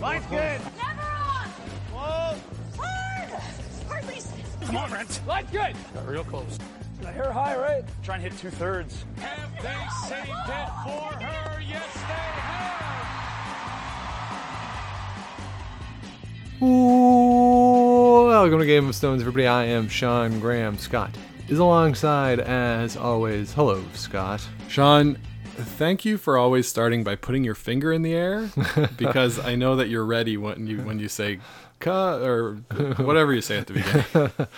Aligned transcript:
Line's 0.00 0.26
good. 0.26 0.60
Never 0.76 1.02
on! 1.02 1.48
Whoa. 1.92 2.36
Hard! 2.78 3.30
Hardly. 3.88 4.20
Come 4.66 4.76
on, 4.76 4.90
Brent. 4.90 5.20
Line's 5.26 5.50
good. 5.50 5.74
Got 5.94 6.06
real 6.06 6.24
close. 6.24 6.58
I 7.06 7.12
hear 7.12 7.32
high, 7.32 7.56
right? 7.56 7.84
Try 8.02 8.16
and 8.16 8.24
hit 8.24 8.36
two 8.36 8.50
thirds. 8.50 9.04
Have 9.18 9.52
they 9.62 9.86
saved 10.08 10.28
it 10.28 10.68
for 10.84 11.12
her? 11.24 11.60
Yes, 11.60 11.94
they 11.94 12.14
have. 12.42 13.06
Welcome 18.28 18.58
to 18.58 18.66
Game 18.66 18.88
of 18.88 18.94
Stones, 18.94 19.20
everybody. 19.22 19.46
I 19.46 19.64
am 19.64 19.88
Sean 19.88 20.40
Graham. 20.40 20.78
Scott 20.78 21.16
is 21.48 21.58
alongside, 21.58 22.40
as 22.40 22.96
always. 22.96 23.52
Hello, 23.52 23.84
Scott. 23.94 24.46
Sean, 24.68 25.16
thank 25.56 26.04
you 26.04 26.18
for 26.18 26.36
always 26.38 26.68
starting 26.68 27.02
by 27.04 27.16
putting 27.16 27.44
your 27.44 27.54
finger 27.54 27.92
in 27.92 28.02
the 28.02 28.14
air 28.14 28.50
because 28.96 29.38
I 29.38 29.54
know 29.54 29.76
that 29.76 29.88
you're 29.88 30.04
ready 30.04 30.36
when 30.36 30.66
you 30.66 30.78
when 30.78 30.98
you 30.98 31.08
say 31.08 31.38
"cut" 31.78 32.22
or 32.22 32.54
whatever 32.96 33.32
you 33.32 33.40
say 33.40 33.58
at 33.58 33.66
the 33.66 33.74
beginning. 33.74 34.30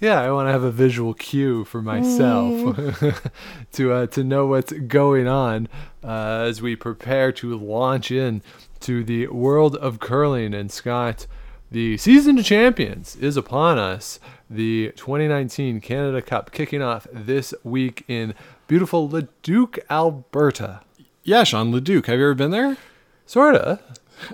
Yeah, 0.00 0.20
I 0.20 0.30
want 0.32 0.48
to 0.48 0.52
have 0.52 0.62
a 0.64 0.70
visual 0.70 1.14
cue 1.14 1.64
for 1.64 1.82
myself 1.82 2.76
to 3.72 3.92
uh, 3.92 4.06
to 4.06 4.24
know 4.24 4.46
what's 4.46 4.72
going 4.72 5.28
on 5.28 5.68
uh, 6.02 6.44
as 6.48 6.60
we 6.62 6.76
prepare 6.76 7.30
to 7.32 7.56
launch 7.56 8.10
in 8.10 8.42
to 8.80 9.04
the 9.04 9.28
world 9.28 9.76
of 9.76 10.00
curling. 10.00 10.54
And 10.54 10.72
Scott, 10.72 11.26
the 11.70 11.96
season 11.98 12.38
of 12.38 12.44
champions 12.44 13.16
is 13.16 13.36
upon 13.36 13.78
us. 13.78 14.18
The 14.50 14.92
2019 14.96 15.80
Canada 15.80 16.20
Cup 16.20 16.52
kicking 16.52 16.82
off 16.82 17.06
this 17.10 17.54
week 17.64 18.04
in 18.08 18.34
beautiful 18.72 19.06
Leduc, 19.06 19.78
Alberta. 19.90 20.80
Yeah, 21.24 21.44
Sean 21.44 21.72
Leduc. 21.72 22.06
Have 22.06 22.18
you 22.18 22.24
ever 22.24 22.34
been 22.34 22.52
there? 22.52 22.78
Sorta. 23.26 23.80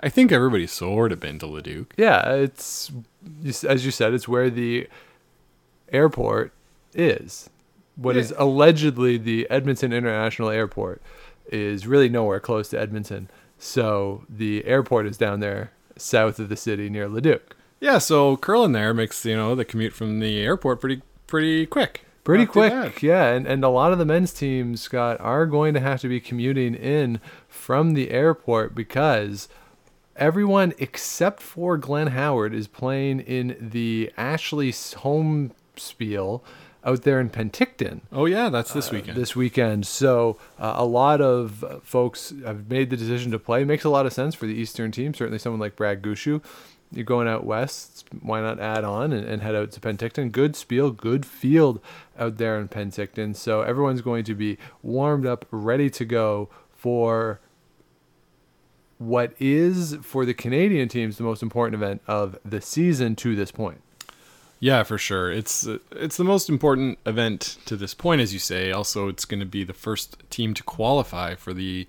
I 0.00 0.08
think 0.08 0.30
everybody's 0.30 0.70
sort 0.70 1.10
of 1.10 1.18
been 1.18 1.40
to 1.40 1.46
Leduc. 1.48 1.92
Yeah, 1.96 2.34
it's 2.34 2.92
as 3.66 3.84
you 3.84 3.90
said, 3.90 4.14
it's 4.14 4.28
where 4.28 4.48
the 4.48 4.86
airport 5.90 6.52
is. 6.94 7.50
What 7.96 8.16
is 8.16 8.32
allegedly 8.38 9.18
the 9.18 9.50
Edmonton 9.50 9.92
International 9.92 10.50
Airport 10.50 11.02
is 11.50 11.88
really 11.88 12.08
nowhere 12.08 12.38
close 12.38 12.68
to 12.68 12.78
Edmonton. 12.78 13.28
So 13.58 14.24
the 14.28 14.64
airport 14.66 15.06
is 15.06 15.16
down 15.16 15.40
there 15.40 15.72
south 15.96 16.38
of 16.38 16.48
the 16.48 16.56
city 16.56 16.88
near 16.88 17.08
Leduc. 17.08 17.56
Yeah, 17.80 17.98
so 17.98 18.36
curling 18.36 18.70
there 18.70 18.94
makes 18.94 19.24
you 19.24 19.34
know 19.34 19.56
the 19.56 19.64
commute 19.64 19.94
from 19.94 20.20
the 20.20 20.38
airport 20.38 20.80
pretty 20.80 21.02
pretty 21.26 21.66
quick. 21.66 22.04
Pretty 22.28 22.44
Not 22.44 22.52
quick, 22.52 23.02
yeah, 23.02 23.28
and, 23.28 23.46
and 23.46 23.64
a 23.64 23.70
lot 23.70 23.90
of 23.90 23.96
the 23.96 24.04
men's 24.04 24.34
teams, 24.34 24.82
Scott, 24.82 25.18
are 25.18 25.46
going 25.46 25.72
to 25.72 25.80
have 25.80 26.02
to 26.02 26.08
be 26.08 26.20
commuting 26.20 26.74
in 26.74 27.22
from 27.48 27.94
the 27.94 28.10
airport 28.10 28.74
because 28.74 29.48
everyone 30.14 30.74
except 30.76 31.40
for 31.40 31.78
Glenn 31.78 32.08
Howard 32.08 32.52
is 32.52 32.68
playing 32.68 33.20
in 33.20 33.56
the 33.58 34.12
Ashley 34.18 34.74
home 34.98 35.52
spiel 35.74 36.44
out 36.84 37.00
there 37.04 37.18
in 37.18 37.30
Penticton. 37.30 38.02
Oh 38.12 38.26
yeah, 38.26 38.50
that's 38.50 38.74
this 38.74 38.90
weekend. 38.90 39.16
this 39.16 39.34
weekend. 39.34 39.86
So 39.86 40.36
uh, 40.58 40.74
a 40.76 40.84
lot 40.84 41.22
of 41.22 41.64
uh, 41.64 41.80
folks 41.80 42.34
have 42.44 42.68
made 42.68 42.90
the 42.90 42.98
decision 42.98 43.32
to 43.32 43.38
play. 43.38 43.62
It 43.62 43.66
Makes 43.66 43.84
a 43.84 43.88
lot 43.88 44.04
of 44.04 44.12
sense 44.12 44.34
for 44.34 44.44
the 44.44 44.52
Eastern 44.52 44.90
team. 44.90 45.14
Certainly, 45.14 45.38
someone 45.38 45.60
like 45.60 45.76
Brad 45.76 46.02
Gushue. 46.02 46.42
You're 46.92 47.04
going 47.04 47.28
out 47.28 47.44
west. 47.44 48.06
Why 48.20 48.40
not 48.40 48.58
add 48.58 48.84
on 48.84 49.12
and, 49.12 49.26
and 49.26 49.42
head 49.42 49.54
out 49.54 49.72
to 49.72 49.80
Penticton? 49.80 50.32
Good 50.32 50.56
spiel, 50.56 50.90
good 50.90 51.26
field 51.26 51.80
out 52.18 52.38
there 52.38 52.58
in 52.58 52.68
Penticton. 52.68 53.36
So 53.36 53.62
everyone's 53.62 54.00
going 54.00 54.24
to 54.24 54.34
be 54.34 54.58
warmed 54.82 55.26
up, 55.26 55.46
ready 55.50 55.90
to 55.90 56.04
go 56.04 56.48
for 56.72 57.40
what 58.98 59.32
is 59.38 59.96
for 60.02 60.24
the 60.24 60.34
Canadian 60.34 60.88
teams 60.88 61.16
the 61.16 61.22
most 61.22 61.42
important 61.42 61.74
event 61.74 62.02
of 62.06 62.38
the 62.44 62.60
season 62.60 63.14
to 63.16 63.36
this 63.36 63.50
point. 63.50 63.80
Yeah, 64.60 64.82
for 64.82 64.98
sure. 64.98 65.30
It's 65.30 65.66
uh, 65.66 65.78
it's 65.92 66.16
the 66.16 66.24
most 66.24 66.48
important 66.48 66.98
event 67.06 67.58
to 67.66 67.76
this 67.76 67.94
point, 67.94 68.20
as 68.20 68.32
you 68.32 68.40
say. 68.40 68.72
Also, 68.72 69.08
it's 69.08 69.24
going 69.24 69.40
to 69.40 69.46
be 69.46 69.62
the 69.62 69.72
first 69.72 70.16
team 70.30 70.52
to 70.54 70.62
qualify 70.64 71.36
for 71.36 71.54
the 71.54 71.86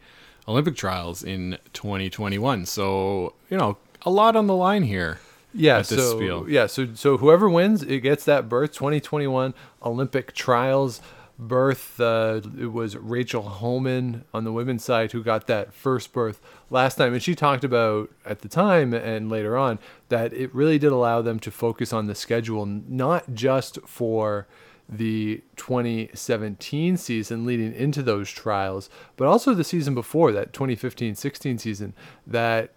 Olympic 0.47 0.75
trials 0.75 1.23
in 1.23 1.57
2021. 1.73 2.65
So 2.67 3.33
you 3.49 3.57
know, 3.57 3.77
a 4.03 4.09
lot 4.09 4.35
on 4.35 4.47
the 4.47 4.55
line 4.55 4.83
here. 4.83 5.19
Yeah, 5.53 5.79
at 5.79 5.87
this 5.87 5.99
so 5.99 6.17
spiel. 6.17 6.49
yeah, 6.49 6.67
so 6.67 6.93
so 6.93 7.17
whoever 7.17 7.49
wins, 7.49 7.81
it 7.81 8.01
gets 8.01 8.23
that 8.25 8.47
berth. 8.47 8.71
2021 8.73 9.53
Olympic 9.83 10.33
trials 10.33 11.01
berth. 11.39 11.99
Uh, 11.99 12.41
it 12.59 12.71
was 12.71 12.95
Rachel 12.95 13.41
Homan 13.41 14.25
on 14.33 14.43
the 14.43 14.51
women's 14.51 14.83
side 14.83 15.11
who 15.11 15.23
got 15.23 15.47
that 15.47 15.73
first 15.73 16.13
berth 16.13 16.39
last 16.69 16.95
time, 16.95 17.13
and 17.13 17.23
she 17.23 17.33
talked 17.33 17.63
about 17.63 18.11
at 18.25 18.41
the 18.41 18.47
time 18.47 18.93
and 18.93 19.29
later 19.29 19.57
on 19.57 19.79
that 20.09 20.33
it 20.33 20.53
really 20.53 20.77
did 20.77 20.91
allow 20.91 21.21
them 21.21 21.39
to 21.39 21.49
focus 21.49 21.93
on 21.93 22.05
the 22.05 22.15
schedule, 22.15 22.65
not 22.65 23.33
just 23.33 23.79
for 23.87 24.47
the 24.87 25.41
2017 25.55 26.97
season 26.97 27.45
leading 27.45 27.73
into 27.73 28.01
those 28.01 28.29
trials, 28.29 28.89
but 29.17 29.27
also 29.27 29.53
the 29.53 29.63
season 29.63 29.93
before 29.93 30.31
that 30.31 30.51
2015-16 30.51 31.59
season 31.59 31.93
that 32.25 32.71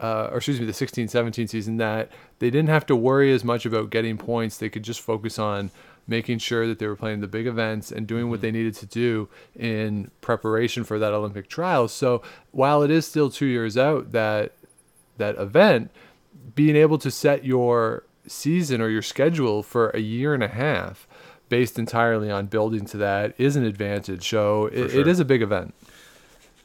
uh, 0.00 0.28
or 0.30 0.38
excuse 0.38 0.60
me, 0.60 0.66
the 0.66 0.72
16 0.72 1.08
17 1.08 1.48
season, 1.48 1.76
that 1.78 2.10
they 2.38 2.50
didn't 2.50 2.68
have 2.68 2.86
to 2.86 2.96
worry 2.96 3.32
as 3.32 3.44
much 3.44 3.66
about 3.66 3.90
getting 3.90 4.18
points. 4.18 4.58
They 4.58 4.68
could 4.68 4.82
just 4.82 5.00
focus 5.00 5.38
on 5.38 5.70
making 6.08 6.38
sure 6.38 6.66
that 6.66 6.78
they 6.78 6.86
were 6.86 6.96
playing 6.96 7.20
the 7.20 7.26
big 7.26 7.46
events 7.46 7.90
and 7.90 8.06
doing 8.06 8.30
what 8.30 8.40
they 8.40 8.50
needed 8.50 8.74
to 8.74 8.86
do 8.86 9.28
in 9.58 10.10
preparation 10.20 10.84
for 10.84 10.98
that 10.98 11.12
Olympic 11.12 11.48
trials. 11.48 11.92
So 11.92 12.22
while 12.52 12.82
it 12.82 12.90
is 12.90 13.06
still 13.06 13.30
two 13.30 13.46
years 13.46 13.76
out, 13.76 14.12
that 14.12 14.52
that 15.18 15.36
event, 15.36 15.90
being 16.54 16.76
able 16.76 16.98
to 16.98 17.10
set 17.10 17.44
your 17.44 18.04
season 18.26 18.80
or 18.80 18.88
your 18.88 19.02
schedule 19.02 19.62
for 19.62 19.90
a 19.90 20.00
year 20.00 20.34
and 20.34 20.42
a 20.42 20.48
half 20.48 21.06
based 21.48 21.78
entirely 21.78 22.30
on 22.30 22.46
building 22.46 22.84
to 22.86 22.96
that 22.98 23.34
is 23.38 23.56
an 23.56 23.64
advantage. 23.64 24.28
So 24.28 24.66
it, 24.66 24.86
it 24.86 24.90
sure. 24.90 25.08
is 25.08 25.20
a 25.20 25.24
big 25.24 25.42
event. 25.42 25.74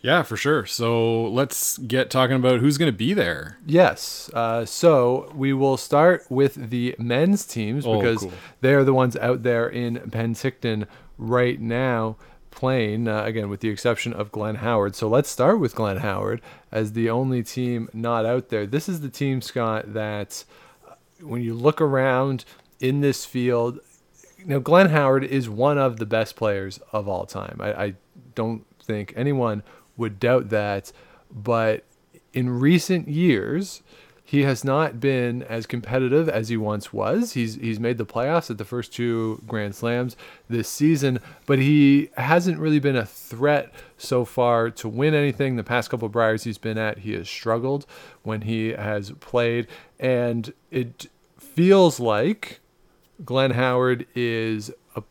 Yeah, 0.01 0.23
for 0.23 0.35
sure. 0.35 0.65
So 0.65 1.25
let's 1.25 1.77
get 1.77 2.09
talking 2.09 2.35
about 2.35 2.59
who's 2.59 2.77
going 2.79 2.91
to 2.91 2.97
be 2.97 3.13
there. 3.13 3.57
Yes. 3.65 4.31
Uh, 4.33 4.65
so 4.65 5.31
we 5.35 5.53
will 5.53 5.77
start 5.77 6.25
with 6.29 6.55
the 6.71 6.95
men's 6.97 7.45
teams 7.45 7.85
Oh, 7.85 7.99
because 7.99 8.21
cool. 8.21 8.33
they're 8.61 8.83
the 8.83 8.93
ones 8.93 9.15
out 9.17 9.43
there 9.43 9.67
in 9.69 9.97
Penticton 10.09 10.87
right 11.19 11.59
now 11.61 12.17
playing, 12.49 13.07
uh, 13.07 13.23
again, 13.23 13.47
with 13.47 13.59
the 13.61 13.69
exception 13.69 14.11
of 14.11 14.31
Glenn 14.31 14.55
Howard. 14.55 14.95
So 14.95 15.07
let's 15.07 15.29
start 15.29 15.59
with 15.59 15.75
Glenn 15.75 15.97
Howard 15.97 16.41
as 16.71 16.93
the 16.93 17.09
only 17.09 17.43
team 17.43 17.87
not 17.93 18.25
out 18.25 18.49
there. 18.49 18.65
This 18.65 18.89
is 18.89 19.01
the 19.01 19.09
team, 19.09 19.41
Scott, 19.41 19.93
that 19.93 20.43
uh, 20.89 20.95
when 21.21 21.43
you 21.43 21.53
look 21.53 21.79
around 21.79 22.43
in 22.79 23.01
this 23.01 23.23
field, 23.23 23.79
now 24.45 24.57
Glenn 24.57 24.89
Howard 24.89 25.23
is 25.23 25.47
one 25.47 25.77
of 25.77 25.97
the 25.97 26.05
best 26.07 26.35
players 26.35 26.79
of 26.91 27.07
all 27.07 27.27
time. 27.27 27.57
I, 27.59 27.73
I 27.85 27.93
don't 28.33 28.65
think 28.83 29.13
anyone 29.15 29.61
would 29.97 30.19
doubt 30.19 30.49
that, 30.49 30.91
but 31.31 31.83
in 32.33 32.59
recent 32.59 33.07
years, 33.07 33.81
he 34.31 34.43
has 34.43 34.63
not 34.63 35.01
been 35.01 35.43
as 35.43 35.65
competitive 35.65 36.29
as 36.29 36.47
he 36.47 36.55
once 36.55 36.93
was. 36.93 37.33
He's 37.33 37.55
he's 37.55 37.81
made 37.81 37.97
the 37.97 38.05
playoffs 38.05 38.49
at 38.49 38.57
the 38.57 38.63
first 38.63 38.93
two 38.93 39.43
Grand 39.45 39.75
Slams 39.75 40.15
this 40.49 40.69
season, 40.69 41.19
but 41.45 41.59
he 41.59 42.09
hasn't 42.15 42.57
really 42.57 42.79
been 42.79 42.95
a 42.95 43.05
threat 43.05 43.73
so 43.97 44.23
far 44.23 44.69
to 44.69 44.87
win 44.87 45.13
anything. 45.13 45.57
The 45.57 45.65
past 45.65 45.89
couple 45.89 46.05
of 46.05 46.13
Briers 46.13 46.45
he's 46.45 46.57
been 46.57 46.77
at, 46.77 46.99
he 46.99 47.11
has 47.11 47.27
struggled 47.27 47.85
when 48.23 48.43
he 48.43 48.69
has 48.69 49.11
played, 49.19 49.67
and 49.99 50.53
it 50.69 51.07
feels 51.37 51.99
like 51.99 52.61
Glenn 53.25 53.51
Howard 53.51 54.07
is 54.15 54.71
a, 54.95 55.03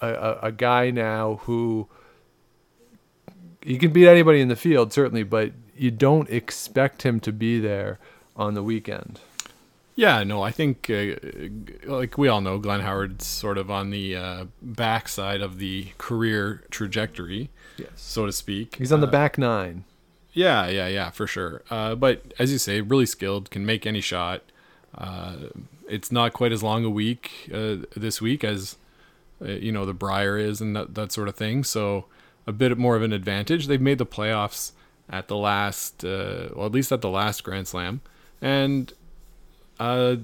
a, 0.00 0.38
a 0.42 0.52
guy 0.52 0.92
now 0.92 1.40
who 1.42 1.88
he 3.62 3.78
can 3.78 3.92
beat 3.92 4.08
anybody 4.08 4.40
in 4.40 4.48
the 4.48 4.56
field, 4.56 4.92
certainly, 4.92 5.22
but 5.22 5.52
you 5.76 5.90
don't 5.90 6.28
expect 6.30 7.02
him 7.02 7.20
to 7.20 7.32
be 7.32 7.58
there 7.60 7.98
on 8.36 8.54
the 8.54 8.62
weekend. 8.62 9.20
Yeah, 9.96 10.22
no, 10.22 10.42
I 10.42 10.50
think, 10.50 10.88
uh, 10.88 11.16
like 11.84 12.16
we 12.16 12.28
all 12.28 12.40
know, 12.40 12.58
Glenn 12.58 12.80
Howard's 12.80 13.26
sort 13.26 13.58
of 13.58 13.70
on 13.70 13.90
the 13.90 14.16
uh, 14.16 14.44
backside 14.62 15.42
of 15.42 15.58
the 15.58 15.88
career 15.98 16.62
trajectory, 16.70 17.50
Yes. 17.76 17.88
so 17.96 18.24
to 18.24 18.32
speak. 18.32 18.76
He's 18.76 18.92
on 18.92 19.00
the 19.00 19.06
Uh, 19.06 19.10
back 19.10 19.36
nine. 19.36 19.84
Yeah, 20.32 20.68
yeah, 20.68 20.86
yeah, 20.88 21.10
for 21.10 21.26
sure. 21.26 21.62
Uh, 21.70 21.94
but 21.96 22.32
as 22.38 22.52
you 22.52 22.58
say, 22.58 22.80
really 22.80 23.04
skilled, 23.06 23.50
can 23.50 23.66
make 23.66 23.84
any 23.84 24.00
shot. 24.00 24.42
Uh, 24.96 25.34
it's 25.88 26.10
not 26.12 26.32
quite 26.32 26.52
as 26.52 26.62
long 26.62 26.84
a 26.84 26.90
week 26.90 27.50
uh, 27.52 27.76
this 27.96 28.22
week 28.22 28.44
as 28.44 28.76
uh, 29.44 29.48
you 29.48 29.72
know 29.72 29.84
the 29.84 29.92
Brier 29.94 30.38
is 30.38 30.60
and 30.60 30.74
that 30.76 30.94
that 30.94 31.10
sort 31.12 31.28
of 31.28 31.34
thing. 31.34 31.64
So 31.64 32.04
a 32.50 32.52
bit 32.52 32.76
more 32.76 32.96
of 32.96 33.02
an 33.02 33.12
advantage. 33.12 33.66
They've 33.66 33.80
made 33.80 33.98
the 33.98 34.06
playoffs 34.06 34.72
at 35.08 35.28
the 35.28 35.36
last, 35.36 36.04
uh, 36.04 36.48
well, 36.54 36.66
at 36.66 36.72
least 36.72 36.92
at 36.92 37.00
the 37.00 37.08
last 37.08 37.42
Grand 37.42 37.66
Slam, 37.66 38.00
and 38.42 38.92
uh, 39.78 40.16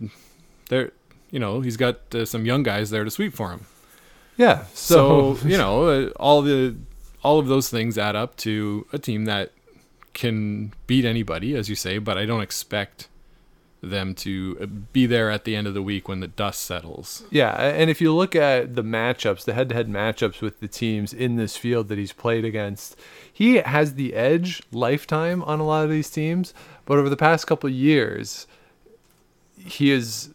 there, 0.69 0.93
you 1.31 1.39
know, 1.39 1.61
he's 1.61 1.77
got 1.77 2.15
uh, 2.15 2.25
some 2.25 2.45
young 2.45 2.63
guys 2.63 2.91
there 2.91 3.05
to 3.05 3.11
sweep 3.11 3.35
for 3.35 3.51
him. 3.51 3.67
Yeah. 4.37 4.65
So, 4.75 5.37
So 5.37 5.39
you 5.49 5.57
know, 5.57 5.87
uh, 5.87 6.11
all 6.17 6.43
the 6.43 6.77
all 7.23 7.39
of 7.39 7.47
those 7.47 7.69
things 7.71 7.97
add 7.97 8.15
up 8.15 8.37
to 8.39 8.87
a 8.93 8.99
team 8.99 9.25
that 9.25 9.53
can 10.13 10.73
beat 10.87 11.05
anybody, 11.05 11.55
as 11.55 11.69
you 11.69 11.75
say, 11.75 11.99
but 11.99 12.17
I 12.17 12.27
don't 12.27 12.43
expect 12.43 13.09
them 13.91 14.15
to 14.15 14.57
uh, 14.61 14.67
be 14.67 15.07
there 15.07 15.31
at 15.31 15.45
the 15.45 15.57
end 15.57 15.67
of 15.67 15.75
the 15.75 15.83
week 15.83 16.09
when 16.09 16.21
the 16.21 16.29
dust 16.29 16.63
settles. 16.63 17.25
Yeah, 17.31 17.51
and 17.55 17.91
if 17.91 18.01
you 18.01 18.15
look 18.15 18.37
at 18.37 18.75
the 18.75 18.83
matchups, 18.83 19.45
the 19.45 19.55
head-to-head 19.55 19.89
matchups 19.89 20.41
with 20.41 20.61
the 20.61 20.69
teams 20.69 21.13
in 21.13 21.37
this 21.37 21.57
field 21.57 21.89
that 21.89 21.99
he's 21.99 22.13
played 22.13 22.45
against, 22.45 22.97
he 23.33 23.57
has 23.57 23.95
the 23.95 24.15
edge 24.15 24.63
lifetime 24.73 25.43
on 25.43 25.61
a 25.61 25.65
lot 25.65 25.85
of 25.85 25.91
these 25.91 26.11
teams. 26.11 26.55
But 26.85 26.99
over 26.99 27.09
the 27.09 27.17
past 27.17 27.47
couple 27.47 27.69
years, 27.69 28.47
he 29.59 29.91
is 29.91 30.31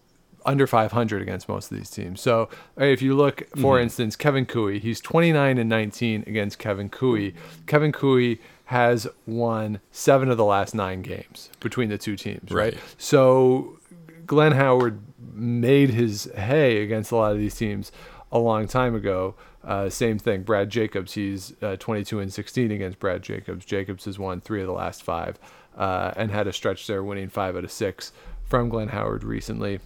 under 0.45 0.65
500 0.68 1.21
against 1.21 1.47
most 1.47 1.71
of 1.71 1.77
these 1.77 1.89
teams. 1.89 2.21
So 2.21 2.50
uh, 2.80 2.86
if 2.86 3.01
you 3.01 3.15
look, 3.15 3.44
for 3.57 3.80
instance, 3.80 4.15
Kevin 4.15 4.45
Koe, 4.45 4.68
he's 4.68 5.00
29 5.00 5.57
and 5.57 5.69
19 5.69 6.24
against 6.27 6.59
Kevin 6.59 6.89
Koe. 6.89 7.31
Kevin 7.68 7.92
Koe 7.92 8.36
has 8.71 9.06
won 9.27 9.81
seven 9.91 10.31
of 10.31 10.38
the 10.38 10.45
last 10.45 10.73
nine 10.73 11.01
games 11.01 11.50
between 11.59 11.89
the 11.89 11.97
two 11.97 12.15
teams, 12.15 12.50
right? 12.51 12.73
Right. 12.73 12.77
So 12.97 13.79
Glenn 14.25 14.53
Howard 14.53 15.01
made 15.33 15.89
his 15.89 16.31
hay 16.38 16.81
against 16.81 17.12
a 17.12 17.18
lot 17.18 17.33
of 17.33 17.38
these 17.38 17.53
teams 17.53 17.91
a 18.31 18.39
long 18.39 18.69
time 18.69 18.95
ago. 18.95 19.35
Uh, 19.62 19.89
same 19.89 20.18
thing, 20.18 20.44
Brad 20.44 20.69
Jacobs. 20.69 21.12
He's 21.12 21.53
uh, 21.62 21.75
22 21.75 22.21
and 22.21 22.31
16 22.31 22.71
against 22.71 22.97
Brad 22.97 23.21
Jacobs. 23.21 23.65
Jacobs 23.65 24.06
has 24.06 24.18
won 24.18 24.39
three 24.39 24.62
of 24.62 24.68
the 24.68 24.73
last 24.73 25.03
five 25.03 25.38
uh, 25.75 26.13
and 26.15 26.31
had 26.31 26.47
a 26.47 26.53
stretch 26.53 26.88
there, 26.88 27.03
winning 27.03 27.27
five 27.27 27.57
out 27.57 27.65
of 27.65 27.73
six 27.73 28.13
from 28.45 28.69
Glenn 28.69 28.88
Howard 28.88 29.25
recently. 29.25 29.81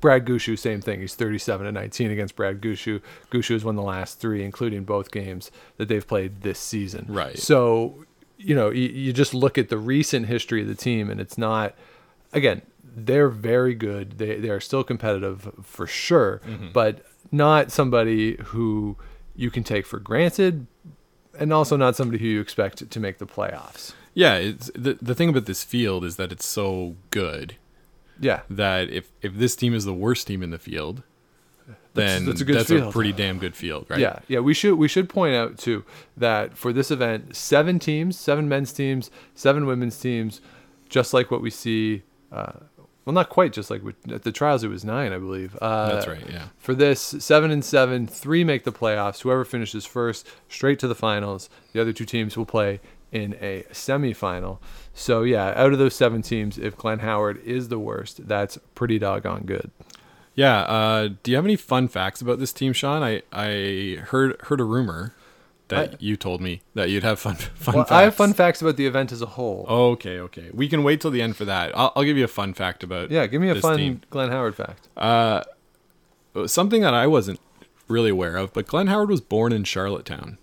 Brad 0.00 0.26
Gushue, 0.26 0.58
same 0.58 0.80
thing. 0.80 1.00
He's 1.00 1.14
37 1.14 1.66
and 1.66 1.74
19 1.74 2.10
against 2.10 2.36
Brad 2.36 2.60
Gushue. 2.60 3.00
Gushue 3.30 3.54
has 3.54 3.64
won 3.64 3.76
the 3.76 3.82
last 3.82 4.20
three, 4.20 4.44
including 4.44 4.84
both 4.84 5.10
games 5.10 5.50
that 5.76 5.88
they've 5.88 6.06
played 6.06 6.42
this 6.42 6.58
season. 6.58 7.06
Right. 7.08 7.38
So, 7.38 8.04
you 8.36 8.54
know, 8.54 8.70
you, 8.70 8.88
you 8.88 9.12
just 9.12 9.34
look 9.34 9.56
at 9.56 9.68
the 9.68 9.78
recent 9.78 10.26
history 10.26 10.62
of 10.62 10.68
the 10.68 10.74
team, 10.74 11.10
and 11.10 11.20
it's 11.20 11.38
not, 11.38 11.74
again, 12.32 12.62
they're 12.82 13.28
very 13.28 13.74
good. 13.74 14.18
They, 14.18 14.36
they 14.36 14.50
are 14.50 14.60
still 14.60 14.84
competitive 14.84 15.50
for 15.62 15.86
sure, 15.86 16.40
mm-hmm. 16.46 16.68
but 16.72 17.00
not 17.32 17.70
somebody 17.70 18.36
who 18.46 18.96
you 19.34 19.50
can 19.50 19.64
take 19.64 19.86
for 19.86 19.98
granted, 19.98 20.66
and 21.38 21.52
also 21.52 21.76
not 21.76 21.96
somebody 21.96 22.18
who 22.18 22.28
you 22.28 22.40
expect 22.40 22.90
to 22.90 23.00
make 23.00 23.18
the 23.18 23.26
playoffs. 23.26 23.92
Yeah, 24.14 24.34
it's 24.34 24.70
the 24.74 24.98
the 25.00 25.14
thing 25.14 25.28
about 25.28 25.46
this 25.46 25.62
field 25.62 26.04
is 26.04 26.16
that 26.16 26.32
it's 26.32 26.46
so 26.46 26.96
good 27.10 27.54
Yeah. 28.20 28.40
that 28.50 28.90
if 28.90 29.10
if 29.22 29.34
this 29.34 29.54
team 29.56 29.74
is 29.74 29.84
the 29.84 29.94
worst 29.94 30.26
team 30.26 30.42
in 30.42 30.50
the 30.50 30.58
field, 30.58 31.02
then 31.94 32.26
that's 32.26 32.40
a 32.40 32.44
good 32.44 32.70
a 32.70 32.90
pretty 32.90 33.12
damn 33.12 33.38
good 33.38 33.56
field, 33.56 33.86
right? 33.88 33.98
Yeah, 33.98 34.20
yeah. 34.28 34.40
We 34.40 34.54
should 34.54 34.76
we 34.76 34.88
should 34.88 35.08
point 35.08 35.34
out 35.34 35.58
too 35.58 35.84
that 36.16 36.56
for 36.56 36.72
this 36.72 36.90
event, 36.90 37.36
seven 37.36 37.78
teams, 37.78 38.18
seven 38.18 38.48
men's 38.48 38.72
teams, 38.72 39.10
seven 39.34 39.66
women's 39.66 39.98
teams, 39.98 40.40
just 40.88 41.12
like 41.12 41.30
what 41.30 41.42
we 41.42 41.50
see. 41.50 42.02
Uh, 42.30 42.52
well, 43.04 43.14
not 43.14 43.30
quite 43.30 43.54
just 43.54 43.70
like 43.70 43.82
we, 43.82 43.94
at 44.12 44.22
the 44.22 44.32
trials. 44.32 44.62
It 44.62 44.68
was 44.68 44.84
nine, 44.84 45.14
I 45.14 45.18
believe. 45.18 45.56
Uh, 45.62 45.94
That's 45.94 46.06
right, 46.06 46.22
yeah. 46.28 46.48
For 46.58 46.74
this, 46.74 47.00
seven 47.00 47.50
and 47.50 47.64
seven, 47.64 48.06
three 48.06 48.44
make 48.44 48.64
the 48.64 48.72
playoffs. 48.72 49.22
Whoever 49.22 49.46
finishes 49.46 49.86
first, 49.86 50.26
straight 50.50 50.78
to 50.80 50.88
the 50.88 50.94
finals. 50.94 51.48
The 51.72 51.80
other 51.80 51.94
two 51.94 52.04
teams 52.04 52.36
will 52.36 52.44
play 52.44 52.80
in 53.12 53.34
a 53.40 53.64
semifinal. 53.72 54.58
So 54.94 55.22
yeah, 55.22 55.52
out 55.56 55.72
of 55.72 55.78
those 55.78 55.94
seven 55.94 56.22
teams, 56.22 56.58
if 56.58 56.76
Glenn 56.76 56.98
Howard 57.00 57.40
is 57.44 57.68
the 57.68 57.78
worst, 57.78 58.26
that's 58.28 58.58
pretty 58.74 58.98
doggone 58.98 59.44
good. 59.46 59.70
Yeah. 60.34 60.60
Uh, 60.62 61.08
do 61.22 61.30
you 61.30 61.36
have 61.36 61.44
any 61.46 61.56
fun 61.56 61.88
facts 61.88 62.20
about 62.20 62.38
this 62.38 62.52
team, 62.52 62.72
Sean? 62.72 63.02
I, 63.02 63.22
I 63.32 63.98
heard 64.06 64.40
heard 64.42 64.60
a 64.60 64.64
rumor 64.64 65.12
that 65.68 65.94
I- 65.94 65.96
you 66.00 66.16
told 66.16 66.40
me 66.40 66.62
that 66.74 66.90
you'd 66.90 67.02
have 67.02 67.18
fun 67.18 67.34
fun 67.54 67.74
Well, 67.74 67.84
facts. 67.84 67.92
I 67.92 68.02
have 68.02 68.14
fun 68.14 68.32
facts 68.34 68.62
about 68.62 68.76
the 68.76 68.86
event 68.86 69.10
as 69.12 69.20
a 69.22 69.26
whole. 69.26 69.66
Okay, 69.68 70.18
okay. 70.20 70.50
We 70.52 70.68
can 70.68 70.82
wait 70.84 71.00
till 71.00 71.10
the 71.10 71.20
end 71.22 71.36
for 71.36 71.44
that. 71.46 71.76
I'll, 71.76 71.92
I'll 71.96 72.04
give 72.04 72.16
you 72.16 72.24
a 72.24 72.28
fun 72.28 72.54
fact 72.54 72.82
about. 72.84 73.10
yeah, 73.10 73.26
give 73.26 73.40
me 73.42 73.48
a 73.50 73.54
fun 73.56 73.76
team. 73.78 74.00
Glenn 74.10 74.30
Howard 74.30 74.54
fact. 74.54 74.88
Uh, 74.96 75.42
something 76.46 76.82
that 76.82 76.94
I 76.94 77.06
wasn't 77.06 77.40
really 77.88 78.10
aware 78.10 78.36
of, 78.36 78.52
but 78.52 78.66
Glenn 78.66 78.86
Howard 78.86 79.08
was 79.10 79.20
born 79.20 79.52
in 79.52 79.64
Charlottetown. 79.64 80.38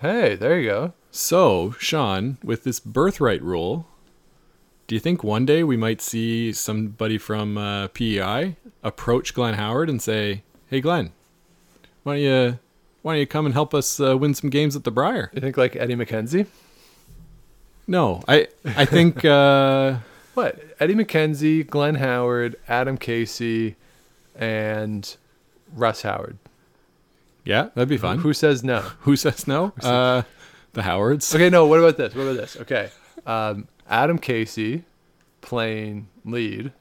Hey, 0.00 0.34
there 0.36 0.58
you 0.60 0.68
go. 0.68 0.92
So, 1.10 1.74
Sean, 1.78 2.38
with 2.42 2.64
this 2.64 2.78
birthright 2.80 3.42
rule, 3.42 3.86
do 4.86 4.94
you 4.94 5.00
think 5.00 5.24
one 5.24 5.44
day 5.44 5.62
we 5.64 5.76
might 5.76 6.00
see 6.00 6.52
somebody 6.52 7.18
from 7.18 7.58
uh, 7.58 7.88
PEI 7.88 8.56
approach 8.82 9.34
Glenn 9.34 9.54
Howard 9.54 9.88
and 9.90 10.00
say, 10.00 10.42
"Hey, 10.68 10.80
Glenn, 10.80 11.12
why 12.04 12.14
don't 12.14 12.22
you 12.22 12.58
why 13.02 13.14
don't 13.14 13.20
you 13.20 13.26
come 13.26 13.46
and 13.46 13.54
help 13.54 13.74
us 13.74 13.98
uh, 14.00 14.16
win 14.16 14.34
some 14.34 14.50
games 14.50 14.76
at 14.76 14.84
the 14.84 14.90
Brier?" 14.90 15.30
You 15.34 15.40
think 15.40 15.56
like 15.56 15.74
Eddie 15.76 15.96
MacKenzie? 15.96 16.46
No, 17.86 18.22
I 18.28 18.48
I 18.64 18.84
think 18.84 19.24
uh, 19.24 19.96
What? 20.34 20.60
Eddie 20.78 20.94
MacKenzie, 20.94 21.66
Glenn 21.66 21.96
Howard, 21.96 22.54
Adam 22.68 22.96
Casey, 22.96 23.74
and 24.36 25.16
Russ 25.74 26.02
Howard. 26.02 26.38
yeah, 27.44 27.70
that'd 27.74 27.88
be 27.88 27.96
fun. 27.96 28.18
Who 28.18 28.32
says 28.32 28.62
no? 28.62 28.80
Who 29.00 29.16
says 29.16 29.46
no? 29.48 29.72
Uh, 29.82 30.22
the 30.72 30.82
Howards. 30.82 31.34
Okay, 31.34 31.50
no. 31.50 31.66
What 31.66 31.78
about 31.78 31.96
this? 31.96 32.14
What 32.14 32.22
about 32.22 32.36
this? 32.36 32.56
Okay, 32.60 32.90
um, 33.26 33.68
Adam 33.88 34.18
Casey 34.18 34.84
playing 35.40 36.08
lead 36.24 36.72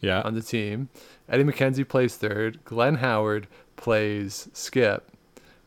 Yeah. 0.00 0.20
on 0.22 0.34
the 0.34 0.42
team. 0.42 0.88
Eddie 1.28 1.44
MacKenzie 1.44 1.86
plays 1.88 2.16
third. 2.16 2.58
Glenn 2.64 2.96
Howard 2.96 3.46
plays 3.76 4.48
skip, 4.52 5.10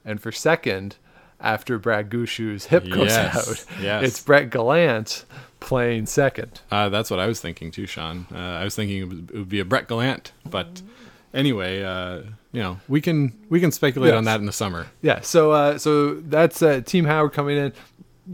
and 0.06 0.22
for 0.22 0.31
second, 0.31 0.96
after 1.40 1.78
Brad 1.80 2.10
Gushue's 2.10 2.66
hip 2.66 2.84
goes 2.90 3.07
Yes, 3.07 3.36
out, 3.72 3.81
yes. 3.81 4.04
it's 4.04 4.24
Brett 4.24 4.50
Gallant 4.50 5.25
playing 5.60 6.06
second. 6.06 6.62
Uh, 6.72 6.90
that's 6.90 7.10
what 7.10 7.19
I 7.19 7.28
was 7.28 7.40
thinking 7.42 7.72
too, 7.72 7.86
Sean. 7.86 8.25
Uh, 8.34 8.38
I 8.38 8.63
was 8.63 8.75
thinking 8.75 8.98
it 9.02 9.04
would, 9.06 9.31
it 9.31 9.38
would 9.38 9.50
be 9.50 9.60
a 9.60 9.66
Brett 9.66 9.88
Gallant, 9.88 10.31
but 10.50 10.81
anyway, 11.34 11.84
uh, 11.84 12.22
you 12.52 12.62
know, 12.62 12.80
we 12.88 13.02
can 13.02 13.38
we 13.50 13.60
can 13.60 13.72
speculate 13.72 14.14
on 14.14 14.26
that 14.26 14.40
in 14.40 14.46
the 14.46 14.52
summer. 14.52 14.88
Yeah, 15.02 15.22
so 15.22 15.52
uh, 15.52 15.78
so 15.78 16.16
that's 16.16 16.62
uh, 16.62 16.81
Team 16.81 17.06
Howard 17.06 17.34
coming 17.34 17.58
in. 17.58 17.74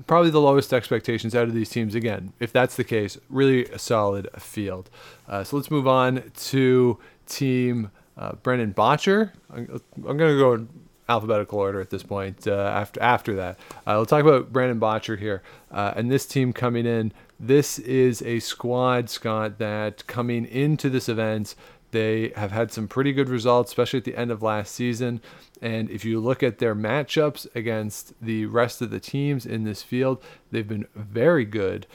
Probably 0.07 0.29
the 0.29 0.41
lowest 0.41 0.73
expectations 0.73 1.33
out 1.35 1.47
of 1.47 1.53
these 1.53 1.69
teams. 1.69 1.95
Again, 1.95 2.33
if 2.39 2.51
that's 2.51 2.75
the 2.75 2.83
case, 2.83 3.17
really 3.29 3.65
a 3.65 3.79
solid 3.79 4.29
field. 4.37 4.89
Uh, 5.27 5.43
so 5.43 5.55
let's 5.55 5.71
move 5.71 5.87
on 5.87 6.31
to 6.35 6.99
Team 7.25 7.91
uh, 8.17 8.33
Brendan 8.35 8.73
Bottcher. 8.73 9.31
I'm, 9.49 9.81
I'm 10.05 10.17
going 10.17 10.33
to 10.33 10.37
go 10.37 10.53
in 10.53 10.69
alphabetical 11.07 11.59
order 11.59 11.79
at 11.79 11.89
this 11.89 12.03
point. 12.03 12.47
Uh, 12.47 12.53
after 12.53 13.01
after 13.01 13.35
that, 13.35 13.59
uh, 13.85 13.93
we'll 13.95 14.05
talk 14.05 14.21
about 14.21 14.51
Brandon 14.51 14.79
Bottcher 14.79 15.17
here 15.19 15.43
uh, 15.71 15.93
and 15.95 16.11
this 16.11 16.25
team 16.25 16.53
coming 16.53 16.85
in. 16.85 17.11
This 17.39 17.79
is 17.79 18.21
a 18.21 18.39
squad, 18.39 19.09
Scott, 19.09 19.57
that 19.59 20.07
coming 20.07 20.45
into 20.45 20.89
this 20.89 21.09
event 21.09 21.55
they 21.95 22.33
have 22.35 22.51
had 22.51 22.71
some 22.71 22.87
pretty 22.87 23.13
good 23.13 23.29
results, 23.29 23.71
especially 23.71 23.99
at 23.99 24.03
the 24.03 24.17
end 24.17 24.29
of 24.29 24.43
last 24.43 24.75
season. 24.75 25.21
And 25.61 25.89
if 25.89 26.03
you 26.03 26.19
look 26.19 26.43
at 26.43 26.59
their 26.59 26.75
matchups 26.75 27.47
against 27.55 28.13
the 28.21 28.45
rest 28.47 28.81
of 28.81 28.91
the 28.91 28.99
teams 28.99 29.45
in 29.45 29.63
this 29.63 29.81
field, 29.81 30.21
they've 30.51 30.67
been 30.67 30.87
very 30.93 31.45
good 31.45 31.87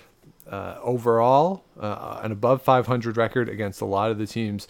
uh, 0.49 0.79
overall, 0.83 1.65
uh, 1.79 2.21
an 2.23 2.33
above 2.33 2.63
500 2.63 3.17
record 3.17 3.49
against 3.49 3.83
a 3.83 3.85
lot 3.85 4.11
of 4.11 4.17
the 4.17 4.27
teams 4.27 4.67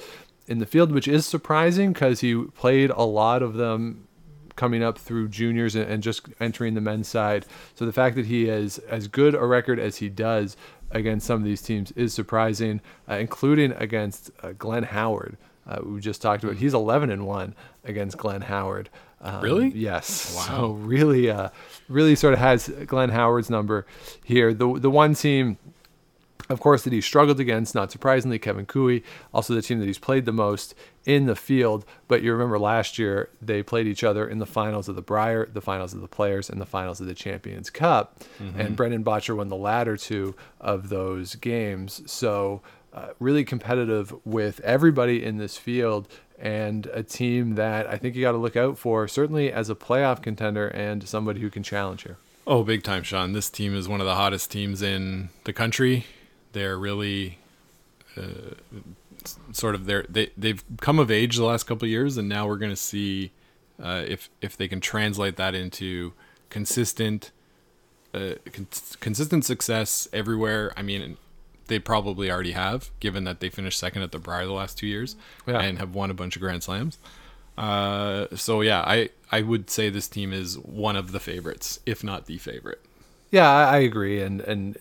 in 0.49 0.59
the 0.59 0.67
field, 0.67 0.91
which 0.91 1.07
is 1.07 1.25
surprising 1.25 1.93
because 1.93 2.21
he 2.21 2.35
played 2.35 2.91
a 2.91 3.05
lot 3.05 3.41
of 3.41 3.55
them 3.55 4.09
coming 4.57 4.83
up 4.83 4.99
through 4.99 5.29
juniors 5.29 5.77
and, 5.77 5.89
and 5.89 6.03
just 6.03 6.29
entering 6.41 6.75
the 6.75 6.81
men's 6.81 7.09
side. 7.09 7.47
So 7.77 7.87
the 7.87 7.93
fact 7.93 8.17
that 8.17 8.27
he 8.27 8.49
has 8.49 8.79
as 8.79 9.07
good 9.07 9.35
a 9.35 9.47
record 9.47 9.79
as 9.79 9.99
he 9.99 10.09
does 10.09 10.57
against 10.91 11.27
some 11.27 11.39
of 11.39 11.45
these 11.45 11.63
teams 11.63 11.93
is 11.93 12.13
surprising, 12.15 12.81
uh, 13.09 13.15
including 13.15 13.73
against 13.73 14.31
uh, 14.43 14.53
Glenn 14.59 14.85
Howard. 14.85 15.37
Uh, 15.67 15.79
we 15.85 16.01
just 16.01 16.21
talked 16.23 16.43
about. 16.43 16.57
He's 16.57 16.75
11 16.75 17.11
and 17.11 17.27
one 17.27 17.55
against 17.85 18.17
Glenn 18.17 18.41
Howard. 18.43 18.89
Um, 19.21 19.41
Really? 19.43 19.69
Yes. 19.69 20.35
Wow. 20.35 20.47
So 20.47 20.71
really, 20.73 21.31
uh, 21.31 21.51
really 21.89 22.17
sort 22.17 22.33
of 22.33 22.41
has 22.41 22.69
Glenn 22.87 23.11
Howard's 23.11 23.51
number 23.51 23.87
here. 24.25 24.55
The 24.55 24.79
the 24.79 24.91
one 24.91 25.15
team 25.15 25.59
of 26.51 26.61
course, 26.61 26.83
that 26.83 26.93
he 26.93 27.01
struggled 27.01 27.39
against, 27.39 27.75
not 27.75 27.93
surprisingly, 27.93 28.39
Kevin 28.39 28.67
Koe, 28.67 29.01
also 29.33 29.55
the 29.55 29.63
team 29.63 29.79
that 29.79 29.87
he's 29.87 29.99
played 29.99 30.27
the 30.27 30.33
most 30.33 30.75
in 31.07 31.27
the 31.27 31.37
field. 31.37 31.85
But 32.09 32.23
you 32.23 32.33
remember 32.33 32.59
last 32.59 32.99
year, 32.99 33.31
they 33.41 33.63
played 33.63 33.87
each 33.87 34.03
other 34.05 34.29
in 34.29 34.41
the 34.41 34.47
finals 34.47 34.89
of 34.89 34.97
the 34.97 35.03
Brier, 35.03 35.47
the 35.47 35.61
finals 35.61 35.95
of 35.95 36.01
the 36.01 36.09
Players, 36.09 36.51
and 36.51 36.61
the 36.61 36.67
finals 36.67 37.01
of 37.01 37.07
the 37.07 37.15
Champions 37.15 37.71
Cup. 37.71 38.23
And 38.59 38.77
Brendan 38.77 39.05
Bottcher 39.05 39.37
won 39.37 39.49
the 39.49 39.57
latter 39.57 39.97
two 39.97 40.35
of 40.61 40.89
those 40.89 41.37
games. 41.37 42.03
So, 42.11 42.63
uh, 42.93 43.11
really 43.21 43.45
competitive 43.45 44.13
with 44.25 44.59
everybody 44.61 45.25
in 45.25 45.39
this 45.39 45.57
field 45.57 46.09
and 46.41 46.87
a 46.87 47.05
team 47.05 47.55
that 47.55 47.87
I 47.87 47.97
think 47.97 48.17
you 48.17 48.23
got 48.23 48.33
to 48.33 48.39
look 48.39 48.57
out 48.57 48.77
for, 48.77 49.07
certainly 49.07 49.53
as 49.53 49.71
a 49.71 49.77
playoff 49.77 50.21
contender 50.21 50.67
and 50.69 51.07
somebody 51.07 51.41
who 51.41 51.51
can 51.51 51.63
challenge 51.63 52.03
here. 52.03 52.17
Oh, 52.47 52.65
big 52.65 52.83
time, 52.83 53.05
Sean. 53.05 53.33
This 53.33 53.49
team 53.49 53.77
is 53.77 53.89
one 53.89 54.01
of 54.01 54.07
the 54.07 54.17
hottest 54.17 54.51
teams 54.51 54.83
in 54.83 55.29
the 55.45 55.53
country. 55.53 56.07
They're 56.53 56.79
really 56.79 57.39
uh, 58.17 58.55
sort 59.53 59.75
of 59.75 59.87
they're, 59.87 60.05
they 60.09 60.31
they've 60.37 60.63
come 60.81 60.99
of 60.99 61.11
age 61.11 61.37
the 61.37 61.45
last 61.45 61.65
couple 61.65 61.87
of 61.87 61.91
years, 61.91 62.17
and 62.17 62.29
now 62.29 62.47
we're 62.47 62.57
going 62.59 62.73
to 62.73 62.77
see 62.77 63.33
uh, 63.83 64.05
if 64.07 64.29
if 64.41 64.57
they 64.57 64.69
can 64.69 64.81
translate 64.81 65.37
that 65.37 65.55
into 65.55 66.13
consistent, 66.49 67.31
uh, 68.15 68.33
cons- 68.53 68.97
consistent 69.01 69.45
success 69.45 70.09
everywhere. 70.13 70.73
I 70.77 70.83
mean, 70.83 71.17
they 71.69 71.79
probably 71.79 72.31
already 72.31 72.53
have, 72.53 72.91
given 72.99 73.25
that 73.25 73.41
they 73.41 73.49
finished 73.49 73.79
second 73.79 74.03
at 74.03 74.11
the 74.13 74.19
Brier 74.19 74.47
the 74.47 74.53
last 74.53 74.77
two 74.77 74.87
years 74.89 75.15
Yeah. 75.47 75.61
and 75.61 75.79
have 75.79 75.95
won 75.95 76.11
a 76.11 76.15
bunch 76.15 76.35
of 76.37 76.43
Grand 76.43 76.63
Slams. 76.65 76.99
Uh, 77.57 78.27
so 78.35 78.61
yeah, 78.63 78.81
I 78.81 79.11
I 79.31 79.43
would 79.43 79.71
say 79.71 79.89
this 79.91 80.09
team 80.09 80.33
is 80.33 80.59
one 80.59 80.97
of 80.97 81.13
the 81.13 81.21
favorites, 81.21 81.79
if 81.87 82.03
not 82.03 82.27
the 82.27 82.39
favorite. 82.39 82.81
Yeah, 83.31 83.49
I, 83.49 83.77
I 83.77 83.79
agree, 83.79 84.21
and 84.21 84.41
and 84.41 84.77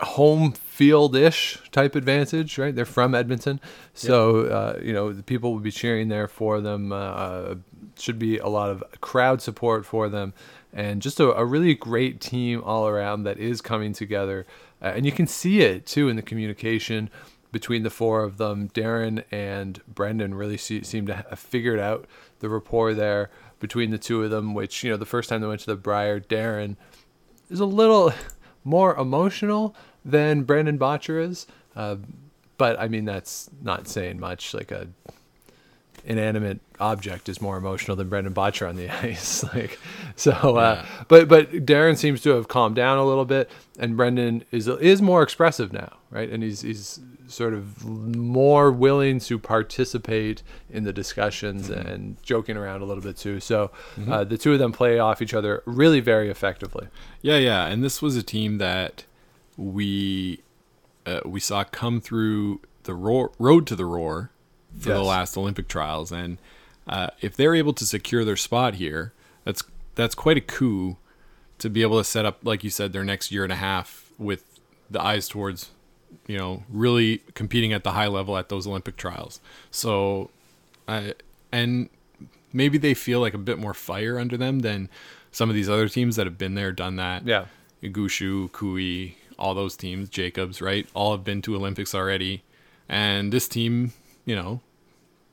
home 0.00 0.52
field 0.52 1.14
ish 1.14 1.58
type 1.72 1.94
advantage, 1.94 2.56
right? 2.58 2.74
They're 2.74 2.84
from 2.84 3.14
Edmonton, 3.14 3.60
so 3.94 4.46
uh, 4.46 4.78
you 4.82 4.92
know 4.92 5.12
the 5.12 5.22
people 5.22 5.52
will 5.52 5.60
be 5.60 5.70
cheering 5.70 6.08
there 6.08 6.28
for 6.28 6.60
them. 6.60 6.92
Uh, 6.92 7.56
should 7.98 8.18
be 8.18 8.38
a 8.38 8.48
lot 8.48 8.70
of 8.70 8.82
crowd 9.00 9.42
support 9.42 9.84
for 9.84 10.08
them, 10.08 10.32
and 10.72 11.02
just 11.02 11.20
a, 11.20 11.34
a 11.34 11.44
really 11.44 11.74
great 11.74 12.20
team 12.20 12.62
all 12.64 12.88
around 12.88 13.24
that 13.24 13.38
is 13.38 13.60
coming 13.60 13.92
together, 13.92 14.46
uh, 14.82 14.86
and 14.86 15.04
you 15.04 15.12
can 15.12 15.26
see 15.26 15.60
it 15.60 15.86
too 15.86 16.08
in 16.08 16.16
the 16.16 16.22
communication 16.22 17.10
between 17.52 17.82
the 17.82 17.90
four 17.90 18.22
of 18.22 18.38
them. 18.38 18.68
Darren 18.70 19.24
and 19.30 19.80
Brendan 19.86 20.34
really 20.34 20.56
see, 20.56 20.82
seem 20.82 21.06
to 21.06 21.14
have 21.16 21.38
figured 21.38 21.78
out 21.78 22.06
the 22.38 22.48
rapport 22.48 22.94
there 22.94 23.30
between 23.58 23.90
the 23.90 23.98
two 23.98 24.22
of 24.22 24.30
them. 24.30 24.54
Which 24.54 24.82
you 24.82 24.90
know, 24.90 24.96
the 24.96 25.06
first 25.06 25.28
time 25.28 25.40
they 25.40 25.46
went 25.46 25.60
to 25.60 25.66
the 25.66 25.76
Brier, 25.76 26.20
Darren 26.20 26.76
is 27.50 27.60
a 27.60 27.66
little 27.66 28.12
more 28.64 28.94
emotional 28.96 29.74
than 30.04 30.42
Brandon 30.42 30.78
Bottcher 30.78 31.22
is. 31.22 31.46
Uh, 31.76 31.96
but 32.58 32.78
I 32.78 32.88
mean, 32.88 33.04
that's 33.04 33.50
not 33.62 33.88
saying 33.88 34.20
much. 34.20 34.52
Like 34.54 34.70
a 34.70 34.88
inanimate 36.04 36.60
object 36.78 37.28
is 37.28 37.40
more 37.40 37.56
emotional 37.56 37.96
than 37.96 38.08
Brendan 38.08 38.34
Bottcher 38.34 38.68
on 38.68 38.76
the 38.76 38.88
ice. 39.04 39.44
like, 39.54 39.78
so, 40.16 40.32
uh, 40.32 40.84
but 41.08 41.28
but 41.28 41.50
Darren 41.50 41.96
seems 41.96 42.20
to 42.22 42.30
have 42.30 42.48
calmed 42.48 42.76
down 42.76 42.98
a 42.98 43.04
little 43.04 43.24
bit, 43.24 43.50
and 43.78 43.96
Brendan 43.96 44.44
is 44.50 44.68
is 44.68 45.02
more 45.02 45.22
expressive 45.22 45.72
now, 45.72 45.98
right? 46.10 46.28
And 46.28 46.42
he's 46.42 46.62
he's 46.62 47.00
sort 47.28 47.54
of 47.54 47.84
more 47.86 48.72
willing 48.72 49.20
to 49.20 49.38
participate 49.38 50.42
in 50.68 50.82
the 50.82 50.92
discussions 50.92 51.70
and 51.70 52.20
joking 52.24 52.56
around 52.56 52.82
a 52.82 52.84
little 52.84 53.04
bit 53.04 53.16
too. 53.16 53.38
So, 53.38 53.70
uh, 54.08 54.24
the 54.24 54.36
two 54.36 54.52
of 54.52 54.58
them 54.58 54.72
play 54.72 54.98
off 54.98 55.22
each 55.22 55.32
other 55.32 55.62
really 55.64 56.00
very 56.00 56.28
effectively. 56.28 56.88
Yeah, 57.22 57.36
yeah, 57.36 57.66
and 57.66 57.84
this 57.84 58.02
was 58.02 58.16
a 58.16 58.22
team 58.22 58.58
that 58.58 59.04
we 59.56 60.40
uh, 61.06 61.20
we 61.24 61.40
saw 61.40 61.64
come 61.64 62.00
through 62.00 62.60
the 62.84 62.94
roar, 62.94 63.32
road 63.38 63.66
to 63.68 63.76
the 63.76 63.86
roar 63.86 64.30
for 64.78 64.90
the 64.90 65.02
last 65.02 65.36
Olympic 65.36 65.68
trials, 65.68 66.12
and 66.12 66.38
uh, 66.86 67.08
if 67.20 67.36
they're 67.36 67.54
able 67.54 67.72
to 67.74 67.86
secure 67.86 68.24
their 68.24 68.36
spot 68.36 68.74
here, 68.74 69.12
that's 69.44 69.62
that's 69.94 70.14
quite 70.14 70.36
a 70.36 70.40
coup 70.40 70.96
to 71.58 71.68
be 71.68 71.82
able 71.82 71.98
to 71.98 72.04
set 72.04 72.24
up, 72.24 72.38
like 72.42 72.64
you 72.64 72.70
said, 72.70 72.92
their 72.92 73.04
next 73.04 73.30
year 73.30 73.44
and 73.44 73.52
a 73.52 73.56
half 73.56 74.12
with 74.18 74.60
the 74.90 75.00
eyes 75.02 75.28
towards 75.28 75.70
you 76.26 76.36
know 76.36 76.64
really 76.68 77.22
competing 77.34 77.72
at 77.72 77.84
the 77.84 77.92
high 77.92 78.08
level 78.08 78.36
at 78.36 78.48
those 78.48 78.66
Olympic 78.66 78.96
trials. 78.96 79.40
So, 79.70 80.30
I 80.88 81.14
and 81.52 81.88
maybe 82.52 82.78
they 82.78 82.94
feel 82.94 83.20
like 83.20 83.34
a 83.34 83.38
bit 83.38 83.58
more 83.58 83.74
fire 83.74 84.18
under 84.18 84.36
them 84.36 84.60
than 84.60 84.88
some 85.32 85.48
of 85.48 85.54
these 85.54 85.68
other 85.68 85.88
teams 85.88 86.16
that 86.16 86.26
have 86.26 86.38
been 86.38 86.54
there, 86.54 86.72
done 86.72 86.96
that. 86.96 87.26
Yeah. 87.26 87.46
Gushue, 87.82 88.50
Koe, 88.52 89.14
all 89.40 89.54
those 89.54 89.76
teams, 89.76 90.08
Jacobs, 90.08 90.60
right? 90.60 90.86
All 90.94 91.12
have 91.12 91.24
been 91.24 91.42
to 91.42 91.56
Olympics 91.56 91.94
already. 91.94 92.42
And 92.88 93.32
this 93.32 93.48
team, 93.48 93.92
you 94.24 94.36
know, 94.36 94.60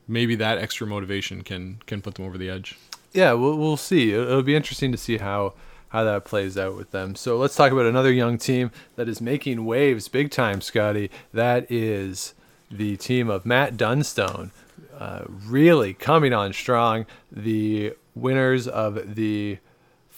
maybe 0.08 0.34
that 0.36 0.58
extra 0.58 0.86
motivation 0.86 1.42
can 1.42 1.80
can 1.86 2.00
put 2.00 2.14
them 2.14 2.24
over 2.24 2.38
the 2.38 2.48
edge. 2.48 2.76
yeah, 3.12 3.32
we'll, 3.32 3.56
we'll 3.56 3.76
see. 3.76 4.12
It'll, 4.12 4.42
be 4.42 4.56
interesting 4.56 4.92
to 4.92 4.98
see 4.98 5.18
how 5.18 5.54
how 5.90 6.04
that 6.04 6.24
plays 6.24 6.58
out 6.58 6.76
with 6.76 6.90
them. 6.90 7.14
So 7.14 7.36
let's 7.36 7.56
talk 7.56 7.72
about 7.72 7.86
another 7.86 8.12
young 8.12 8.38
team 8.38 8.70
that 8.96 9.08
is 9.08 9.20
making 9.20 9.64
waves 9.64 10.08
big 10.08 10.30
time, 10.30 10.60
Scotty. 10.60 11.10
That 11.32 11.70
is 11.70 12.34
the 12.70 12.96
team 12.96 13.30
of 13.30 13.46
Matt 13.46 13.76
Dunstone, 13.76 14.50
uh, 14.98 15.24
really 15.28 15.94
coming 15.94 16.32
on 16.32 16.52
strong. 16.52 17.06
The 17.32 17.94
winners 18.14 18.68
of 18.68 19.14
the 19.14 19.58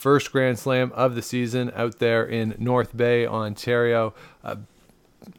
first 0.00 0.32
Grand 0.32 0.58
Slam 0.58 0.90
of 0.94 1.14
the 1.14 1.20
season 1.20 1.70
out 1.76 1.98
there 1.98 2.24
in 2.24 2.54
North 2.58 2.96
Bay, 2.96 3.26
Ontario. 3.26 4.14
Uh, 4.42 4.56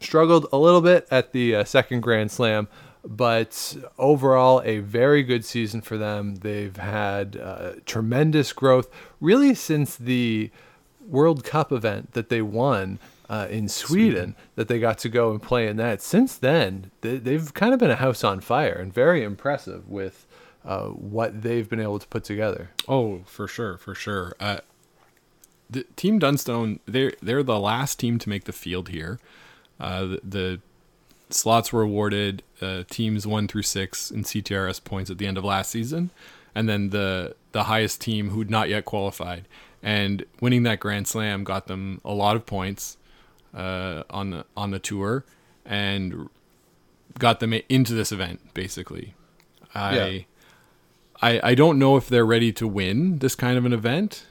struggled 0.00 0.46
a 0.52 0.56
little 0.56 0.80
bit 0.80 1.08
at 1.10 1.32
the 1.32 1.56
uh, 1.56 1.64
second 1.64 2.00
Grand 2.00 2.30
Slam, 2.30 2.68
but 3.04 3.76
overall 3.98 4.62
a 4.64 4.78
very 4.78 5.24
good 5.24 5.44
season 5.44 5.80
for 5.80 5.98
them. 5.98 6.36
They've 6.36 6.76
had 6.76 7.36
uh, 7.36 7.72
tremendous 7.86 8.52
growth 8.52 8.88
really 9.20 9.54
since 9.54 9.96
the 9.96 10.52
World 11.08 11.42
Cup 11.42 11.72
event 11.72 12.12
that 12.12 12.28
they 12.28 12.42
won. 12.42 12.98
Uh, 13.30 13.46
in 13.48 13.66
Sweden, 13.66 14.36
that 14.56 14.68
they 14.68 14.78
got 14.78 14.98
to 14.98 15.08
go 15.08 15.30
and 15.30 15.40
play 15.40 15.66
in 15.66 15.78
that. 15.78 16.02
Since 16.02 16.36
then, 16.36 16.90
they, 17.00 17.16
they've 17.16 17.54
kind 17.54 17.72
of 17.72 17.80
been 17.80 17.90
a 17.90 17.96
house 17.96 18.22
on 18.22 18.40
fire 18.40 18.74
and 18.74 18.92
very 18.92 19.22
impressive 19.22 19.88
with 19.88 20.26
uh, 20.64 20.86
what 20.88 21.42
they've 21.42 21.68
been 21.68 21.80
able 21.80 21.98
to 21.98 22.06
put 22.08 22.24
together. 22.24 22.70
Oh, 22.88 23.20
for 23.26 23.48
sure, 23.48 23.76
for 23.76 23.94
sure. 23.94 24.34
Uh, 24.38 24.58
the 25.68 25.84
team 25.96 26.18
Dunstone, 26.18 26.80
they're 26.86 27.14
they're 27.22 27.42
the 27.42 27.58
last 27.58 27.98
team 27.98 28.18
to 28.18 28.28
make 28.28 28.44
the 28.44 28.52
field 28.52 28.90
here. 28.90 29.18
Uh, 29.80 30.04
the, 30.04 30.20
the 30.22 30.60
slots 31.30 31.72
were 31.72 31.82
awarded 31.82 32.42
uh, 32.60 32.84
teams 32.90 33.26
one 33.26 33.48
through 33.48 33.62
six 33.62 34.10
in 34.10 34.22
CTRS 34.22 34.82
points 34.84 35.10
at 35.10 35.18
the 35.18 35.26
end 35.26 35.38
of 35.38 35.44
last 35.44 35.70
season, 35.70 36.10
and 36.54 36.68
then 36.68 36.90
the 36.90 37.34
the 37.52 37.64
highest 37.64 38.00
team 38.00 38.30
who'd 38.30 38.50
not 38.50 38.68
yet 38.68 38.84
qualified 38.84 39.46
and 39.82 40.24
winning 40.40 40.62
that 40.62 40.80
Grand 40.80 41.08
Slam 41.08 41.44
got 41.44 41.66
them 41.66 42.00
a 42.04 42.12
lot 42.12 42.36
of 42.36 42.46
points 42.46 42.96
uh, 43.54 44.04
on 44.08 44.30
the 44.30 44.44
on 44.56 44.70
the 44.70 44.78
tour 44.78 45.24
and 45.64 46.28
got 47.18 47.40
them 47.40 47.52
into 47.68 47.94
this 47.94 48.12
event 48.12 48.54
basically. 48.54 49.14
I. 49.74 49.96
Yeah. 49.96 50.22
I, 51.22 51.40
I 51.42 51.54
don't 51.54 51.78
know 51.78 51.96
if 51.96 52.08
they're 52.08 52.26
ready 52.26 52.52
to 52.52 52.66
win 52.66 53.18
this 53.18 53.34
kind 53.34 53.56
of 53.56 53.64
an 53.64 53.72
event, 53.72 54.26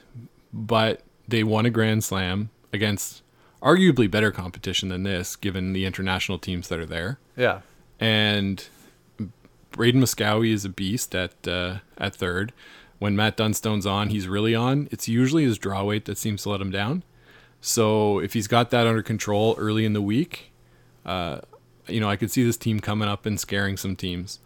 but 0.51 1.01
they 1.27 1.43
won 1.43 1.65
a 1.65 1.69
Grand 1.69 2.03
Slam 2.03 2.49
against 2.73 3.23
arguably 3.61 4.09
better 4.11 4.31
competition 4.31 4.89
than 4.89 5.03
this, 5.03 5.35
given 5.35 5.73
the 5.73 5.85
international 5.85 6.37
teams 6.37 6.67
that 6.67 6.79
are 6.79 6.85
there. 6.85 7.19
Yeah, 7.37 7.61
And 7.99 8.67
Braeden 9.71 10.01
Moskowy 10.01 10.51
is 10.51 10.65
a 10.65 10.69
beast 10.69 11.15
at 11.15 11.47
uh, 11.47 11.77
at 11.97 12.15
third. 12.15 12.51
When 12.99 13.15
Matt 13.15 13.37
Dunstone's 13.37 13.85
on, 13.85 14.09
he's 14.09 14.27
really 14.27 14.53
on. 14.53 14.87
It's 14.91 15.07
usually 15.07 15.43
his 15.43 15.57
draw 15.57 15.83
weight 15.83 16.05
that 16.05 16.17
seems 16.17 16.43
to 16.43 16.49
let 16.49 16.61
him 16.61 16.69
down. 16.69 17.03
So 17.61 18.19
if 18.19 18.33
he's 18.33 18.47
got 18.47 18.69
that 18.71 18.85
under 18.85 19.01
control 19.01 19.55
early 19.57 19.85
in 19.85 19.93
the 19.93 20.01
week, 20.01 20.51
uh, 21.05 21.39
you 21.87 21.99
know, 21.99 22.09
I 22.09 22.15
could 22.15 22.29
see 22.31 22.43
this 22.43 22.57
team 22.57 22.79
coming 22.79 23.07
up 23.07 23.25
and 23.25 23.39
scaring 23.39 23.77
some 23.77 23.95
teams. 23.95 24.39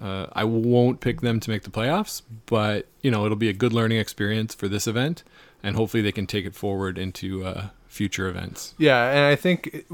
Uh, 0.00 0.26
I 0.32 0.44
won't 0.44 1.00
pick 1.00 1.20
them 1.20 1.40
to 1.40 1.50
make 1.50 1.62
the 1.62 1.70
playoffs, 1.70 2.22
but 2.46 2.86
you 3.02 3.10
know 3.10 3.24
it'll 3.26 3.36
be 3.36 3.50
a 3.50 3.54
good 3.54 3.72
learning 3.72 3.98
experience 3.98 4.54
for 4.54 4.66
this 4.66 4.86
event, 4.86 5.22
and 5.62 5.76
hopefully 5.76 6.02
they 6.02 6.12
can 6.12 6.26
take 6.26 6.46
it 6.46 6.54
forward 6.54 6.96
into 6.96 7.44
uh, 7.44 7.68
future 7.86 8.28
events. 8.28 8.74
Yeah, 8.78 9.10
and 9.10 9.26
I 9.26 9.36
think 9.36 9.84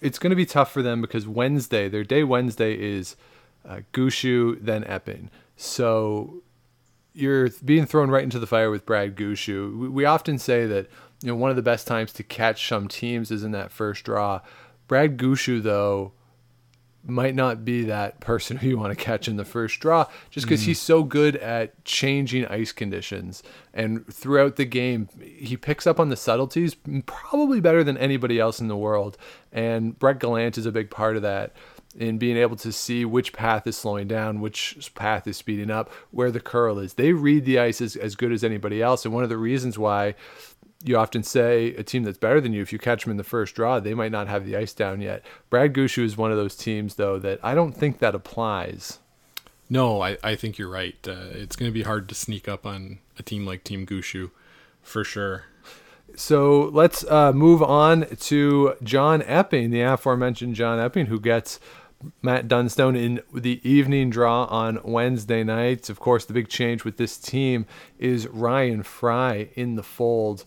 it's 0.00 0.18
going 0.18 0.30
to 0.30 0.36
be 0.36 0.46
tough 0.46 0.70
for 0.70 0.82
them 0.82 1.00
because 1.00 1.26
Wednesday, 1.26 1.88
their 1.88 2.04
day 2.04 2.22
Wednesday 2.22 2.74
is 2.74 3.16
uh, 3.68 3.80
Gushue, 3.92 4.58
then 4.60 4.84
Epping. 4.84 5.30
So 5.56 6.42
you're 7.12 7.48
being 7.64 7.86
thrown 7.86 8.10
right 8.10 8.22
into 8.22 8.38
the 8.38 8.46
fire 8.46 8.70
with 8.70 8.86
Brad 8.86 9.16
Gushue. 9.16 9.76
We, 9.76 9.88
we 9.88 10.04
often 10.04 10.38
say 10.38 10.66
that 10.66 10.88
you 11.22 11.28
know 11.28 11.34
one 11.34 11.50
of 11.50 11.56
the 11.56 11.62
best 11.62 11.88
times 11.88 12.12
to 12.12 12.22
catch 12.22 12.68
some 12.68 12.86
teams 12.86 13.32
is 13.32 13.42
in 13.42 13.50
that 13.52 13.72
first 13.72 14.04
draw. 14.04 14.42
Brad 14.86 15.16
Gushue, 15.16 15.62
though, 15.62 16.12
might 17.08 17.34
not 17.34 17.64
be 17.64 17.84
that 17.84 18.20
person 18.20 18.56
who 18.58 18.68
you 18.68 18.78
want 18.78 18.96
to 18.96 19.04
catch 19.04 19.28
in 19.28 19.36
the 19.36 19.44
first 19.44 19.80
draw 19.80 20.06
just 20.30 20.46
because 20.46 20.62
he's 20.62 20.80
so 20.80 21.02
good 21.02 21.36
at 21.36 21.84
changing 21.84 22.46
ice 22.46 22.72
conditions. 22.72 23.42
And 23.74 24.06
throughout 24.12 24.56
the 24.56 24.64
game 24.64 25.08
he 25.20 25.56
picks 25.56 25.86
up 25.86 26.00
on 26.00 26.08
the 26.08 26.16
subtleties 26.16 26.76
probably 27.06 27.60
better 27.60 27.84
than 27.84 27.96
anybody 27.98 28.38
else 28.38 28.60
in 28.60 28.68
the 28.68 28.76
world. 28.76 29.16
And 29.52 29.98
Brett 29.98 30.18
Gallant 30.18 30.58
is 30.58 30.66
a 30.66 30.72
big 30.72 30.90
part 30.90 31.16
of 31.16 31.22
that 31.22 31.54
in 31.98 32.18
being 32.18 32.36
able 32.36 32.56
to 32.56 32.70
see 32.72 33.04
which 33.04 33.32
path 33.32 33.66
is 33.66 33.76
slowing 33.76 34.06
down 34.06 34.40
which 34.40 34.92
path 34.94 35.26
is 35.26 35.36
speeding 35.36 35.70
up 35.70 35.90
where 36.10 36.30
the 36.30 36.40
curl 36.40 36.78
is. 36.78 36.94
They 36.94 37.12
read 37.12 37.44
the 37.44 37.58
ice 37.58 37.80
as, 37.80 37.96
as 37.96 38.14
good 38.14 38.32
as 38.32 38.44
anybody 38.44 38.82
else. 38.82 39.04
And 39.04 39.14
one 39.14 39.24
of 39.24 39.30
the 39.30 39.38
reasons 39.38 39.78
why 39.78 40.14
you 40.86 40.96
often 40.96 41.22
say 41.22 41.74
a 41.74 41.82
team 41.82 42.04
that's 42.04 42.18
better 42.18 42.40
than 42.40 42.52
you, 42.52 42.62
if 42.62 42.72
you 42.72 42.78
catch 42.78 43.04
them 43.04 43.10
in 43.10 43.16
the 43.16 43.24
first 43.24 43.54
draw, 43.54 43.80
they 43.80 43.94
might 43.94 44.12
not 44.12 44.28
have 44.28 44.46
the 44.46 44.56
ice 44.56 44.72
down 44.72 45.00
yet. 45.00 45.24
Brad 45.50 45.72
Gushue 45.72 46.04
is 46.04 46.16
one 46.16 46.30
of 46.30 46.36
those 46.36 46.56
teams, 46.56 46.94
though, 46.94 47.18
that 47.18 47.40
I 47.42 47.54
don't 47.54 47.72
think 47.72 47.98
that 47.98 48.14
applies. 48.14 49.00
No, 49.68 50.00
I, 50.00 50.16
I 50.22 50.36
think 50.36 50.58
you're 50.58 50.70
right. 50.70 50.96
Uh, 51.06 51.30
it's 51.32 51.56
going 51.56 51.68
to 51.68 51.74
be 51.74 51.82
hard 51.82 52.08
to 52.08 52.14
sneak 52.14 52.48
up 52.48 52.64
on 52.64 52.98
a 53.18 53.22
team 53.22 53.44
like 53.44 53.64
Team 53.64 53.84
Gushue, 53.84 54.30
for 54.80 55.02
sure. 55.02 55.46
So 56.14 56.70
let's 56.72 57.04
uh, 57.10 57.32
move 57.32 57.62
on 57.62 58.06
to 58.06 58.74
John 58.82 59.22
Epping, 59.22 59.70
the 59.70 59.82
aforementioned 59.82 60.54
John 60.54 60.78
Epping, 60.78 61.06
who 61.06 61.20
gets 61.20 61.58
Matt 62.22 62.46
Dunstone 62.46 62.94
in 62.94 63.20
the 63.34 63.60
evening 63.68 64.10
draw 64.10 64.44
on 64.44 64.80
Wednesday 64.84 65.42
nights. 65.42 65.90
Of 65.90 65.98
course, 65.98 66.24
the 66.24 66.32
big 66.32 66.48
change 66.48 66.84
with 66.84 66.96
this 66.96 67.18
team 67.18 67.66
is 67.98 68.28
Ryan 68.28 68.82
Fry 68.82 69.48
in 69.54 69.74
the 69.74 69.82
fold 69.82 70.44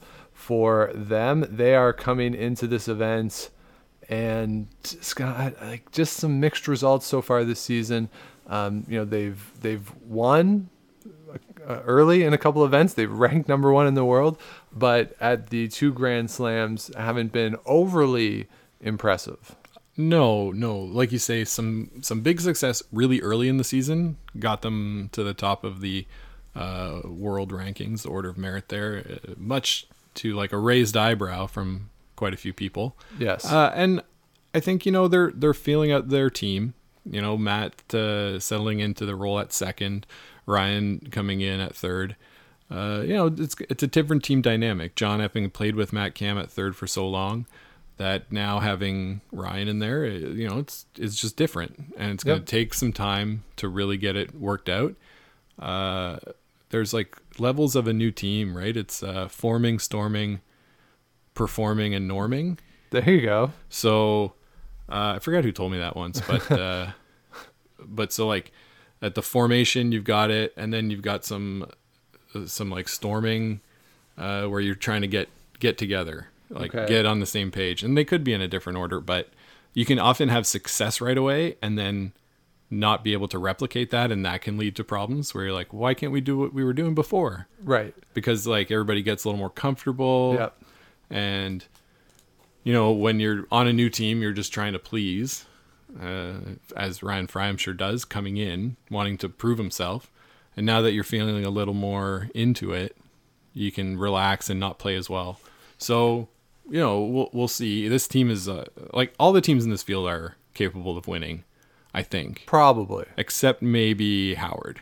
for 0.50 0.90
them. 0.96 1.46
They 1.48 1.76
are 1.76 1.94
coming 1.94 2.34
into 2.34 2.66
this 2.66 2.88
event 2.88 3.52
and 4.10 4.66
Scott, 4.84 5.54
like 5.62 5.92
just 5.92 6.14
some 6.18 6.40
mixed 6.40 6.68
results 6.68 7.06
so 7.06 7.22
far 7.22 7.44
this 7.44 7.60
season. 7.60 8.10
Um, 8.48 8.84
you 8.90 8.98
know, 8.98 9.06
they've 9.06 9.52
they've 9.62 9.88
won 10.08 10.72
uh, 11.68 11.82
early 11.86 12.24
in 12.24 12.34
a 12.34 12.38
couple 12.40 12.66
events. 12.66 12.96
They've 12.96 13.12
ranked 13.12 13.48
number 13.48 13.72
one 13.72 13.86
in 13.86 13.94
the 13.94 14.04
world, 14.04 14.42
but 14.74 15.16
at 15.22 15.52
the 15.52 15.68
two 15.68 15.94
Grand 15.94 16.32
Slams, 16.32 16.90
haven't 16.98 17.32
been 17.32 17.56
overly 17.68 18.48
impressive. 18.82 19.56
No, 19.98 20.50
no. 20.50 20.80
Like 20.80 21.12
you 21.12 21.20
say, 21.20 21.46
some 21.46 21.92
some 22.02 22.22
big 22.22 22.42
success 22.42 22.82
really 22.92 23.22
early 23.22 23.50
in 23.50 23.58
the 23.58 23.64
season 23.64 24.18
got 24.40 24.64
them 24.64 25.10
to 25.12 25.22
the 25.22 25.36
top 25.36 25.64
of 25.64 25.82
the 25.82 26.08
uh, 26.56 27.02
world 27.06 27.52
rankings, 27.52 28.02
the 28.02 28.10
order 28.10 28.30
of 28.30 28.40
merit 28.40 28.70
there, 28.70 29.06
uh, 29.08 29.34
much 29.38 29.86
to 30.22 30.34
like 30.36 30.54
a 30.54 30.58
raised 30.58 30.96
eyebrow 30.96 31.48
from 31.48 31.90
quite 32.16 32.34
a 32.34 32.38
few 32.38 32.54
people. 32.54 32.96
Yes. 33.18 33.46
Uh, 33.52 33.72
and 33.76 34.02
I 34.54 34.60
think 34.60 34.86
you 34.86 34.92
know 34.92 35.08
they're 35.08 35.32
they're 35.34 35.54
feeling 35.54 35.92
out 35.92 36.10
their 36.10 36.30
team. 36.30 36.74
You 37.10 37.22
know, 37.22 37.38
Matt 37.38 37.94
uh, 37.94 38.40
settling 38.40 38.80
into 38.80 39.06
the 39.06 39.16
role 39.16 39.40
at 39.40 39.52
second, 39.54 40.06
Ryan 40.46 41.00
coming 41.12 41.42
in 41.42 41.60
at 41.60 41.76
third. 41.76 42.16
Uh, 42.72 43.02
you 43.04 43.14
know, 43.16 43.28
it's 43.28 43.56
it's 43.70 43.82
a 43.84 43.88
different 43.88 44.24
team 44.24 44.42
dynamic. 44.42 44.96
John 44.96 45.22
Epping 45.22 45.50
played 45.50 45.76
with 45.76 45.92
Matt 45.92 46.14
Camm 46.14 46.38
at 46.38 46.52
third 46.52 46.76
for 46.76 46.86
so 46.88 47.08
long 47.08 47.48
that 47.98 48.32
now 48.32 48.60
having 48.60 49.22
Ryan 49.32 49.68
in 49.68 49.80
there, 49.80 50.06
uh, 50.06 50.10
you 50.10 50.48
know, 50.48 50.60
it's 50.60 50.86
it's 50.98 51.16
just 51.20 51.36
different, 51.36 51.94
and 51.98 52.12
it's 52.12 52.24
going 52.24 52.38
to 52.38 52.42
Yep. 52.42 52.48
take 52.48 52.74
some 52.76 52.94
time 52.94 53.44
to 53.56 53.68
really 53.68 53.98
get 53.98 54.16
it 54.16 54.36
worked 54.36 54.70
out. 54.70 54.94
Uh, 55.58 56.18
there's 56.70 56.94
like 56.94 57.18
levels 57.40 57.76
of 57.76 57.88
a 57.88 57.94
new 57.94 58.12
team, 58.12 58.56
right? 58.58 58.76
It's 58.76 59.02
uh, 59.04 59.28
forming, 59.28 59.80
storming, 59.80 60.42
performing, 61.34 61.94
and 61.94 62.10
norming. 62.10 62.58
there 62.92 63.10
you 63.10 63.22
go. 63.22 63.52
So 63.70 64.34
uh, 64.90 65.14
I 65.16 65.20
forgot 65.20 65.44
who 65.44 65.52
told 65.52 65.72
me 65.72 65.78
that 65.80 65.96
once, 65.96 66.22
but 66.22 66.52
uh, 66.58 66.88
but 67.80 68.12
so 68.12 68.28
like 68.28 68.52
at 69.02 69.16
the 69.16 69.22
formation 69.22 69.92
you've 69.92 70.04
got 70.04 70.32
it, 70.32 70.54
and 70.58 70.74
then 70.74 70.90
you've 70.90 71.02
got 71.02 71.24
some 71.26 71.66
uh, 72.36 72.46
some 72.46 72.70
like 72.70 72.88
storming 72.90 73.62
uh, 74.18 74.46
where 74.46 74.60
you're 74.60 74.76
trying 74.76 75.02
to 75.02 75.08
get 75.08 75.30
get 75.60 75.78
together, 75.78 76.28
like 76.50 76.74
Okay. 76.74 76.88
get 76.88 77.06
on 77.06 77.20
the 77.20 77.26
same 77.26 77.52
page, 77.52 77.84
and 77.84 77.98
they 77.98 78.06
could 78.06 78.24
be 78.24 78.34
in 78.34 78.42
a 78.42 78.48
different 78.48 78.78
order, 78.78 79.00
but 79.00 79.30
you 79.74 79.86
can 79.86 80.00
often 80.00 80.30
have 80.30 80.46
success 80.48 81.00
right 81.00 81.18
away, 81.18 81.56
and 81.62 81.78
then 81.78 82.12
not 82.72 83.04
be 83.04 83.14
able 83.14 83.28
to 83.30 83.40
replicate 83.40 83.90
that, 83.92 84.12
and 84.12 84.26
that 84.26 84.42
can 84.42 84.58
lead 84.58 84.76
to 84.76 84.84
problems 84.84 85.34
where 85.34 85.46
you're 85.46 85.54
like, 85.54 85.74
why 85.74 85.94
can't 85.94 86.12
we 86.12 86.22
do 86.22 86.38
what 86.38 86.54
we 86.54 86.64
were 86.64 86.74
doing 86.74 86.94
before? 86.96 87.48
Right. 87.64 87.96
Because 88.14 88.46
like 88.48 88.70
everybody 88.72 89.02
gets 89.02 89.24
a 89.24 89.28
little 89.28 89.40
more 89.40 89.50
comfortable 89.50 90.36
Yep. 90.38 90.62
and 91.10 91.66
you 92.64 92.74
know 92.74 92.92
when 92.92 93.20
you're 93.20 93.46
on 93.52 93.68
a 93.68 93.74
new 93.74 93.90
team 93.90 94.22
you're 94.22 94.34
just 94.34 94.54
trying 94.54 94.74
to 94.74 94.80
please 94.80 95.46
uh, 96.02 96.34
as 96.76 97.02
ryan 97.02 97.26
fry 97.26 97.48
i'm 97.48 97.58
sure 97.58 97.74
does 97.74 98.04
coming 98.06 98.38
in 98.38 98.76
wanting 98.92 99.18
to 99.18 99.30
prove 99.30 99.58
himself 99.58 100.12
and 100.58 100.66
now 100.66 100.82
that 100.82 100.92
you're 100.92 101.04
feeling 101.06 101.44
a 101.46 101.50
little 101.50 101.74
more 101.74 102.30
into 102.36 102.74
it 102.74 102.96
you 103.54 103.72
can 103.72 103.98
relax 103.98 104.50
and 104.50 104.60
not 104.60 104.78
play 104.78 104.96
as 104.96 105.10
well 105.10 105.40
so 105.78 106.28
you 106.70 106.80
know 106.80 107.00
we'll, 107.02 107.30
we'll 107.34 107.48
see 107.48 107.88
this 107.88 108.08
team 108.08 108.30
is 108.30 108.48
uh, 108.50 108.66
like 108.94 109.14
all 109.18 109.32
the 109.32 109.42
teams 109.42 109.64
in 109.64 109.72
this 109.72 109.82
field 109.84 110.08
are 110.08 110.36
capable 110.54 110.98
of 110.98 111.08
winning 111.08 111.44
i 111.94 112.02
think 112.04 112.44
Probably. 112.46 113.06
except 113.18 113.62
maybe 113.62 114.36
howard 114.36 114.82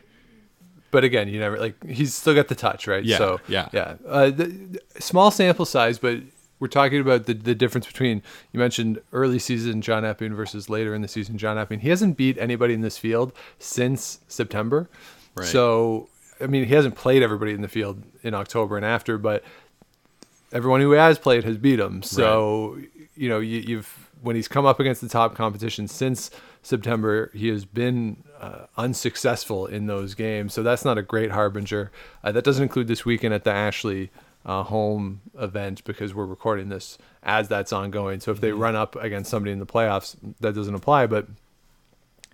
But 0.90 1.04
again, 1.04 1.28
you 1.28 1.40
never 1.40 1.60
like 1.60 1.84
he's 1.86 2.14
still 2.16 2.34
got 2.34 2.48
the 2.48 2.56
touch, 2.56 2.88
right? 2.88 3.04
Yeah, 3.04 3.18
So 3.18 3.40
yeah. 3.50 3.68
yeah. 3.74 3.96
Uh, 4.08 4.30
the, 4.30 4.80
small 5.00 5.32
sample 5.32 5.66
size, 5.66 6.00
but 6.00 6.22
we're 6.60 6.70
talking 6.70 7.02
about 7.02 7.26
the 7.26 7.34
the 7.34 7.54
difference 7.54 7.86
between 7.86 8.24
you 8.54 8.60
mentioned 8.60 9.02
early 9.12 9.38
season 9.38 9.82
John 9.82 10.06
Epping 10.06 10.34
versus 10.34 10.70
later 10.70 10.96
in 10.96 11.02
the 11.02 11.10
season 11.10 11.38
John 11.38 11.58
Epping. 11.58 11.82
He 11.82 11.90
hasn't 11.90 12.16
beat 12.16 12.38
anybody 12.38 12.74
in 12.74 12.82
this 12.82 12.98
field 12.98 13.34
since 13.60 14.20
September. 14.30 14.90
Right. 15.36 15.46
So 15.46 16.08
I 16.40 16.48
mean, 16.48 16.64
he 16.66 16.74
hasn't 16.74 16.96
played 16.96 17.22
everybody 17.22 17.52
in 17.52 17.62
the 17.62 17.68
field 17.68 18.02
in 18.24 18.34
October 18.34 18.78
and 18.78 18.86
after, 18.86 19.18
but 19.18 19.44
everyone 20.54 20.80
who 20.82 20.92
has 20.92 21.20
played 21.20 21.44
has 21.44 21.58
beat 21.58 21.80
him. 21.80 22.02
So 22.02 22.78
you 23.16 23.28
know, 23.30 23.40
you, 23.40 23.60
you've 23.60 24.10
when 24.22 24.36
he's 24.38 24.48
come 24.48 24.66
up 24.66 24.80
against 24.80 25.02
the 25.02 25.10
top 25.10 25.36
competition 25.36 25.88
since 25.88 26.32
September, 26.68 27.32
he 27.34 27.48
has 27.48 27.66
been 27.66 28.24
uh, 28.40 28.66
unsuccessful 28.76 29.66
in 29.66 29.88
those 29.88 30.14
games. 30.16 30.54
So 30.54 30.64
that's 30.64 30.84
not 30.84 30.98
a 30.98 31.02
great 31.02 31.32
harbinger. 31.32 31.92
Uh, 32.24 32.32
that 32.34 32.44
doesn't 32.44 32.64
include 32.64 32.88
this 32.88 33.06
weekend 33.06 33.34
at 33.34 33.44
the 33.44 33.52
Ashley 33.52 34.12
uh, 34.46 34.64
home 34.64 35.22
event 35.40 35.84
because 35.86 36.14
we're 36.14 36.26
recording 36.26 36.70
this 36.70 36.98
as 37.24 37.48
that's 37.48 37.72
ongoing. 37.72 38.20
So 38.20 38.32
if 38.32 38.42
they 38.42 38.52
run 38.52 38.76
up 38.76 38.96
against 38.96 39.32
somebody 39.32 39.52
in 39.52 39.60
the 39.60 39.66
playoffs, 39.66 40.16
that 40.42 40.56
doesn't 40.56 40.76
apply. 40.76 41.08
But 41.08 41.28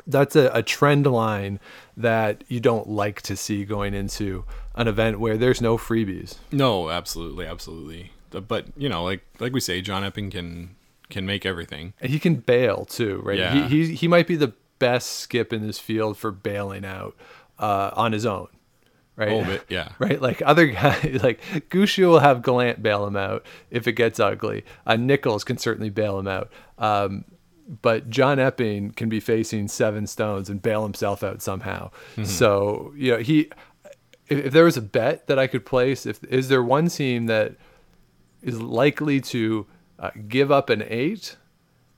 that's 0.07 0.35
a, 0.35 0.49
a 0.53 0.63
trend 0.63 1.05
line 1.05 1.59
that 1.95 2.43
you 2.47 2.59
don't 2.59 2.89
like 2.89 3.21
to 3.23 3.35
see 3.35 3.65
going 3.65 3.93
into 3.93 4.45
an 4.75 4.87
event 4.87 5.19
where 5.19 5.37
there's 5.37 5.61
no 5.61 5.77
freebies. 5.77 6.37
No, 6.51 6.89
absolutely, 6.89 7.45
absolutely. 7.45 8.11
But 8.31 8.65
you 8.75 8.89
know, 8.89 9.03
like 9.03 9.23
like 9.39 9.53
we 9.53 9.59
say, 9.59 9.81
John 9.81 10.03
Epping 10.03 10.31
can 10.31 10.75
can 11.09 11.25
make 11.25 11.45
everything. 11.45 11.93
And 12.01 12.11
he 12.11 12.19
can 12.19 12.35
bail 12.35 12.85
too, 12.85 13.21
right? 13.23 13.37
Yeah. 13.37 13.67
He, 13.67 13.85
he 13.87 13.95
he 13.95 14.07
might 14.07 14.27
be 14.27 14.35
the 14.35 14.53
best 14.79 15.19
skip 15.19 15.53
in 15.53 15.65
this 15.65 15.79
field 15.79 16.17
for 16.17 16.31
bailing 16.31 16.85
out 16.85 17.15
uh, 17.59 17.91
on 17.93 18.11
his 18.11 18.25
own, 18.25 18.47
right? 19.15 19.31
Oh, 19.31 19.43
but 19.43 19.65
yeah. 19.69 19.89
Right, 19.99 20.21
like 20.21 20.41
other 20.45 20.67
guys, 20.67 21.19
like 21.23 21.41
Gushue 21.69 22.09
will 22.09 22.19
have 22.19 22.41
Gallant 22.41 22.83
bail 22.83 23.05
him 23.05 23.15
out 23.15 23.45
if 23.69 23.87
it 23.87 23.93
gets 23.93 24.19
ugly. 24.19 24.65
Uh, 24.85 24.95
Nichols 24.95 25.43
can 25.43 25.57
certainly 25.57 25.89
bail 25.89 26.19
him 26.19 26.27
out. 26.27 26.51
Um, 26.77 27.25
but 27.81 28.09
John 28.09 28.39
Epping 28.39 28.91
can 28.91 29.07
be 29.07 29.19
facing 29.19 29.69
seven 29.69 30.05
stones 30.05 30.49
and 30.49 30.61
bail 30.61 30.83
himself 30.83 31.23
out 31.23 31.41
somehow. 31.41 31.91
Mm-hmm. 32.13 32.25
So 32.25 32.93
you 32.95 33.11
know 33.11 33.17
he, 33.19 33.49
if, 34.27 34.47
if 34.47 34.53
there 34.53 34.65
was 34.65 34.77
a 34.77 34.81
bet 34.81 35.27
that 35.27 35.39
I 35.39 35.47
could 35.47 35.65
place, 35.65 36.05
if 36.05 36.23
is 36.25 36.49
there 36.49 36.63
one 36.63 36.89
team 36.89 37.27
that 37.27 37.55
is 38.41 38.61
likely 38.61 39.21
to 39.21 39.65
uh, 39.99 40.11
give 40.27 40.51
up 40.51 40.69
an 40.69 40.83
eight, 40.87 41.37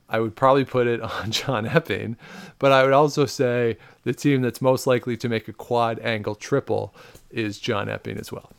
I 0.08 0.20
would 0.20 0.36
probably 0.36 0.64
put 0.64 0.86
it 0.86 1.00
on 1.18 1.30
John 1.30 1.66
Epping. 1.66 2.16
But 2.58 2.72
I 2.72 2.84
would 2.84 2.92
also 2.92 3.26
say 3.26 3.78
the 4.04 4.12
team 4.12 4.42
that's 4.42 4.60
most 4.60 4.86
likely 4.86 5.16
to 5.18 5.28
make 5.28 5.48
a 5.48 5.52
quad 5.52 5.98
angle 6.00 6.34
triple 6.34 6.94
is 7.30 7.58
John 7.58 7.88
Epping 7.88 8.18
as 8.18 8.30
well. 8.32 8.50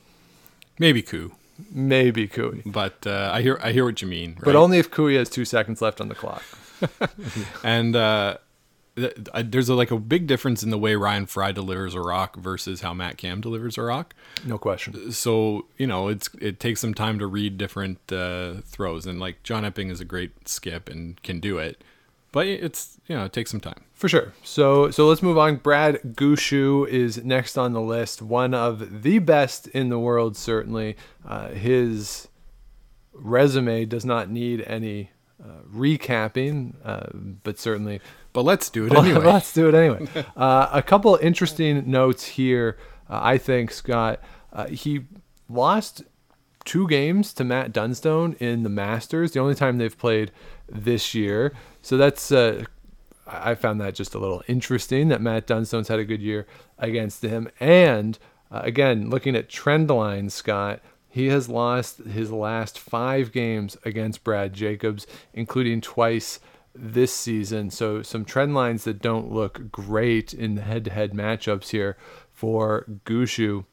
Maybe 0.80 1.02
Koo, 1.02 1.34
Maybe 1.72 2.28
Koe. 2.28 2.54
but 2.66 3.08
uh, 3.08 3.32
I 3.34 3.42
hear 3.42 3.60
I 3.64 3.72
hear 3.72 3.84
what 3.86 4.02
you 4.02 4.08
mean. 4.08 4.38
But 4.44 4.56
only 4.56 4.78
if 4.78 4.92
Koe 4.92 5.08
has 5.10 5.30
two 5.30 5.46
seconds 5.46 5.82
left 5.82 6.00
on 6.00 6.08
the 6.08 6.16
clock. 6.16 6.44
and 7.64 7.96
uh, 7.96 8.38
there's 8.98 9.70
a, 9.70 9.76
like 9.76 9.92
a 9.92 10.00
big 10.00 10.28
difference 10.28 10.64
in 10.64 10.72
the 10.72 10.78
way 10.78 10.96
Ryan 10.96 11.28
Fry 11.28 11.52
delivers 11.52 11.94
a 11.94 12.02
rock 12.02 12.36
versus 12.36 12.82
how 12.82 12.94
Matt 12.94 13.18
Camm 13.18 13.42
delivers 13.42 13.78
a 13.78 13.84
rock. 13.84 14.16
No 14.44 14.58
question. 14.58 15.12
So 15.12 15.66
you 15.78 15.88
know, 15.88 16.08
it's 16.08 16.30
it 16.42 16.60
takes 16.60 16.82
some 16.82 16.94
time 16.94 17.20
to 17.20 17.28
read 17.28 17.58
different 17.58 18.12
uh, 18.12 18.56
throws, 18.66 19.06
and 19.06 19.20
like 19.20 19.44
John 19.44 19.64
Epping 19.64 19.90
is 19.90 20.02
a 20.02 20.06
great 20.06 20.48
skip 20.48 20.90
and 20.90 21.22
can 21.22 21.40
do 21.40 21.60
it, 21.60 21.84
but 22.32 22.48
it's 22.48 23.00
you 23.08 23.16
know 23.16 23.26
it 23.26 23.34
takes 23.34 23.52
some 23.52 23.60
time. 23.60 23.84
For 23.94 24.10
sure. 24.10 24.34
So 24.44 24.90
so 24.90 25.08
let's 25.08 25.22
move 25.22 25.38
on. 25.38 25.58
Brad 25.58 26.00
Gushue 26.04 26.88
is 26.88 27.24
next 27.24 27.58
on 27.58 27.74
the 27.74 27.82
list. 27.82 28.22
One 28.22 28.54
of 28.54 29.04
the 29.04 29.20
best 29.20 29.68
in 29.68 29.90
the 29.90 30.00
world, 30.00 30.36
certainly. 30.36 30.98
Uh, 31.26 31.50
his 31.50 32.28
resume 33.14 33.86
does 33.86 34.06
not 34.06 34.30
need 34.30 34.64
any 34.68 35.12
uh, 35.44 35.62
recapping, 35.72 36.76
uh, 36.84 37.08
but 37.44 37.60
certainly 37.60 38.02
But 38.38 38.46
let's 38.46 38.70
do 38.70 38.86
it 38.86 38.94
anyway. 38.96 39.26
Let's 39.26 39.52
do 39.52 39.68
it 39.68 39.74
anyway. 39.74 40.08
Uh, 40.38 40.70
a 40.72 40.84
couple 40.84 41.16
interesting 41.16 41.90
notes 41.90 42.24
here. 42.24 42.78
Uh, 43.10 43.20
I 43.24 43.40
think 43.40 43.72
Scott 43.72 44.20
uh, 44.54 44.68
he 44.68 45.06
lost 45.50 46.04
two 46.64 46.88
games 46.88 47.34
to 47.34 47.44
Matt 47.44 47.74
Dunstone 47.74 48.36
in 48.40 48.62
the 48.62 48.70
Masters. 48.70 49.32
The 49.32 49.40
only 49.40 49.56
time 49.56 49.80
they've 49.80 49.98
played 49.98 50.32
this 50.70 51.16
year. 51.16 51.52
So 51.82 51.98
that's 51.98 52.32
uh, 52.32 52.66
I 53.26 53.56
found 53.56 53.82
that 53.82 53.96
just 53.96 54.14
a 54.14 54.20
little 54.20 54.44
interesting 54.48 55.08
that 55.08 55.20
Matt 55.20 55.48
Dunstone's 55.48 55.88
had 55.88 55.98
a 55.98 56.06
good 56.06 56.22
year 56.22 56.46
against 56.78 57.24
him. 57.24 57.50
And 57.60 58.20
uh, 58.52 58.62
again, 58.64 59.10
looking 59.10 59.36
at 59.36 59.50
trend 59.50 59.90
lines, 59.90 60.36
Scott, 60.36 60.80
he 61.10 61.30
has 61.30 61.50
lost 61.50 62.04
his 62.04 62.32
last 62.32 62.78
five 62.78 63.32
games 63.32 63.78
against 63.84 64.24
Brad 64.24 64.54
Jacobs, 64.54 65.08
including 65.34 65.82
twice 65.82 66.40
this 66.80 67.14
season. 67.14 67.70
So 67.70 68.02
some 68.02 68.26
trend 68.26 68.54
lines 68.54 68.84
that 68.84 69.02
don't 69.02 69.32
look 69.32 69.72
great 69.72 70.34
in 70.34 70.56
the 70.56 70.62
head-to-head 70.62 71.14
matchups 71.14 71.70
here 71.70 71.98
for 72.32 72.86
Gushue. 73.06 73.66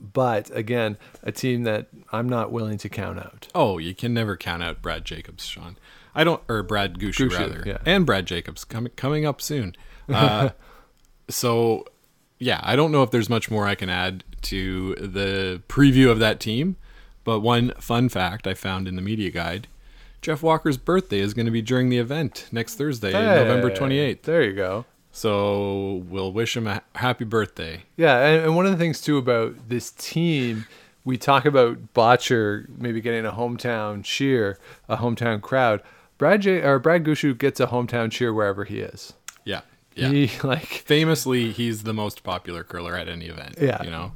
But 0.00 0.54
again, 0.56 0.98
a 1.22 1.32
team 1.32 1.62
that 1.64 1.88
I'm 2.12 2.28
not 2.28 2.50
willing 2.50 2.78
to 2.78 2.88
count 2.88 3.18
out. 3.18 3.48
Oh, 3.54 3.78
you 3.78 3.94
can 3.94 4.12
never 4.12 4.36
count 4.36 4.62
out 4.62 4.82
Brad 4.82 5.04
Jacobs, 5.04 5.46
Sean. 5.46 5.76
I 6.14 6.24
don't, 6.24 6.42
or 6.48 6.62
Brad 6.62 6.98
Gushue, 6.98 7.28
Gushue, 7.28 7.38
rather, 7.38 7.62
yeah. 7.64 7.78
and 7.86 8.04
Brad 8.04 8.26
Jacobs 8.26 8.64
coming 8.64 8.92
coming 8.96 9.24
up 9.24 9.40
soon. 9.40 9.74
Uh, 10.08 10.50
so, 11.28 11.84
yeah, 12.38 12.60
I 12.62 12.76
don't 12.76 12.92
know 12.92 13.02
if 13.02 13.10
there's 13.10 13.28
much 13.28 13.50
more 13.50 13.66
I 13.66 13.74
can 13.74 13.88
add 13.88 14.24
to 14.42 14.94
the 14.96 15.62
preview 15.68 16.10
of 16.10 16.18
that 16.18 16.38
team, 16.40 16.76
But 17.24 17.40
one 17.40 17.72
fun 17.78 18.08
fact 18.08 18.46
I 18.46 18.54
found 18.54 18.86
in 18.86 18.96
the 18.96 19.02
media 19.02 19.30
guide 19.30 19.66
Jeff 20.24 20.42
Walker's 20.42 20.78
birthday 20.78 21.18
is 21.18 21.34
going 21.34 21.44
to 21.44 21.52
be 21.52 21.60
during 21.60 21.90
the 21.90 21.98
event 21.98 22.48
next 22.50 22.76
Thursday, 22.76 23.12
November 23.12 23.70
28th. 23.70 24.22
There 24.22 24.42
you 24.42 24.54
go. 24.54 24.86
So 25.12 26.02
we'll 26.08 26.32
wish 26.32 26.56
him 26.56 26.66
a 26.66 26.82
happy 26.94 27.26
birthday. 27.26 27.82
Yeah, 27.96 28.18
and, 28.18 28.46
and 28.46 28.56
one 28.56 28.64
of 28.64 28.72
the 28.72 28.78
things 28.78 29.02
too 29.02 29.18
about 29.18 29.68
this 29.68 29.90
team, 29.90 30.64
we 31.04 31.18
talk 31.18 31.44
about 31.44 31.92
Bottcher 31.92 32.66
maybe 32.78 33.02
getting 33.02 33.26
a 33.26 33.32
hometown 33.32 34.02
cheer, 34.02 34.58
a 34.88 34.96
hometown 34.96 35.42
crowd. 35.42 35.82
Brad 36.16 36.40
J 36.40 36.62
or 36.62 36.78
Brad 36.78 37.04
Gushue 37.04 37.36
gets 37.36 37.60
a 37.60 37.66
hometown 37.66 38.10
cheer 38.10 38.32
wherever 38.32 38.64
he 38.64 38.80
is. 38.80 39.12
Yeah. 39.44 39.60
Yeah. 39.94 40.08
He 40.08 40.30
like 40.42 40.68
Famously, 40.68 41.52
he's 41.52 41.82
the 41.82 41.92
most 41.92 42.22
popular 42.22 42.64
curler 42.64 42.96
at 42.96 43.10
any 43.10 43.26
event. 43.26 43.56
Yeah. 43.60 43.82
You 43.82 43.90
know, 43.90 44.12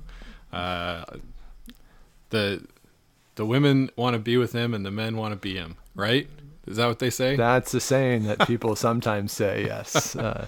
uh, 0.54 1.04
the 2.30 2.66
the 3.34 3.46
women 3.46 3.90
want 3.94 4.14
to 4.14 4.18
be 4.18 4.36
with 4.36 4.52
him 4.52 4.74
and 4.74 4.84
the 4.84 4.90
men 4.90 5.16
want 5.16 5.32
to 5.32 5.36
be 5.36 5.54
him. 5.54 5.76
Right? 5.98 6.28
Is 6.68 6.76
that 6.76 6.86
what 6.86 7.00
they 7.00 7.10
say? 7.10 7.34
that's 7.34 7.74
a 7.74 7.80
saying 7.80 8.24
that 8.24 8.46
people 8.46 8.76
sometimes 8.88 9.32
say. 9.32 9.64
Yes. 9.66 10.14
Uh, 10.14 10.46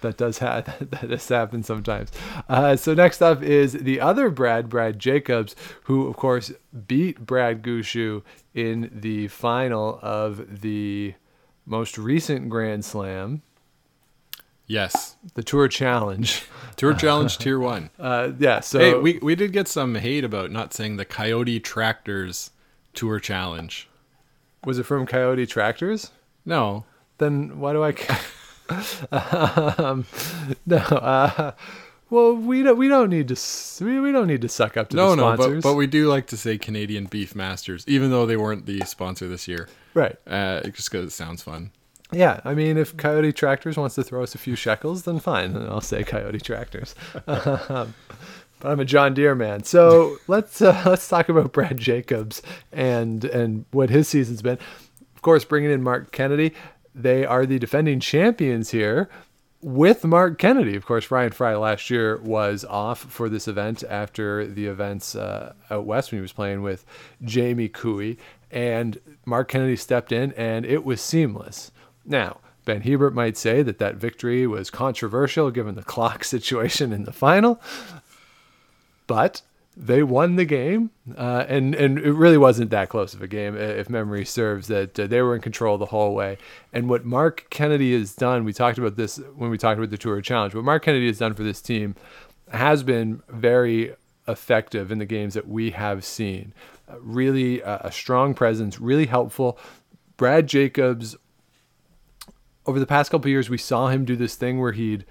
that 0.00 0.16
does 0.16 0.38
ha- 0.38 0.62
that 0.80 1.08
does 1.08 1.28
happen 1.28 1.62
sometimes. 1.62 2.10
Uh, 2.48 2.76
so 2.76 2.94
next 2.94 3.20
up 3.20 3.42
is 3.42 3.72
the 3.72 4.00
other 4.00 4.30
Brad, 4.30 4.68
Brad 4.68 4.98
Jacobs, 4.98 5.54
who 5.84 6.06
of 6.06 6.16
course 6.16 6.52
beat 6.86 7.20
Brad 7.20 7.62
Gushue 7.62 8.22
in 8.54 8.90
the 8.92 9.28
final 9.28 9.98
of 10.02 10.62
the 10.62 11.14
most 11.66 11.98
recent 11.98 12.48
Grand 12.48 12.84
Slam, 12.84 13.42
yes. 14.66 15.16
the 15.34 15.42
Tour 15.42 15.68
Challenge. 15.68 16.44
Tour 16.76 16.94
Challenge 16.94 17.36
Tier 17.36 17.58
One. 17.58 17.90
Uh, 17.98 18.30
yeah. 18.38 18.60
So 18.60 18.78
hey, 18.78 18.94
we 18.94 19.18
we 19.18 19.34
did 19.34 19.52
get 19.52 19.68
some 19.68 19.96
hate 19.96 20.24
about 20.24 20.50
not 20.50 20.72
saying 20.72 20.96
the 20.96 21.04
Coyote 21.04 21.60
Tractors 21.60 22.50
Tour 22.94 23.18
Challenge. 23.18 23.88
Was 24.66 24.78
it 24.78 24.82
from 24.84 25.06
Coyote 25.06 25.46
Tractors? 25.46 26.10
No, 26.44 26.84
Then 27.18 27.58
why 27.58 27.72
do 27.72 27.82
I? 27.82 27.92
ca- 27.92 28.20
um, 29.78 30.04
no. 30.66 30.76
Uh, 30.76 31.52
well, 32.10 32.34
we 32.36 32.62
don't. 32.62 32.76
We 32.76 32.88
don't 32.88 33.10
need 33.10 33.28
to. 33.28 33.36
We, 33.84 34.00
we 34.00 34.12
don't 34.12 34.26
need 34.26 34.42
to 34.42 34.48
suck 34.48 34.76
up 34.76 34.90
to 34.90 34.96
no, 34.96 35.10
the 35.10 35.16
no, 35.16 35.34
sponsors. 35.34 35.62
but 35.62 35.70
but 35.70 35.76
we 35.76 35.86
do 35.86 36.08
like 36.08 36.26
to 36.28 36.36
say 36.36 36.58
Canadian 36.58 37.06
Beef 37.06 37.34
Masters, 37.34 37.84
even 37.88 38.10
though 38.10 38.26
they 38.26 38.36
weren't 38.36 38.66
the 38.66 38.80
sponsor 38.82 39.26
this 39.28 39.48
year. 39.48 39.68
right. 39.94 40.16
Uh, 40.26 40.60
just 40.62 40.90
because 40.90 41.06
it 41.06 41.10
sounds 41.12 41.42
fun. 41.42 41.70
Yeah, 42.12 42.40
I 42.44 42.54
mean, 42.54 42.76
if 42.76 42.96
Coyote 42.96 43.32
Tractors 43.32 43.76
wants 43.76 43.96
to 43.96 44.04
throw 44.04 44.22
us 44.22 44.36
a 44.36 44.38
few 44.38 44.54
shekels, 44.54 45.02
then 45.02 45.18
fine. 45.18 45.52
Then 45.54 45.62
I'll 45.68 45.80
say 45.80 46.04
Coyote 46.04 46.40
Tractors. 46.40 46.94
Um, 47.26 47.94
but 48.60 48.70
I'm 48.70 48.80
a 48.80 48.84
John 48.84 49.14
Deere 49.14 49.34
man, 49.34 49.64
so 49.64 50.16
let's 50.26 50.60
uh, 50.60 50.82
let's 50.86 51.08
talk 51.08 51.28
about 51.28 51.52
Brad 51.52 51.78
Jacobs 51.78 52.42
and 52.72 53.24
and 53.24 53.64
what 53.70 53.90
his 53.90 54.08
season's 54.08 54.42
been. 54.42 54.58
Of 55.14 55.22
course, 55.22 55.44
bringing 55.44 55.70
in 55.70 55.82
Mark 55.82 56.12
Kennedy, 56.12 56.52
they 56.94 57.24
are 57.24 57.46
the 57.46 57.58
defending 57.58 58.00
champions 58.00 58.70
here. 58.70 59.08
With 59.62 60.04
Mark 60.04 60.38
Kennedy, 60.38 60.76
of 60.76 60.86
course, 60.86 61.10
Ryan 61.10 61.32
Fry 61.32 61.56
last 61.56 61.90
year 61.90 62.18
was 62.18 62.64
off 62.64 63.00
for 63.00 63.28
this 63.28 63.48
event 63.48 63.82
after 63.88 64.46
the 64.46 64.66
events 64.66 65.16
uh, 65.16 65.54
out 65.70 65.86
west 65.86 66.12
when 66.12 66.18
he 66.18 66.22
was 66.22 66.32
playing 66.32 66.62
with 66.62 66.84
Jamie 67.24 67.68
Koe, 67.68 68.14
and 68.50 69.00
Mark 69.24 69.48
Kennedy 69.48 69.76
stepped 69.76 70.12
in, 70.12 70.32
and 70.34 70.64
it 70.64 70.84
was 70.84 71.00
seamless. 71.00 71.72
Now, 72.04 72.38
Ben 72.66 72.82
Hebert 72.82 73.14
might 73.14 73.36
say 73.36 73.62
that 73.62 73.78
that 73.78 73.96
victory 73.96 74.46
was 74.46 74.70
controversial 74.70 75.50
given 75.50 75.74
the 75.74 75.82
clock 75.94 76.22
situation 76.22 76.92
in 76.92 77.04
the 77.04 77.12
final, 77.12 77.60
but 79.06 79.42
they 79.76 80.02
won 80.02 80.36
the 80.36 80.44
game, 80.44 80.90
uh, 81.16 81.44
and 81.48 81.74
and 81.74 81.98
it 81.98 82.12
really 82.12 82.38
wasn't 82.38 82.70
that 82.70 82.88
close 82.88 83.12
of 83.12 83.20
a 83.20 83.26
game, 83.26 83.56
if 83.56 83.90
memory 83.90 84.24
serves. 84.24 84.68
That 84.68 84.98
uh, 84.98 85.06
they 85.06 85.20
were 85.20 85.34
in 85.34 85.42
control 85.42 85.76
the 85.76 85.86
whole 85.86 86.14
way. 86.14 86.38
And 86.72 86.88
what 86.88 87.04
Mark 87.04 87.46
Kennedy 87.50 87.92
has 87.98 88.14
done, 88.14 88.44
we 88.44 88.54
talked 88.54 88.78
about 88.78 88.96
this 88.96 89.18
when 89.36 89.50
we 89.50 89.58
talked 89.58 89.78
about 89.78 89.90
the 89.90 89.98
Tour 89.98 90.20
Challenge. 90.22 90.54
What 90.54 90.64
Mark 90.64 90.82
Kennedy 90.82 91.06
has 91.08 91.18
done 91.18 91.34
for 91.34 91.42
this 91.42 91.60
team 91.60 91.94
has 92.50 92.82
been 92.82 93.22
very 93.28 93.94
effective 94.26 94.90
in 94.90 94.98
the 94.98 95.04
games 95.04 95.34
that 95.34 95.46
we 95.46 95.72
have 95.72 96.04
seen. 96.04 96.54
Uh, 96.88 96.94
really, 97.00 97.62
uh, 97.62 97.78
a 97.82 97.92
strong 97.92 98.32
presence, 98.32 98.80
really 98.80 99.06
helpful. 99.06 99.58
Brad 100.16 100.46
Jacobs 100.46 101.16
over 102.66 102.80
the 102.80 102.86
past 102.86 103.10
couple 103.10 103.30
years, 103.30 103.48
we 103.48 103.58
saw 103.58 103.88
him 103.88 104.04
do 104.04 104.16
this 104.16 104.34
thing 104.34 104.58
where 104.58 104.72
he'd 104.72 105.04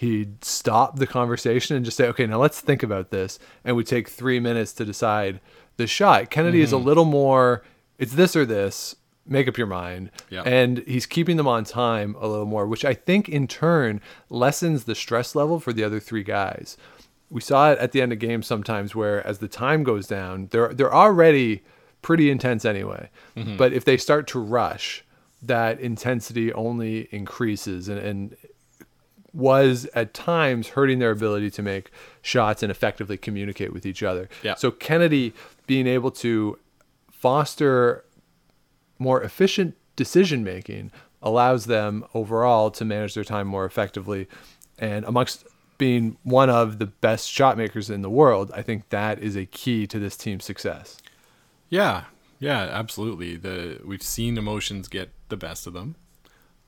he'd 0.00 0.42
stop 0.42 0.96
the 0.96 1.06
conversation 1.06 1.76
and 1.76 1.84
just 1.84 1.98
say, 1.98 2.06
"Okay, 2.08 2.26
now 2.26 2.40
let's 2.40 2.58
think 2.58 2.82
about 2.82 3.10
this," 3.10 3.38
and 3.66 3.76
we 3.76 3.84
take 3.84 4.08
three 4.08 4.40
minutes 4.40 4.72
to 4.72 4.84
decide 4.86 5.40
the 5.76 5.86
shot. 5.86 6.30
Kennedy 6.30 6.62
is 6.62 6.72
a 6.72 6.76
mm-hmm. 6.76 6.86
little 6.86 7.04
more. 7.04 7.62
It's 7.98 8.14
this 8.14 8.34
or 8.34 8.46
this. 8.46 8.96
Make 9.26 9.46
up 9.46 9.58
your 9.58 9.66
mind. 9.66 10.10
Yeah. 10.30 10.42
And 10.42 10.78
he's 10.86 11.04
keeping 11.04 11.36
them 11.36 11.46
on 11.46 11.64
time 11.64 12.16
a 12.18 12.26
little 12.26 12.46
more, 12.46 12.66
which 12.66 12.82
I 12.82 12.94
think 12.94 13.28
in 13.28 13.46
turn 13.46 14.00
lessens 14.30 14.84
the 14.84 14.94
stress 14.94 15.34
level 15.34 15.60
for 15.60 15.74
the 15.74 15.84
other 15.84 16.00
three 16.00 16.24
guys. 16.24 16.78
We 17.28 17.42
saw 17.42 17.72
it 17.72 17.78
at 17.78 17.92
the 17.92 18.00
end 18.00 18.12
of 18.12 18.18
games 18.18 18.46
sometimes 18.46 18.94
where 18.94 19.24
as 19.26 19.38
the 19.38 19.48
time 19.48 19.84
goes 19.84 20.06
down, 20.06 20.48
they're 20.50 20.72
they're 20.72 20.94
already 20.94 21.62
pretty 22.00 22.30
intense 22.30 22.64
anyway. 22.64 23.10
Mm-hmm. 23.36 23.58
But 23.58 23.74
if 23.74 23.84
they 23.84 23.98
start 23.98 24.26
to 24.28 24.40
rush, 24.40 25.04
that 25.42 25.78
intensity 25.78 26.54
only 26.54 27.06
increases 27.12 27.90
and, 27.90 27.98
and 27.98 28.36
was 29.32 29.86
at 29.94 30.12
times 30.14 30.68
hurting 30.68 30.98
their 30.98 31.10
ability 31.10 31.50
to 31.50 31.62
make 31.62 31.90
shots 32.22 32.62
and 32.62 32.70
effectively 32.70 33.16
communicate 33.16 33.72
with 33.72 33.86
each 33.86 34.02
other. 34.02 34.28
Yeah. 34.42 34.54
So 34.54 34.70
Kennedy 34.70 35.32
being 35.66 35.86
able 35.86 36.10
to 36.12 36.58
foster 37.10 38.04
more 38.98 39.22
efficient 39.22 39.76
decision 39.96 40.42
making 40.42 40.90
allows 41.22 41.66
them 41.66 42.04
overall 42.14 42.70
to 42.70 42.84
manage 42.84 43.14
their 43.14 43.24
time 43.24 43.46
more 43.46 43.64
effectively. 43.64 44.26
And 44.78 45.04
amongst 45.04 45.44
being 45.78 46.16
one 46.22 46.50
of 46.50 46.78
the 46.78 46.86
best 46.86 47.28
shot 47.28 47.56
makers 47.56 47.90
in 47.90 48.02
the 48.02 48.10
world, 48.10 48.50
I 48.54 48.62
think 48.62 48.88
that 48.90 49.18
is 49.18 49.36
a 49.36 49.46
key 49.46 49.86
to 49.86 49.98
this 49.98 50.16
team's 50.16 50.44
success. 50.44 50.98
Yeah, 51.68 52.04
yeah, 52.38 52.62
absolutely. 52.62 53.36
The 53.36 53.80
we've 53.84 54.02
seen 54.02 54.36
emotions 54.36 54.88
get 54.88 55.10
the 55.28 55.36
best 55.36 55.66
of 55.66 55.72
them. 55.72 55.96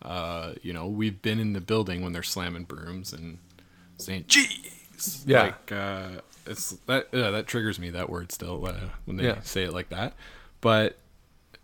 Uh, 0.02 0.54
you 0.62 0.72
know, 0.72 0.86
we've 0.86 1.22
been 1.22 1.38
in 1.38 1.52
the 1.52 1.60
building 1.60 2.02
when 2.02 2.12
they're 2.12 2.22
slamming 2.22 2.64
brooms 2.64 3.12
and 3.12 3.38
saying 3.98 4.24
"jeez." 4.24 5.22
Yeah. 5.26 5.42
like 5.42 5.72
uh, 5.72 6.08
it's 6.46 6.70
that 6.86 7.08
yeah, 7.12 7.30
that 7.30 7.46
triggers 7.46 7.78
me 7.78 7.90
that 7.90 8.08
word 8.10 8.32
still 8.32 8.64
uh, 8.66 8.74
when 9.04 9.16
they 9.16 9.24
Yeah. 9.24 9.40
say 9.42 9.62
it 9.64 9.72
like 9.72 9.88
that. 9.90 10.14
But 10.60 10.98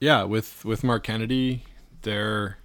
yeah, 0.00 0.22
with 0.24 0.64
with 0.64 0.84
Mark 0.84 1.02
Kennedy, 1.04 1.64
they're 2.02 2.58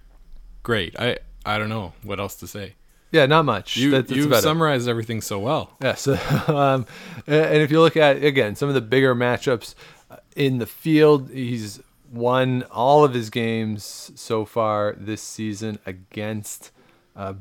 great. 0.62 0.98
I 0.98 1.18
I 1.44 1.58
don't 1.58 1.68
know 1.68 1.92
what 2.02 2.20
else 2.20 2.36
to 2.36 2.46
say. 2.46 2.74
Yeah, 3.10 3.26
not 3.26 3.44
much. 3.44 3.76
You 3.76 3.90
That- 3.92 4.08
that's 4.08 4.16
you 4.16 4.26
about 4.26 4.38
it. 4.38 4.42
summarized 4.42 4.88
everything 4.88 5.20
so 5.20 5.38
well. 5.38 5.76
Yes. 5.80 6.06
um, 6.48 6.86
and 7.28 7.62
if 7.62 7.70
you 7.70 7.80
look 7.80 7.96
at, 7.96 8.24
again, 8.24 8.56
some 8.56 8.68
of 8.68 8.74
the 8.74 8.80
bigger 8.80 9.14
matchups 9.14 9.76
uh, 10.10 10.16
in 10.34 10.58
the 10.58 10.66
field, 10.66 11.30
he's 11.30 11.80
won 12.14 12.62
all 12.70 13.04
of 13.04 13.12
his 13.12 13.28
games 13.30 14.12
so 14.14 14.44
far 14.44 14.94
this 14.96 15.20
season 15.20 15.78
against 15.84 16.70
uh, 17.16 17.34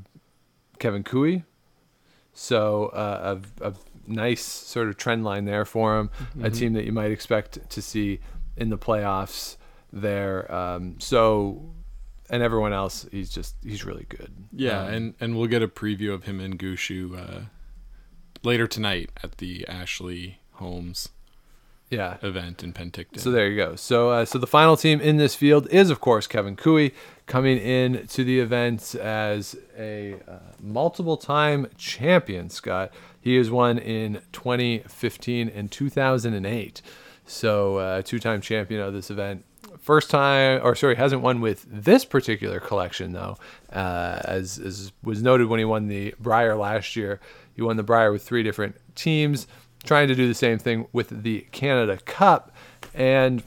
Kevin 0.80 1.04
Koe. 1.04 1.44
So 2.34 2.88
uh, 2.88 3.40
a, 3.62 3.68
a 3.70 3.74
nice 4.08 4.44
sort 4.44 4.88
of 4.90 4.98
trend 4.98 5.24
line 5.24 5.46
there 5.46 5.66
for 5.66 6.00
him, 6.00 6.10
a 6.42 6.50
team 6.50 6.74
that 6.74 6.86
you 6.86 6.92
might 6.92 7.12
expect 7.12 7.70
to 7.70 7.82
see 7.82 8.20
in 8.58 8.70
the 8.70 8.78
playoffs 8.78 9.58
there. 9.92 10.52
Um, 10.52 10.96
so, 11.00 11.70
and 12.30 12.42
everyone 12.42 12.74
else, 12.74 13.06
he's 13.12 13.30
just, 13.30 13.56
he's 13.64 13.86
really 13.86 14.06
good. 14.10 14.32
Yeah, 14.52 14.82
Um, 14.82 14.94
and 14.94 15.14
and 15.20 15.38
we'll 15.38 15.48
get 15.48 15.62
a 15.62 15.68
preview 15.68 16.12
of 16.14 16.24
him 16.24 16.40
and 16.40 16.58
Gushue 16.58 17.16
uh, 17.16 17.42
later 18.44 18.68
tonight 18.68 19.12
at 19.24 19.38
the 19.38 19.68
Ashley 19.68 20.40
Holmes 20.54 21.10
yeah. 21.94 22.18
event 22.22 22.64
in 22.64 22.74
Penticton. 22.74 23.20
So 23.20 23.32
there 23.32 23.48
you 23.48 23.56
go. 23.56 23.76
So 23.76 24.10
uh, 24.10 24.26
so 24.26 24.38
the 24.38 24.48
final 24.48 24.76
team 24.76 25.00
in 25.00 25.18
this 25.18 25.36
field 25.36 25.68
is 25.70 25.90
of 25.90 26.00
course 26.00 26.28
Kevin 26.28 26.56
Koe 26.56 26.90
coming 27.26 27.58
in 27.58 28.08
to 28.08 28.24
the 28.24 28.40
event 28.40 28.96
as 28.96 29.56
a 29.78 30.16
uh, 30.28 30.40
multiple 30.62 31.18
time 31.18 31.68
champion. 31.78 32.50
Scott, 32.50 32.92
he 33.20 33.36
has 33.36 33.50
won 33.50 33.78
in 33.78 34.22
2015 34.34 35.50
and 35.50 35.72
2008. 35.72 36.82
So 37.26 37.78
uh, 37.78 38.02
two 38.02 38.20
time 38.20 38.42
champion 38.42 38.82
of 38.82 38.94
this 38.94 39.10
event. 39.10 39.46
First 39.80 40.10
time, 40.10 40.62
or 40.64 40.76
sorry, 40.76 40.96
hasn't 40.96 41.22
won 41.22 41.42
with 41.42 41.66
this 41.70 42.06
particular 42.06 42.60
collection 42.60 43.12
though, 43.12 43.38
uh, 43.72 44.20
as, 44.24 44.60
as 44.60 44.92
was 45.04 45.22
noted 45.22 45.48
when 45.48 45.60
he 45.60 45.66
won 45.66 45.88
the 45.88 46.14
Brier 46.20 46.56
last 46.56 46.96
year. 46.96 47.20
He 47.56 47.62
won 47.62 47.78
the 47.78 47.84
Brier 47.84 48.12
with 48.12 48.24
three 48.24 48.44
different 48.44 48.76
teams, 48.96 49.48
trying 49.84 50.08
to 50.08 50.16
do 50.16 50.28
the 50.28 50.34
same 50.34 50.58
thing 50.60 50.88
with 50.94 51.24
the 51.24 51.42
Canada 51.52 51.98
Cup. 52.06 52.52
And 52.94 53.44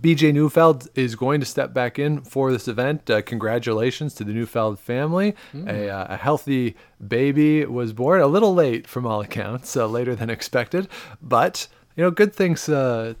BJ 0.00 0.32
Neufeld 0.32 0.88
is 0.94 1.14
going 1.14 1.40
to 1.40 1.46
step 1.46 1.74
back 1.74 1.98
in 1.98 2.22
for 2.22 2.52
this 2.52 2.68
event. 2.68 3.10
Uh, 3.10 3.20
congratulations 3.22 4.14
to 4.14 4.24
the 4.24 4.32
Neufeld 4.32 4.78
family. 4.78 5.34
A, 5.54 5.88
uh, 5.90 6.14
a 6.14 6.16
healthy 6.16 6.74
baby 7.06 7.64
was 7.66 7.92
born, 7.92 8.20
a 8.20 8.26
little 8.26 8.54
late 8.54 8.86
from 8.86 9.06
all 9.06 9.20
accounts, 9.20 9.76
uh, 9.76 9.86
later 9.86 10.14
than 10.14 10.30
expected, 10.30 10.88
but 11.20 11.68
you 11.96 12.04
know, 12.04 12.10
good 12.10 12.34
things. 12.34 12.68
Uh, 12.68 13.14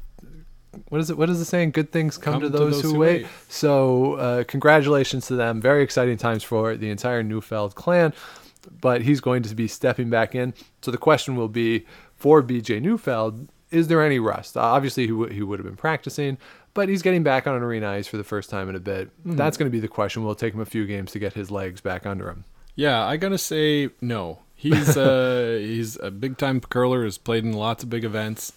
what 0.88 1.00
is 1.00 1.10
it? 1.10 1.18
What 1.18 1.28
is 1.28 1.38
the 1.38 1.44
saying? 1.44 1.72
Good 1.72 1.90
things 1.90 2.16
come, 2.16 2.34
Come 2.34 2.42
to, 2.42 2.46
to 2.50 2.56
those 2.56 2.74
those 2.74 2.82
who 2.82 2.92
who 2.92 2.98
wait. 3.00 3.22
wait. 3.24 3.32
So 3.48 4.14
uh, 4.14 4.44
congratulations 4.44 5.26
to 5.26 5.34
them. 5.34 5.60
Very 5.60 5.82
exciting 5.82 6.16
times 6.16 6.44
for 6.44 6.76
the 6.76 6.88
entire 6.90 7.22
Neufeld 7.22 7.74
clan. 7.74 8.14
But 8.80 9.02
he's 9.02 9.20
going 9.20 9.42
to 9.42 9.54
be 9.54 9.68
stepping 9.68 10.10
back 10.10 10.34
in. 10.34 10.54
So 10.82 10.90
the 10.90 10.98
question 10.98 11.36
will 11.36 11.48
be 11.48 11.86
for 12.16 12.42
BJ 12.42 12.80
Neufeld: 12.80 13.48
Is 13.70 13.88
there 13.88 14.02
any 14.02 14.18
rust? 14.18 14.56
Uh, 14.56 14.60
obviously, 14.60 15.04
he, 15.04 15.10
w- 15.10 15.32
he 15.32 15.42
would 15.42 15.58
have 15.58 15.66
been 15.66 15.76
practicing, 15.76 16.38
but 16.74 16.88
he's 16.88 17.02
getting 17.02 17.22
back 17.22 17.46
on 17.46 17.54
an 17.54 17.62
arena 17.62 17.90
ice 17.90 18.06
for 18.06 18.16
the 18.16 18.24
first 18.24 18.50
time 18.50 18.68
in 18.68 18.74
a 18.76 18.80
bit. 18.80 19.08
Mm-hmm. 19.20 19.36
That's 19.36 19.56
going 19.56 19.70
to 19.70 19.72
be 19.72 19.80
the 19.80 19.88
question. 19.88 20.24
Will 20.24 20.34
take 20.34 20.54
him 20.54 20.60
a 20.60 20.66
few 20.66 20.86
games 20.86 21.12
to 21.12 21.18
get 21.18 21.32
his 21.32 21.50
legs 21.50 21.80
back 21.80 22.06
under 22.06 22.28
him. 22.28 22.44
Yeah, 22.74 23.04
I 23.04 23.16
gotta 23.16 23.38
say 23.38 23.90
no. 24.00 24.40
He's 24.54 24.96
uh 24.96 25.58
he's 25.60 25.98
a 26.00 26.10
big 26.10 26.38
time 26.38 26.60
curler. 26.60 27.04
Has 27.04 27.18
played 27.18 27.44
in 27.44 27.52
lots 27.52 27.82
of 27.82 27.90
big 27.90 28.04
events. 28.04 28.52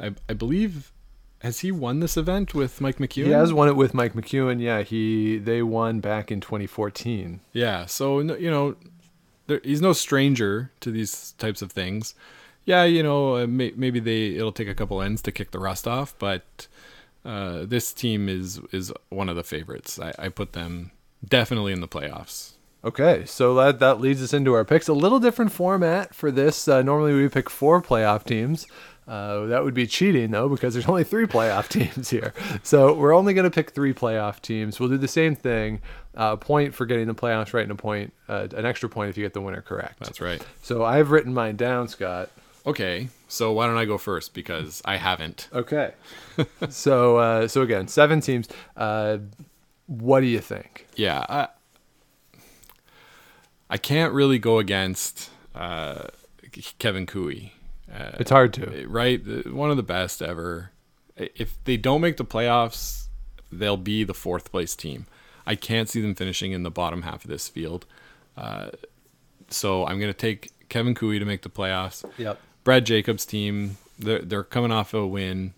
I 0.00 0.14
I 0.28 0.34
believe 0.34 0.92
has 1.40 1.60
he 1.60 1.70
won 1.70 2.00
this 2.00 2.16
event 2.16 2.54
with 2.54 2.80
Mike 2.80 2.98
McEwen? 2.98 3.26
He 3.26 3.30
has 3.30 3.52
won 3.52 3.68
it 3.68 3.76
with 3.76 3.94
Mike 3.94 4.14
McEwen. 4.14 4.60
Yeah, 4.60 4.82
he 4.82 5.38
they 5.38 5.62
won 5.62 6.00
back 6.00 6.30
in 6.30 6.40
2014. 6.40 7.40
Yeah, 7.52 7.86
so 7.86 8.20
you 8.20 8.50
know, 8.50 8.76
there, 9.46 9.60
he's 9.64 9.82
no 9.82 9.92
stranger 9.92 10.70
to 10.80 10.90
these 10.90 11.32
types 11.32 11.62
of 11.62 11.72
things. 11.72 12.14
Yeah, 12.64 12.84
you 12.84 13.02
know, 13.02 13.36
uh, 13.36 13.46
may, 13.46 13.72
maybe 13.76 14.00
they 14.00 14.34
it'll 14.34 14.52
take 14.52 14.68
a 14.68 14.74
couple 14.74 15.00
ends 15.00 15.22
to 15.22 15.32
kick 15.32 15.52
the 15.52 15.58
rust 15.58 15.86
off, 15.86 16.14
but 16.18 16.66
uh, 17.24 17.64
this 17.64 17.92
team 17.92 18.28
is 18.28 18.60
is 18.72 18.92
one 19.08 19.28
of 19.28 19.36
the 19.36 19.44
favorites. 19.44 19.98
I, 19.98 20.12
I 20.18 20.28
put 20.28 20.52
them 20.52 20.90
definitely 21.26 21.72
in 21.72 21.80
the 21.80 21.88
playoffs. 21.88 22.52
Okay, 22.84 23.24
so 23.24 23.54
that 23.54 23.80
that 23.80 24.00
leads 24.00 24.22
us 24.22 24.32
into 24.32 24.52
our 24.52 24.64
picks. 24.64 24.86
A 24.86 24.92
little 24.92 25.18
different 25.18 25.52
format 25.52 26.14
for 26.14 26.30
this. 26.30 26.68
Uh, 26.68 26.82
normally 26.82 27.14
we 27.14 27.28
pick 27.28 27.50
four 27.50 27.82
playoff 27.82 28.24
teams. 28.24 28.66
Uh, 29.06 29.46
that 29.46 29.62
would 29.62 29.74
be 29.74 29.86
cheating 29.86 30.32
though, 30.32 30.48
because 30.48 30.74
there's 30.74 30.88
only 30.88 31.04
three 31.04 31.26
playoff 31.26 31.68
teams 31.70 32.10
here. 32.10 32.34
So 32.62 32.92
we're 32.92 33.14
only 33.14 33.34
going 33.34 33.44
to 33.44 33.50
pick 33.50 33.70
three 33.70 33.94
playoff 33.94 34.40
teams. 34.40 34.80
We'll 34.80 34.88
do 34.88 34.98
the 34.98 35.08
same 35.08 35.36
thing: 35.36 35.80
uh, 36.16 36.30
a 36.32 36.36
point 36.36 36.74
for 36.74 36.86
getting 36.86 37.06
the 37.06 37.14
playoffs 37.14 37.52
right, 37.52 37.62
and 37.62 37.72
a 37.72 37.76
point, 37.76 38.12
uh, 38.28 38.48
an 38.56 38.66
extra 38.66 38.88
point 38.88 39.10
if 39.10 39.16
you 39.16 39.24
get 39.24 39.34
the 39.34 39.40
winner 39.40 39.62
correct. 39.62 40.00
That's 40.00 40.20
right. 40.20 40.44
So 40.62 40.84
I've 40.84 41.10
written 41.10 41.32
mine 41.32 41.56
down, 41.56 41.88
Scott. 41.88 42.30
Okay, 42.66 43.08
so 43.28 43.52
why 43.52 43.68
don't 43.68 43.76
I 43.76 43.84
go 43.84 43.96
first 43.96 44.34
because 44.34 44.82
I 44.84 44.96
haven't. 44.96 45.48
Okay. 45.52 45.92
so 46.68 47.18
uh, 47.18 47.48
so 47.48 47.62
again, 47.62 47.86
seven 47.86 48.20
teams. 48.20 48.48
Uh, 48.76 49.18
what 49.86 50.20
do 50.20 50.26
you 50.26 50.40
think? 50.40 50.88
Yeah, 50.96 51.24
I, 51.28 51.48
I 53.70 53.78
can't 53.78 54.12
really 54.12 54.40
go 54.40 54.58
against 54.58 55.30
uh, 55.54 56.08
Kevin 56.78 57.06
Koe. 57.06 57.30
Uh, 57.96 58.16
It's 58.20 58.30
hard 58.30 58.52
to. 58.54 58.86
right? 58.88 59.46
One 59.46 59.70
of 59.70 59.76
the 59.76 59.82
best 59.82 60.20
ever. 60.22 60.70
If 61.16 61.56
they 61.64 61.76
don't 61.76 62.00
make 62.00 62.16
the 62.18 62.24
playoffs, 62.24 63.06
they'll 63.50 63.76
be 63.76 64.04
the 64.04 64.14
fourth 64.14 64.50
place 64.50 64.76
team. 64.76 65.06
I 65.46 65.54
can't 65.54 65.88
see 65.88 66.00
them 66.02 66.14
finishing 66.14 66.52
in 66.52 66.62
the 66.62 66.70
bottom 66.70 67.02
half 67.02 67.24
of 67.24 67.30
this 67.30 67.48
field. 67.48 67.86
Uh, 68.36 68.70
so 69.48 69.86
I'm 69.86 69.98
going 69.98 70.12
to 70.12 70.18
take 70.18 70.50
Kevin 70.68 70.94
Koe 70.94 71.18
to 71.18 71.24
make 71.24 71.42
the 71.42 71.48
playoffs. 71.48 72.04
Yep. 72.18 72.38
Brad 72.64 72.84
Jacobs' 72.84 73.24
team, 73.24 73.76
they're, 73.98 74.18
they're 74.18 74.42
coming 74.44 74.72
off 74.72 74.92
a 74.92 75.06
win. 75.06 75.54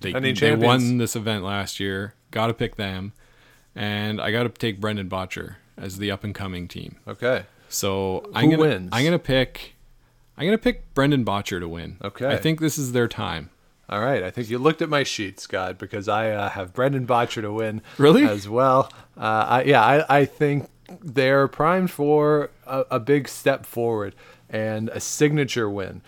They, 0.00 0.12
they 0.12 0.54
won 0.66 0.98
this 0.98 1.16
event 1.16 1.44
last 1.44 1.80
year. 1.80 2.14
Got 2.30 2.46
to 2.48 2.54
pick 2.54 2.76
them. 2.76 3.12
And 3.74 4.20
I 4.20 4.30
got 4.30 4.42
to 4.44 4.48
take 4.50 4.80
Brendan 4.80 5.08
Bottcher 5.08 5.56
as 5.76 5.98
the 5.98 6.10
up 6.10 6.22
and 6.24 6.34
coming 6.34 6.68
team. 6.68 6.96
Okay. 7.08 7.44
So 7.68 8.28
I'm 8.34 8.50
gonna? 8.50 8.88
I'm 8.92 9.04
gonna 9.04 9.18
pick 9.18 9.74
I'm 10.40 10.46
gonna 10.46 10.56
pick 10.56 10.94
Brendan 10.94 11.22
Bottcher 11.22 11.60
to 11.60 11.68
win. 11.68 11.98
Okay. 12.02 12.26
I 12.26 12.38
think 12.38 12.60
this 12.60 12.78
is 12.78 12.92
their 12.92 13.08
time. 13.08 13.50
All 13.90 14.00
right, 14.00 14.22
I 14.22 14.30
think 14.30 14.48
you 14.48 14.56
looked 14.58 14.80
at 14.80 14.88
my 14.88 15.02
sheet, 15.02 15.38
Scott, 15.38 15.76
because 15.76 16.08
I 16.08 16.30
uh, 16.30 16.48
have 16.48 16.72
Brendan 16.72 17.06
Bottcher 17.06 17.42
to 17.42 17.52
win. 17.52 17.82
Really? 17.98 18.24
As 18.24 18.48
well. 18.48 18.90
Uh, 19.18 19.20
I, 19.48 19.62
yeah, 19.64 19.84
I, 19.84 20.20
I 20.20 20.24
think 20.24 20.70
they're 21.02 21.46
primed 21.46 21.90
for 21.90 22.50
a, 22.66 22.86
a 22.92 23.00
big 23.00 23.28
step 23.28 23.66
forward 23.66 24.14
and 24.48 24.88
a 24.88 25.00
signature 25.00 25.68
win, 25.68 26.00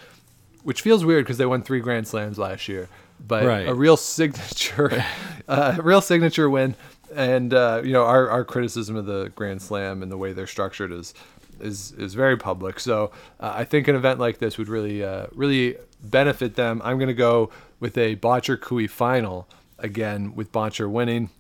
which 0.62 0.80
feels 0.80 1.04
weird 1.04 1.26
because 1.26 1.36
they 1.36 1.44
won 1.44 1.60
three 1.62 1.80
Grand 1.80 2.08
Slams 2.08 2.38
last 2.38 2.68
year. 2.68 2.88
But 3.20 3.44
Right. 3.44 3.68
a 3.68 3.74
real 3.74 3.98
signature, 3.98 5.04
uh, 5.48 5.74
a 5.78 5.82
real 5.82 6.00
signature 6.00 6.48
win, 6.48 6.74
and 7.14 7.52
uh, 7.52 7.82
you 7.84 7.92
know 7.92 8.04
our, 8.04 8.30
our 8.30 8.44
criticism 8.46 8.96
of 8.96 9.04
the 9.04 9.30
Grand 9.34 9.60
Slam 9.60 10.02
and 10.02 10.10
the 10.10 10.16
way 10.16 10.32
they're 10.32 10.46
structured 10.46 10.90
is 10.90 11.12
is 11.60 11.92
is 11.92 12.14
very 12.14 12.36
public. 12.36 12.80
So 12.80 13.10
uh, 13.40 13.52
I 13.54 13.64
think 13.64 13.88
an 13.88 13.96
event 13.96 14.18
like 14.18 14.38
this 14.38 14.58
would 14.58 14.68
really 14.68 15.04
uh, 15.04 15.26
really 15.32 15.76
benefit 16.02 16.56
them. 16.56 16.80
I'm 16.84 16.98
going 16.98 17.08
to 17.08 17.14
go 17.14 17.50
with 17.80 17.96
a 17.96 18.16
Bottcher 18.16 18.60
Koe 18.60 18.86
final 18.86 19.48
again 19.78 20.34
with 20.34 20.52
Bottcher 20.52 20.90
winning, 20.90 21.30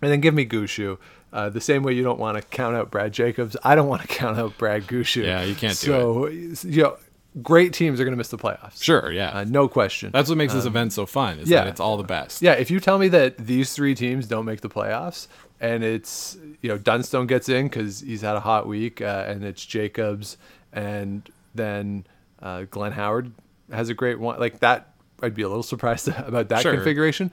and 0.00 0.10
then 0.10 0.20
give 0.20 0.34
me 0.34 0.46
Gushue. 0.46 0.98
Uh, 1.32 1.48
the 1.48 1.60
same 1.60 1.82
way 1.82 1.94
you 1.94 2.02
don't 2.02 2.18
want 2.18 2.36
to 2.36 2.42
count 2.48 2.76
out 2.76 2.90
Brad 2.90 3.10
Jacobs, 3.10 3.56
I 3.64 3.74
don't 3.74 3.88
want 3.88 4.02
to 4.02 4.08
count 4.20 4.38
out 4.38 4.58
Brad 4.58 4.82
Gushu. 4.82 5.24
Yeah, 5.24 5.42
you 5.42 5.54
can't 5.54 5.78
do 5.80 6.26
it. 6.26 6.56
so, 6.56 6.68
you 6.68 6.82
know, 6.82 6.98
great 7.40 7.72
teams 7.72 7.98
are 8.00 8.04
going 8.04 8.12
to 8.12 8.18
miss 8.18 8.28
the 8.28 8.36
playoffs. 8.36 8.82
Sure, 8.82 9.10
yeah. 9.10 9.30
Uh, 9.30 9.44
no 9.44 9.66
question. 9.68 10.10
That's 10.12 10.28
what 10.28 10.36
makes 10.36 10.52
this 10.52 10.66
event 10.66 10.92
so 10.92 11.06
fun. 11.06 11.38
Is 11.38 11.48
yeah. 11.48 11.64
that 11.64 11.68
it's 11.68 11.80
all 11.80 11.96
the 11.96 12.04
best. 12.04 12.42
Yeah, 12.42 12.52
if 12.52 12.70
you 12.70 12.80
tell 12.80 12.98
me 12.98 13.08
that 13.08 13.38
these 13.38 13.72
three 13.72 13.94
teams 13.94 14.26
don't 14.26 14.44
make 14.44 14.60
the 14.60 14.68
playoffs, 14.68 15.26
and 15.62 15.82
it's 15.82 16.36
you 16.60 16.68
know 16.68 16.76
Dunstone 16.76 17.26
gets 17.26 17.48
in 17.48 17.68
because 17.68 18.00
he's 18.00 18.20
had 18.20 18.36
a 18.36 18.40
hot 18.40 18.66
week, 18.66 19.00
uh, 19.00 19.24
and 19.26 19.42
it's 19.44 19.64
Jacobs, 19.64 20.36
and 20.74 21.26
then 21.54 22.04
uh, 22.42 22.64
Glenn 22.70 22.92
Howard 22.92 23.32
has 23.70 23.88
a 23.88 23.94
great 23.94 24.18
one 24.20 24.38
like 24.38 24.58
that. 24.60 24.92
I'd 25.22 25.34
be 25.34 25.42
a 25.42 25.48
little 25.48 25.62
surprised 25.62 26.08
about 26.18 26.48
that 26.50 26.60
Sure. 26.62 26.74
configuration, 26.74 27.30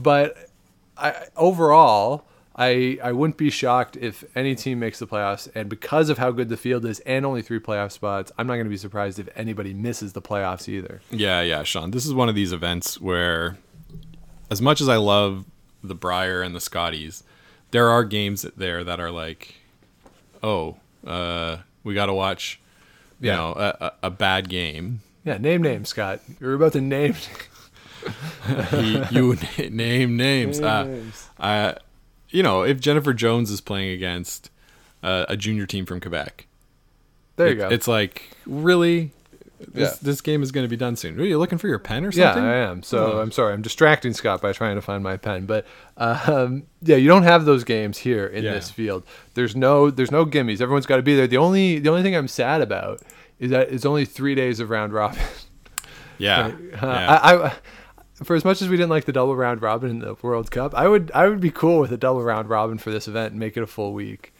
but 0.00 0.48
I 0.96 1.26
overall. 1.36 2.24
I, 2.54 2.98
I 3.02 3.12
wouldn't 3.12 3.38
be 3.38 3.48
shocked 3.48 3.96
if 3.96 4.24
any 4.36 4.54
team 4.54 4.78
makes 4.78 4.98
the 4.98 5.06
playoffs, 5.06 5.48
and 5.54 5.70
because 5.70 6.10
of 6.10 6.18
how 6.18 6.30
good 6.32 6.50
the 6.50 6.58
field 6.58 6.84
is 6.84 7.00
and 7.00 7.24
only 7.24 7.40
three 7.40 7.58
playoff 7.58 7.92
spots, 7.92 8.30
I'm 8.36 8.46
not 8.46 8.56
going 8.56 8.66
to 8.66 8.70
be 8.70 8.76
surprised 8.76 9.18
if 9.18 9.26
anybody 9.34 9.72
misses 9.72 10.12
the 10.12 10.20
playoffs 10.20 10.68
either. 10.68 11.00
Yeah, 11.10 11.40
yeah, 11.40 11.62
Sean. 11.62 11.92
This 11.92 12.04
is 12.04 12.12
one 12.12 12.28
of 12.28 12.34
these 12.34 12.52
events 12.52 13.00
where, 13.00 13.56
as 14.50 14.60
much 14.60 14.82
as 14.82 14.88
I 14.90 14.96
love 14.96 15.46
the 15.82 15.94
Brier 15.94 16.42
and 16.42 16.54
the 16.54 16.60
Scotties, 16.60 17.24
there 17.72 17.88
are 17.90 18.04
games 18.04 18.46
there 18.56 18.84
that 18.84 19.00
are 19.00 19.10
like, 19.10 19.56
oh, 20.42 20.76
uh, 21.06 21.58
we 21.84 21.92
got 21.94 22.06
to 22.06 22.14
watch, 22.14 22.60
you 23.20 23.28
Yeah. 23.30 23.36
know, 23.36 23.52
a, 23.56 23.92
a, 24.04 24.10
bad 24.10 24.48
game. 24.48 25.00
Yeah, 25.24 25.38
name 25.38 25.62
names, 25.62 25.88
Scott. 25.88 26.20
You're 26.40 26.54
about 26.54 26.72
to 26.74 26.80
name. 26.80 27.14
He, 28.70 29.00
you 29.12 29.36
name 29.70 30.16
names. 30.16 30.60
Uh, 30.60 31.02
uh, 31.38 31.74
you 32.30 32.42
know, 32.42 32.62
if 32.62 32.80
Jennifer 32.80 33.14
Jones 33.14 33.48
is 33.50 33.60
playing 33.60 33.90
against 33.90 34.50
uh, 35.04 35.26
a 35.28 35.36
junior 35.36 35.66
team 35.66 35.86
from 35.86 36.00
Quebec, 36.00 36.46
There 37.36 37.46
you 37.46 37.52
it- 37.52 37.56
go. 37.58 37.68
It's 37.68 37.86
like 37.86 38.36
really, 38.44 39.12
this 39.68 39.90
Yeah. 39.92 39.96
this 40.02 40.20
game 40.20 40.42
is 40.42 40.50
going 40.52 40.64
to 40.64 40.68
be 40.68 40.76
done 40.76 40.96
soon. 40.96 41.18
Are 41.20 41.24
you 41.24 41.38
looking 41.38 41.58
for 41.58 41.68
your 41.68 41.78
pen 41.78 42.04
or 42.04 42.12
something? 42.12 42.42
Yeah? 42.44 42.50
I 42.50 42.56
am. 42.56 42.82
So 42.82 43.12
Oh. 43.14 43.18
I'm 43.20 43.30
sorry. 43.32 43.52
I'm 43.54 43.62
distracting 43.62 44.12
Scott 44.12 44.40
by 44.42 44.52
trying 44.52 44.76
to 44.76 44.82
find 44.82 45.02
my 45.02 45.16
pen. 45.16 45.46
But 45.46 45.66
um, 45.96 46.64
yeah, 46.82 46.96
you 46.96 47.08
don't 47.08 47.22
have 47.24 47.44
those 47.44 47.64
games 47.64 47.98
here 47.98 48.26
in 48.26 48.44
Yeah. 48.44 48.52
this 48.54 48.70
field. 48.70 49.04
There's 49.34 49.54
no 49.56 49.90
there's 49.90 50.10
no 50.10 50.24
gimmies. 50.26 50.60
Everyone's 50.60 50.86
got 50.86 50.96
to 50.96 51.02
be 51.02 51.14
there. 51.14 51.26
The 51.26 51.36
only 51.38 51.78
the 51.78 51.90
only 51.90 52.02
thing 52.02 52.16
I'm 52.16 52.28
sad 52.28 52.60
about 52.60 53.00
is 53.38 53.50
that 53.50 53.70
it's 53.72 53.84
only 53.84 54.04
three 54.04 54.34
days 54.34 54.60
of 54.60 54.70
round 54.70 54.92
robin. 54.92 55.18
Yeah, 56.18 56.46
Uh, 56.82 56.86
yeah. 56.86 57.18
I, 57.22 57.46
I 57.46 57.52
for 58.22 58.36
as 58.36 58.44
much 58.44 58.62
as 58.62 58.68
we 58.68 58.76
didn't 58.76 58.90
like 58.90 59.04
the 59.06 59.12
double 59.12 59.34
round 59.34 59.62
robin 59.62 59.90
in 59.90 59.98
the 59.98 60.14
World 60.22 60.50
Cup, 60.50 60.74
I 60.74 60.86
would 60.86 61.10
I 61.14 61.28
would 61.28 61.40
be 61.40 61.50
cool 61.50 61.80
with 61.80 61.90
a 61.92 61.96
double 61.96 62.22
round 62.22 62.48
robin 62.48 62.78
for 62.78 62.90
this 62.90 63.08
event 63.08 63.32
and 63.32 63.40
make 63.40 63.56
it 63.56 63.62
a 63.62 63.66
full 63.66 63.92
week. 63.92 64.32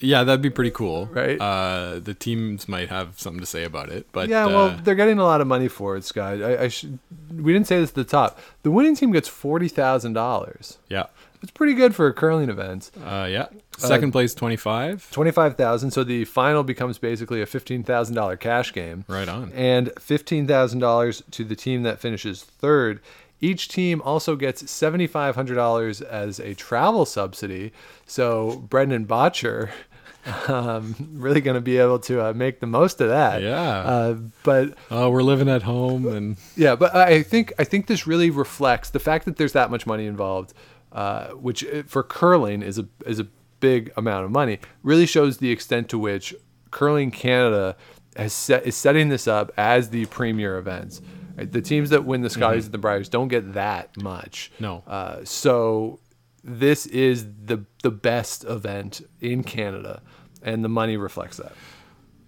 Yeah, 0.00 0.24
that'd 0.24 0.42
be 0.42 0.50
pretty 0.50 0.70
cool. 0.70 1.06
Right? 1.06 1.40
Uh, 1.40 2.00
the 2.00 2.14
teams 2.14 2.68
might 2.68 2.88
have 2.90 3.18
something 3.18 3.40
to 3.40 3.46
say 3.46 3.64
about 3.64 3.88
it, 3.90 4.06
but 4.12 4.28
yeah, 4.28 4.46
well, 4.46 4.66
uh, 4.66 4.80
they're 4.82 4.94
getting 4.94 5.18
a 5.18 5.24
lot 5.24 5.40
of 5.40 5.46
money 5.46 5.68
for 5.68 5.96
it, 5.96 6.04
Scott. 6.04 6.42
I, 6.42 6.64
I 6.64 6.68
should. 6.68 6.98
We 7.34 7.52
didn't 7.52 7.66
say 7.66 7.80
this 7.80 7.90
at 7.90 7.94
the 7.96 8.04
top. 8.04 8.38
The 8.62 8.70
winning 8.70 8.94
team 8.96 9.10
gets 9.12 9.28
forty 9.28 9.68
thousand 9.68 10.12
dollars. 10.12 10.78
yeah, 10.88 11.06
It's 11.42 11.50
pretty 11.52 11.74
good 11.74 11.94
for 11.94 12.06
a 12.06 12.12
curling 12.12 12.50
event. 12.50 12.90
uh, 13.04 13.26
yeah. 13.30 13.46
Second 13.78 14.12
place, 14.12 14.34
twenty 14.34 14.56
five. 14.56 15.06
Twenty-five 15.12 15.56
thousand. 15.56 15.90
So 15.90 16.02
the 16.04 16.24
final 16.24 16.62
becomes 16.62 16.96
basically 16.98 17.42
a 17.42 17.46
fifteen 17.46 17.82
thousand 17.82 18.14
dollar 18.14 18.36
cash 18.36 18.72
game. 18.72 19.04
Right 19.08 19.28
on. 19.28 19.52
And 19.52 19.92
fifteen 19.98 20.46
thousand 20.46 20.78
dollars 20.80 21.22
to 21.32 21.44
the 21.44 21.56
team 21.56 21.82
that 21.82 21.98
finishes 22.00 22.42
third. 22.42 23.00
Each 23.40 23.68
team 23.68 24.00
also 24.02 24.36
gets 24.36 24.70
seventy-five 24.70 25.34
hundred 25.34 25.56
dollars 25.56 26.00
as 26.00 26.40
a 26.40 26.54
travel 26.54 27.04
subsidy. 27.04 27.72
So 28.06 28.64
Brendan 28.68 29.06
Bottcher, 29.06 29.70
um, 30.48 30.94
really 31.14 31.40
going 31.40 31.54
to 31.54 31.60
be 31.60 31.76
able 31.78 31.98
to 32.00 32.26
uh, 32.28 32.32
make 32.32 32.60
the 32.60 32.66
most 32.66 33.00
of 33.00 33.08
that. 33.08 33.42
Yeah. 33.42 33.78
Uh, 33.78 34.14
but 34.42 34.74
Oh, 34.90 35.10
we're 35.10 35.22
living 35.22 35.48
at 35.48 35.62
home, 35.62 36.06
and 36.06 36.36
yeah, 36.56 36.76
but 36.76 36.94
I 36.94 37.22
think 37.22 37.52
I 37.58 37.64
think 37.64 37.86
this 37.86 38.06
really 38.06 38.30
reflects 38.30 38.90
the 38.90 39.00
fact 39.00 39.24
that 39.26 39.36
there's 39.36 39.52
that 39.52 39.70
much 39.70 39.86
money 39.86 40.06
involved, 40.06 40.54
uh, 40.92 41.28
which 41.28 41.64
uh, 41.64 41.82
for 41.86 42.02
curling 42.02 42.62
is 42.62 42.78
a 42.78 42.88
is 43.04 43.20
a 43.20 43.26
big 43.60 43.92
amount 43.96 44.24
of 44.24 44.30
money. 44.30 44.58
Really 44.82 45.06
shows 45.06 45.38
the 45.38 45.50
extent 45.50 45.88
to 45.90 45.98
which 45.98 46.34
curling 46.70 47.10
Canada 47.10 47.76
has 48.16 48.32
set, 48.32 48.66
is 48.66 48.76
setting 48.76 49.08
this 49.10 49.28
up 49.28 49.52
as 49.56 49.90
the 49.90 50.06
premier 50.06 50.56
events. 50.58 51.00
Right? 51.36 51.50
The 51.50 51.60
teams 51.60 51.90
that 51.90 52.04
win 52.04 52.22
the 52.22 52.30
Scotties 52.30 52.64
and 52.64 52.74
the 52.74 52.78
Briers 52.78 53.08
don't 53.08 53.28
get 53.28 53.54
that 53.54 54.00
much. 54.00 54.50
No. 54.58 54.82
Uh, 54.86 55.24
so 55.24 56.00
this 56.42 56.86
is 56.86 57.26
the 57.44 57.64
the 57.82 57.90
best 57.90 58.44
event 58.44 59.02
in 59.20 59.42
Canada, 59.42 60.02
and 60.42 60.64
the 60.64 60.68
money 60.68 60.96
reflects 60.96 61.36
that. 61.36 61.52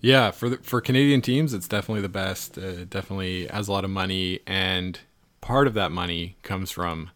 Yeah, 0.00 0.30
for 0.30 0.48
the, 0.50 0.56
for 0.58 0.80
Canadian 0.80 1.22
teams, 1.22 1.52
it's 1.52 1.66
definitely 1.66 2.02
the 2.02 2.08
best. 2.08 2.58
Uh, 2.58 2.84
definitely 2.84 3.46
has 3.46 3.68
a 3.68 3.72
lot 3.72 3.84
of 3.84 3.90
money, 3.90 4.40
and 4.46 5.00
part 5.40 5.66
of 5.66 5.74
that 5.74 5.90
money 5.90 6.36
comes 6.42 6.70
from 6.70 7.10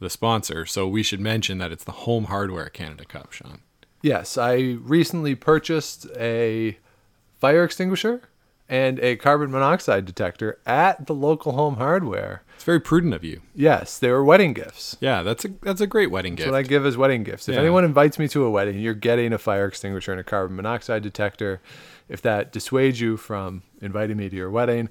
the 0.00 0.10
sponsor. 0.10 0.66
So 0.66 0.88
we 0.88 1.02
should 1.02 1.20
mention 1.20 1.58
that 1.58 1.72
it's 1.72 1.84
the 1.84 1.92
Home 1.92 2.24
Hardware 2.24 2.68
Canada 2.68 3.04
Cup, 3.04 3.32
Sean. 3.32 3.60
Yes, 4.02 4.36
I 4.38 4.76
recently 4.80 5.34
purchased 5.34 6.06
a 6.16 6.78
fire 7.40 7.64
extinguisher 7.64 8.22
and 8.68 8.98
a 9.00 9.16
carbon 9.16 9.50
monoxide 9.50 10.04
detector 10.04 10.58
at 10.66 11.06
the 11.06 11.14
local 11.14 11.52
home 11.52 11.76
hardware. 11.76 12.42
It's 12.54 12.64
very 12.64 12.80
prudent 12.80 13.14
of 13.14 13.22
you. 13.22 13.42
Yes, 13.54 13.98
they 13.98 14.10
were 14.10 14.24
wedding 14.24 14.52
gifts. 14.52 14.96
Yeah, 15.00 15.22
that's 15.22 15.44
a 15.44 15.48
that's 15.62 15.80
a 15.80 15.86
great 15.86 16.10
wedding 16.10 16.34
gift. 16.34 16.46
That's 16.46 16.52
what 16.52 16.58
I 16.58 16.62
give 16.62 16.86
as 16.86 16.96
wedding 16.96 17.22
gifts. 17.22 17.48
If 17.48 17.54
Yeah. 17.54 17.60
anyone 17.60 17.84
invites 17.84 18.18
me 18.18 18.28
to 18.28 18.44
a 18.44 18.50
wedding, 18.50 18.78
you're 18.80 18.94
getting 18.94 19.32
a 19.32 19.38
fire 19.38 19.66
extinguisher 19.66 20.12
and 20.12 20.20
a 20.20 20.24
carbon 20.24 20.56
monoxide 20.56 21.02
detector. 21.02 21.60
If 22.08 22.22
that 22.22 22.52
dissuades 22.52 23.00
you 23.00 23.16
from 23.16 23.62
inviting 23.80 24.16
me 24.16 24.28
to 24.28 24.36
your 24.36 24.50
wedding, 24.50 24.88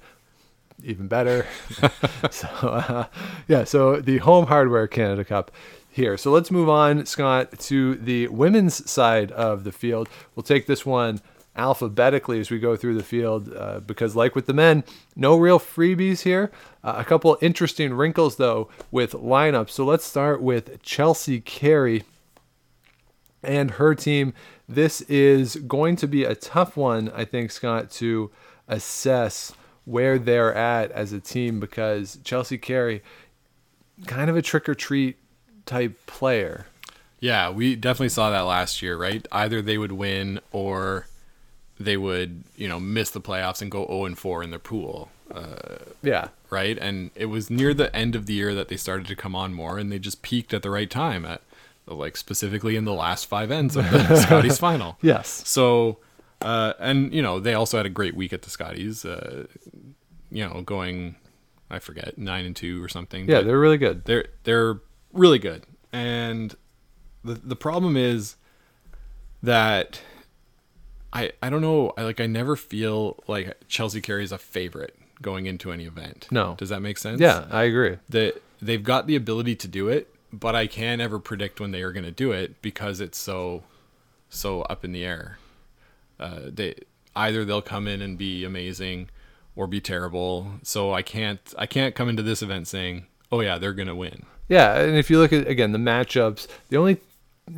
even 0.84 1.08
better. 1.08 1.46
so, 2.30 2.46
uh, 2.62 3.04
yeah, 3.48 3.64
so 3.64 4.00
the 4.00 4.18
Home 4.18 4.46
Hardware 4.46 4.86
Canada 4.86 5.24
Cup 5.24 5.50
here. 5.90 6.16
So 6.18 6.30
let's 6.30 6.50
move 6.50 6.68
on, 6.68 7.06
Scott, 7.06 7.58
to 7.60 7.94
the 7.96 8.28
women's 8.28 8.88
side 8.88 9.32
of 9.32 9.64
the 9.64 9.72
field. 9.72 10.08
We'll 10.34 10.42
take 10.44 10.66
this 10.66 10.84
one 10.84 11.20
alphabetically 11.56 12.38
as 12.40 12.50
we 12.50 12.58
go 12.58 12.76
through 12.76 12.94
the 12.94 13.02
field 13.02 13.52
uh, 13.54 13.80
because, 13.80 14.14
like 14.14 14.34
with 14.34 14.46
the 14.46 14.52
men, 14.52 14.84
no 15.14 15.36
real 15.36 15.58
freebies 15.58 16.22
here. 16.22 16.50
Uh, 16.84 16.94
a 16.98 17.04
couple 17.04 17.36
interesting 17.40 17.94
wrinkles, 17.94 18.36
though, 18.36 18.68
with 18.90 19.12
lineups. 19.12 19.70
So 19.70 19.84
let's 19.84 20.04
start 20.04 20.42
with 20.42 20.82
Chelsea 20.82 21.40
Carey 21.40 22.04
and 23.42 23.72
her 23.72 23.94
team. 23.94 24.34
This 24.68 25.00
is 25.02 25.56
going 25.56 25.96
to 25.96 26.08
be 26.08 26.24
a 26.24 26.34
tough 26.34 26.76
one, 26.76 27.10
I 27.14 27.24
think, 27.24 27.50
Scott, 27.50 27.90
to 27.92 28.30
assess 28.68 29.52
where 29.84 30.18
they're 30.18 30.54
at 30.54 30.90
as 30.90 31.12
a 31.12 31.20
team 31.20 31.60
because 31.60 32.18
Chelsea 32.24 32.58
Carey, 32.58 33.02
kind 34.06 34.28
of 34.28 34.36
a 34.36 34.42
trick 34.42 34.68
or 34.68 34.74
treat 34.74 35.16
type 35.64 36.04
player. 36.06 36.66
Yeah, 37.20 37.50
we 37.50 37.76
definitely 37.76 38.10
saw 38.10 38.30
that 38.30 38.40
last 38.40 38.82
year, 38.82 38.96
right? 38.96 39.26
Either 39.32 39.62
they 39.62 39.78
would 39.78 39.92
win 39.92 40.40
or 40.52 41.06
they 41.78 41.96
would, 41.96 42.44
you 42.56 42.68
know, 42.68 42.80
miss 42.80 43.10
the 43.10 43.20
playoffs 43.20 43.60
and 43.62 43.70
go 43.70 43.86
0 43.86 44.04
and 44.06 44.18
4 44.18 44.42
in 44.42 44.50
their 44.50 44.58
pool, 44.58 45.10
Uh, 45.34 45.78
Yeah. 46.02 46.28
right? 46.50 46.78
And 46.78 47.10
it 47.14 47.26
was 47.26 47.50
near 47.50 47.74
the 47.74 47.94
end 47.94 48.14
of 48.14 48.26
the 48.26 48.32
year 48.34 48.54
that 48.54 48.68
they 48.68 48.76
started 48.76 49.06
to 49.08 49.16
come 49.16 49.34
on 49.34 49.52
more, 49.52 49.76
and 49.78 49.90
they 49.92 49.98
just 49.98 50.22
peaked 50.22 50.54
at 50.54 50.62
the 50.62 50.70
right 50.70 50.88
time 50.88 51.24
at, 51.26 51.42
like, 51.86 52.16
specifically 52.16 52.76
in 52.76 52.84
the 52.84 52.94
last 52.94 53.26
five 53.26 53.50
ends 53.50 53.76
of 53.76 53.90
the 53.90 54.16
Scotties 54.22 54.58
final. 54.58 54.96
Yes. 55.02 55.42
So, 55.46 55.98
uh, 56.40 56.74
and 56.78 57.12
you 57.12 57.22
know, 57.22 57.40
they 57.40 57.54
also 57.54 57.76
had 57.76 57.86
a 57.86 57.90
great 57.90 58.14
week 58.14 58.32
at 58.32 58.42
the 58.42 58.50
Scotties. 58.50 59.04
Uh, 59.04 59.46
you 60.30 60.46
know, 60.48 60.62
going, 60.62 61.16
I 61.70 61.78
forget, 61.80 62.16
nine 62.18 62.44
and 62.46 62.54
two 62.56 62.82
or 62.82 62.88
something. 62.88 63.28
Yeah, 63.28 63.40
they're 63.42 63.58
really 63.60 63.78
good. 63.78 64.04
they're 64.04 64.26
they're 64.44 64.80
really 65.12 65.38
good, 65.38 65.64
and 65.92 66.54
the 67.24 67.34
the 67.34 67.56
problem 67.56 67.96
is 67.96 68.36
that 69.42 70.00
I 71.12 71.32
I 71.42 71.50
don't 71.50 71.62
know. 71.62 71.92
I 71.96 72.02
like 72.02 72.20
I 72.20 72.26
never 72.26 72.56
feel 72.56 73.22
like 73.26 73.56
Chelsea 73.68 74.00
Carey 74.00 74.24
is 74.24 74.32
a 74.32 74.38
favorite 74.38 74.96
going 75.22 75.46
into 75.46 75.72
any 75.72 75.84
event. 75.86 76.28
No. 76.30 76.54
does 76.58 76.68
that 76.68 76.80
make 76.82 76.98
sense? 76.98 77.20
Yeah, 77.20 77.46
I 77.50 77.62
agree. 77.64 77.96
that 78.10 78.42
they've 78.60 78.82
got 78.82 79.06
the 79.06 79.16
ability 79.16 79.56
to 79.56 79.68
do 79.68 79.88
it, 79.88 80.14
but 80.32 80.54
I 80.54 80.66
can't 80.66 81.00
ever 81.00 81.18
predict 81.18 81.58
when 81.60 81.70
they 81.70 81.82
are 81.82 81.92
going 81.92 82.04
to 82.04 82.10
do 82.10 82.32
it 82.32 82.60
because 82.62 83.00
it's 83.00 83.18
so 83.18 83.62
so 84.28 84.62
up 84.62 84.84
in 84.84 84.92
the 84.92 85.04
air. 85.04 85.38
Uh, 86.20 86.40
they 86.48 86.74
either 87.14 87.44
they'll 87.44 87.62
come 87.62 87.86
in 87.88 88.02
and 88.02 88.18
be 88.18 88.44
amazing 88.44 89.08
or 89.54 89.66
be 89.66 89.80
terrible. 89.80 90.52
So 90.62 90.92
I 90.92 91.02
can't 91.02 91.40
I 91.56 91.66
can't 91.66 91.94
come 91.94 92.08
into 92.08 92.22
this 92.22 92.42
event 92.42 92.68
saying, 92.68 93.06
"Oh 93.32 93.40
yeah, 93.40 93.58
they're 93.58 93.72
going 93.72 93.88
to 93.88 93.94
win." 93.94 94.24
Yeah, 94.48 94.78
and 94.80 94.96
if 94.96 95.10
you 95.10 95.18
look 95.18 95.32
at 95.32 95.48
again 95.48 95.72
the 95.72 95.78
matchups, 95.78 96.46
the 96.68 96.76
only 96.76 96.98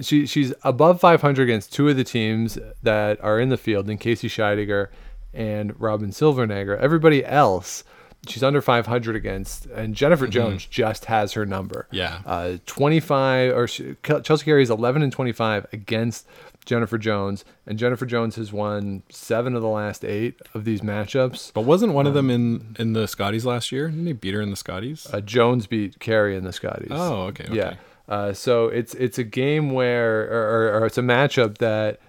she 0.03 0.27
she's 0.27 0.53
above 0.63 1.01
500 1.01 1.43
against 1.43 1.73
two 1.73 1.89
of 1.89 1.97
the 1.97 2.05
teams 2.05 2.59
that 2.83 3.23
are 3.23 3.41
in 3.41 3.49
the 3.49 3.57
field, 3.57 3.89
in 3.89 3.99
Casey 3.99 4.29
Scheidegger 4.29 4.89
and 5.35 5.79
Robyn 5.81 6.11
Silvernagle. 6.11 6.79
Everybody 6.79 7.25
else, 7.25 7.85
she's 8.27 8.43
under 8.43 8.61
500 8.61 9.17
against, 9.17 9.67
and 9.67 9.95
Jennifer 9.95 10.27
Jones 10.27 10.65
just 10.67 11.07
has 11.07 11.33
her 11.35 11.47
number. 11.47 11.87
Yeah. 11.91 12.21
uh, 12.27 12.59
25 12.67 13.57
or 13.57 13.67
she, 13.69 13.97
Chelsea 14.03 14.45
Carey 14.45 14.63
is 14.63 14.71
11 14.71 15.03
and 15.03 15.13
25 15.13 15.67
against 15.73 16.27
Jennifer 16.65 16.99
Jones, 16.99 17.47
and 17.67 17.79
Jennifer 17.79 18.05
Jones 18.05 18.37
has 18.37 18.53
won 18.53 19.03
seven 19.09 19.55
of 19.55 19.63
the 19.63 19.69
last 19.69 20.05
eight 20.05 20.39
of 20.53 20.65
these 20.65 20.83
matchups. 20.83 21.51
But 21.55 21.63
wasn't 21.63 21.95
one 21.95 22.07
of 22.07 22.13
them 22.13 22.29
in 22.31 22.77
in 22.79 22.93
the 22.93 23.09
Scotties 23.09 23.47
last 23.47 23.73
year? 23.73 23.89
Didn't 23.89 24.05
they 24.05 24.13
beat 24.13 24.35
her 24.35 24.43
in 24.43 24.51
the 24.51 24.57
Scotties? 24.57 25.07
Uh, 25.11 25.21
Jones 25.23 25.67
beat 25.67 25.99
Carey 25.99 26.37
in 26.37 26.45
the 26.45 26.53
Scotties. 26.53 26.89
Oh, 26.91 27.23
okay, 27.29 27.45
okay. 27.45 27.55
Yeah. 27.57 27.75
Uh, 28.09 28.33
so 28.33 28.67
it's 28.67 28.95
it's 28.95 29.19
a 29.19 29.25
game 29.25 29.71
where, 29.71 30.23
or, 30.23 30.73
or, 30.73 30.81
or 30.81 30.87
it's 30.87 30.99
a 30.99 31.03
matchup 31.03 31.59
that. 31.59 32.01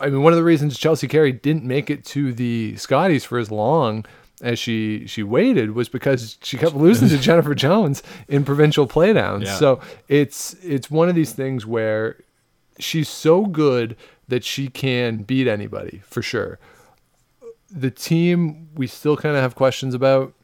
I 0.00 0.10
mean, 0.10 0.22
one 0.22 0.32
of 0.32 0.36
the 0.36 0.44
reasons 0.44 0.76
Chelsea 0.76 1.06
Carey 1.06 1.32
didn't 1.32 1.64
make 1.64 1.88
it 1.88 2.04
to 2.06 2.32
the 2.32 2.76
Scotties 2.76 3.24
for 3.24 3.38
as 3.38 3.50
long 3.50 4.04
as 4.42 4.58
she 4.58 5.06
she 5.06 5.22
waited 5.22 5.70
was 5.70 5.88
because 5.88 6.36
she 6.42 6.58
kept 6.58 6.74
losing 6.74 7.08
to 7.08 7.18
Jennifer 7.18 7.54
Jones 7.54 8.02
in 8.28 8.44
provincial 8.44 8.88
playdowns. 8.88 9.44
Yeah. 9.44 9.54
So 9.54 9.80
it's 10.08 10.54
it's 10.62 10.90
one 10.90 11.08
of 11.08 11.14
these 11.14 11.32
things 11.32 11.64
where 11.64 12.16
she's 12.78 13.08
so 13.08 13.46
good 13.46 13.96
that 14.26 14.42
she 14.42 14.68
can 14.68 15.18
beat 15.18 15.46
anybody 15.46 16.02
for 16.04 16.22
sure. 16.22 16.58
The 17.70 17.90
team 17.90 18.68
we 18.74 18.88
still 18.88 19.16
kind 19.16 19.36
of 19.36 19.42
have 19.42 19.54
questions 19.54 19.94
about, 19.94 20.34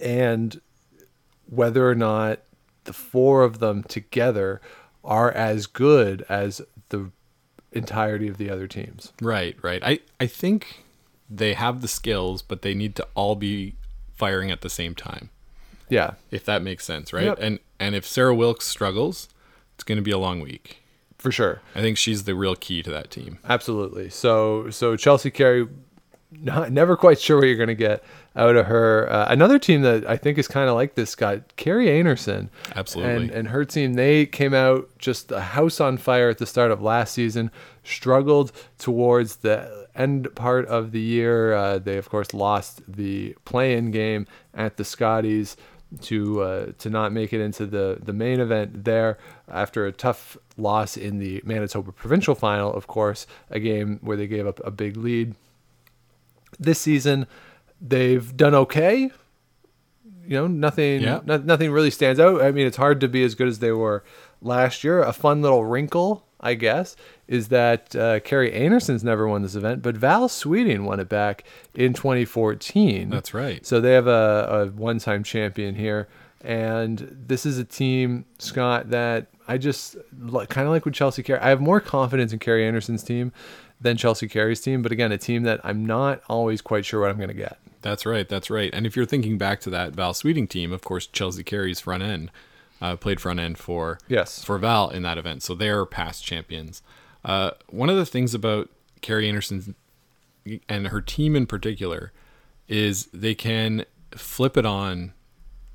and 0.00 0.60
whether 1.46 1.88
or 1.88 1.94
not 1.94 2.40
the 2.84 2.92
four 2.92 3.42
of 3.42 3.58
them 3.58 3.82
together 3.84 4.60
are 5.04 5.30
as 5.32 5.66
good 5.66 6.24
as 6.28 6.60
the 6.90 7.10
entirety 7.72 8.28
of 8.28 8.36
the 8.38 8.50
other 8.50 8.66
teams. 8.66 9.12
Right, 9.20 9.56
right. 9.62 9.82
I 9.84 10.00
I 10.18 10.26
think 10.26 10.84
they 11.28 11.54
have 11.54 11.80
the 11.80 11.88
skills, 11.88 12.42
but 12.42 12.62
they 12.62 12.74
need 12.74 12.96
to 12.96 13.06
all 13.14 13.36
be 13.36 13.76
firing 14.14 14.50
at 14.50 14.60
the 14.62 14.70
same 14.70 14.94
time. 14.94 15.30
Yeah, 15.88 16.12
If 16.30 16.44
that 16.44 16.62
makes 16.62 16.84
sense, 16.84 17.12
right? 17.12 17.24
Yep. 17.24 17.38
And 17.40 17.58
and 17.80 17.94
if 17.94 18.06
Sarah 18.06 18.34
Wilkes 18.34 18.66
struggles, 18.66 19.28
it's 19.74 19.84
going 19.84 19.96
to 19.96 20.02
be 20.02 20.10
a 20.12 20.18
long 20.18 20.40
week. 20.40 20.82
for 21.18 21.32
sure. 21.32 21.60
I 21.74 21.80
think 21.80 21.98
she's 21.98 22.24
the 22.24 22.34
real 22.34 22.54
key 22.54 22.82
to 22.82 22.90
that 22.90 23.10
team. 23.10 23.38
Absolutely. 23.48 24.08
So 24.10 24.70
so 24.70 24.96
Chelsea 24.96 25.30
Carey, 25.30 25.66
not, 26.30 26.70
never 26.80 26.96
quite 26.96 27.20
sure 27.20 27.38
what 27.38 27.46
you're 27.46 27.56
going 27.56 27.68
to 27.68 27.74
get 27.74 28.04
out 28.36 28.56
of 28.56 28.66
her. 28.66 29.10
Uh, 29.10 29.26
another 29.28 29.58
team 29.58 29.82
that 29.82 30.08
I 30.08 30.16
think 30.16 30.38
is 30.38 30.48
kind 30.48 30.68
of 30.68 30.74
like 30.74 30.94
this 30.94 31.14
got 31.14 31.56
Kerri 31.56 31.88
Einarson. 31.88 32.48
Absolutely. 32.74 33.14
And 33.14 33.30
and 33.30 33.48
her 33.48 33.64
team, 33.64 33.94
they 33.94 34.26
came 34.26 34.54
out 34.54 34.88
just 34.98 35.32
a 35.32 35.40
house 35.40 35.80
on 35.80 35.96
fire 35.96 36.28
at 36.28 36.38
the 36.38 36.46
start 36.46 36.70
of 36.70 36.82
last 36.82 37.14
season. 37.14 37.50
Struggled 37.82 38.52
towards 38.78 39.36
the 39.36 39.88
end 39.94 40.34
part 40.34 40.66
of 40.66 40.92
the 40.92 41.00
year. 41.00 41.54
Uh, 41.54 41.78
they 41.78 41.96
of 41.96 42.08
course 42.08 42.32
lost 42.32 42.82
the 42.86 43.34
play-in 43.44 43.90
game 43.90 44.26
at 44.54 44.76
the 44.76 44.84
Scotties 44.84 45.56
to 46.02 46.40
uh, 46.42 46.72
to 46.78 46.88
not 46.88 47.12
make 47.12 47.32
it 47.32 47.40
into 47.40 47.66
the 47.66 47.98
the 48.00 48.12
main 48.12 48.40
event 48.40 48.84
there 48.84 49.18
after 49.48 49.86
a 49.86 49.92
tough 49.92 50.36
loss 50.56 50.96
in 50.96 51.18
the 51.18 51.42
Manitoba 51.44 51.92
provincial 51.92 52.34
final. 52.34 52.72
Of 52.72 52.86
course, 52.86 53.26
a 53.50 53.58
game 53.58 53.98
where 54.02 54.16
they 54.16 54.26
gave 54.26 54.46
up 54.46 54.60
a 54.64 54.70
big 54.70 54.96
lead. 54.96 55.34
This 56.58 56.78
season, 56.78 57.26
they've 57.80 58.36
done 58.36 58.54
okay. 58.54 59.10
You 60.26 60.36
know, 60.36 60.46
nothing, 60.46 61.00
Yeah. 61.02 61.20
no, 61.24 61.38
nothing 61.38 61.72
really 61.72 61.90
stands 61.90 62.20
out. 62.20 62.40
I 62.40 62.52
mean, 62.52 62.66
it's 62.66 62.76
hard 62.76 63.00
to 63.00 63.08
be 63.08 63.24
as 63.24 63.34
good 63.34 63.48
as 63.48 63.58
they 63.58 63.72
were 63.72 64.04
last 64.40 64.84
year. 64.84 65.02
A 65.02 65.12
fun 65.12 65.42
little 65.42 65.64
wrinkle, 65.64 66.24
I 66.40 66.54
guess, 66.54 66.94
is 67.26 67.48
that 67.48 67.96
uh, 67.96 68.20
Kerri 68.20 68.54
Einarson's 68.54 69.02
never 69.02 69.26
won 69.26 69.42
this 69.42 69.56
event, 69.56 69.82
but 69.82 69.96
Val 69.96 70.28
Sweeting 70.28 70.84
won 70.84 71.00
it 71.00 71.08
back 71.08 71.42
in 71.74 71.94
2014. 71.94 73.08
That's 73.10 73.34
right. 73.34 73.64
So 73.66 73.80
they 73.80 73.92
have 73.92 74.06
a, 74.06 74.48
a 74.50 74.66
one-time 74.70 75.24
champion 75.24 75.74
here, 75.74 76.06
and 76.42 76.98
this 77.26 77.44
is 77.44 77.58
a 77.58 77.64
team, 77.64 78.24
Scott, 78.38 78.90
that 78.90 79.26
I 79.48 79.58
just 79.58 79.96
kind 80.48 80.66
of 80.66 80.68
like 80.68 80.84
with 80.84 80.94
Chelsea 80.94 81.24
Carey. 81.24 81.40
I 81.40 81.48
have 81.48 81.60
more 81.60 81.80
confidence 81.80 82.32
in 82.32 82.38
Kerri 82.38 82.68
Einarson's 82.68 83.02
team 83.02 83.32
than 83.80 83.96
Chelsea 83.96 84.28
Carey's 84.28 84.60
team, 84.60 84.80
but 84.82 84.92
again, 84.92 85.10
a 85.10 85.18
team 85.18 85.42
that 85.42 85.60
I'm 85.64 85.84
not 85.84 86.22
always 86.28 86.60
quite 86.62 86.84
sure 86.84 87.00
what 87.00 87.10
I'm 87.10 87.16
going 87.16 87.28
to 87.28 87.34
get. 87.34 87.58
That's 87.82 88.04
right. 88.04 88.28
That's 88.28 88.50
right. 88.50 88.70
And 88.72 88.86
if 88.86 88.94
you're 88.96 89.06
thinking 89.06 89.38
back 89.38 89.60
to 89.60 89.70
that 89.70 89.92
Val 89.94 90.12
Sweeting 90.14 90.46
team, 90.46 90.72
of 90.72 90.82
course, 90.82 91.06
Chelsea 91.06 91.42
Carey's 91.42 91.80
front 91.80 92.02
end 92.02 92.30
uh, 92.80 92.96
played 92.96 93.20
front 93.20 93.40
end 93.40 93.58
for 93.58 93.98
Yes. 94.08 94.44
for 94.44 94.58
Val 94.58 94.90
in 94.90 95.02
that 95.02 95.18
event, 95.18 95.42
so 95.42 95.54
they're 95.54 95.84
past 95.86 96.24
champions. 96.24 96.82
Uh, 97.24 97.52
one 97.68 97.88
of 97.90 97.96
the 97.96 98.06
things 98.06 98.34
about 98.34 98.68
Kerri 99.02 99.30
Einarson 99.30 99.74
and 100.68 100.88
her 100.88 101.00
team 101.00 101.36
in 101.36 101.46
particular 101.46 102.12
is 102.68 103.06
they 103.12 103.34
can 103.34 103.84
flip 104.12 104.56
it 104.56 104.64
on, 104.66 105.12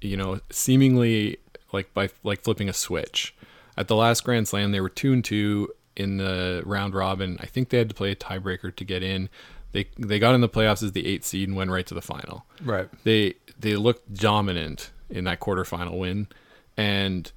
you 0.02 0.18
know, 0.18 0.40
seemingly 0.50 1.38
like 1.72 1.94
by 1.94 2.10
like 2.24 2.42
flipping 2.44 2.70
a 2.70 2.74
switch. 2.74 3.36
At 3.78 3.88
the 3.88 3.96
last 3.96 4.24
Grand 4.24 4.48
Slam, 4.48 4.72
they 4.72 4.80
were 4.80 4.90
two 4.90 5.12
and 5.14 5.24
two 5.24 5.72
in 5.96 6.18
the 6.18 6.64
round 6.66 6.94
robin. 6.94 7.38
I 7.40 7.46
think 7.46 7.70
they 7.70 7.78
had 7.78 7.90
to 7.90 7.96
play 7.96 8.12
a 8.12 8.16
tiebreaker 8.16 8.76
to 8.76 8.84
get 8.84 9.04
in. 9.04 9.30
They 9.76 9.90
they 10.00 10.20
got 10.20 10.34
in 10.34 10.40
the 10.40 10.48
playoffs 10.48 10.82
as 10.82 10.94
the 10.94 11.06
eighth 11.06 11.26
seed 11.26 11.50
and 11.50 11.58
went 11.58 11.70
right 11.70 11.86
to 11.86 11.94
the 11.94 12.02
final. 12.02 12.46
Right. 12.64 12.88
They 13.04 13.34
they 13.60 13.76
looked 13.76 14.14
dominant 14.14 14.92
in 15.10 15.26
that 15.26 15.42
quarterfinal 15.42 15.98
win, 15.98 16.28
and 16.78 17.30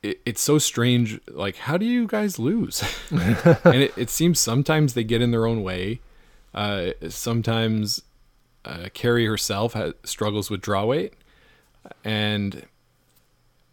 it, 0.00 0.20
it's 0.24 0.40
so 0.40 0.58
strange. 0.58 1.20
Like, 1.26 1.56
how 1.56 1.76
do 1.76 1.84
you 1.84 2.06
guys 2.06 2.38
lose? 2.38 2.84
and 3.10 3.74
it, 3.74 3.92
it 3.96 4.08
seems 4.08 4.38
sometimes 4.38 4.94
they 4.94 5.02
get 5.02 5.20
in 5.20 5.32
their 5.32 5.46
own 5.46 5.64
way. 5.64 6.00
Uh, 6.54 6.92
sometimes 7.08 8.02
uh, 8.64 8.86
Kerri 8.94 9.26
herself 9.26 9.72
has, 9.72 9.94
struggles 10.04 10.48
with 10.48 10.60
draw 10.60 10.84
weight, 10.84 11.14
and 12.04 12.66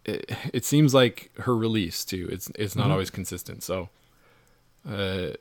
it, 0.05 0.31
it 0.53 0.65
seems 0.65 0.91
like 0.91 1.29
her 1.41 1.55
release 1.55 2.03
too. 2.03 2.27
It's 2.31 2.51
it's 2.55 2.75
not 2.75 2.89
always 2.89 3.11
consistent. 3.11 3.61
So, 3.61 3.89
uh, 4.89 5.33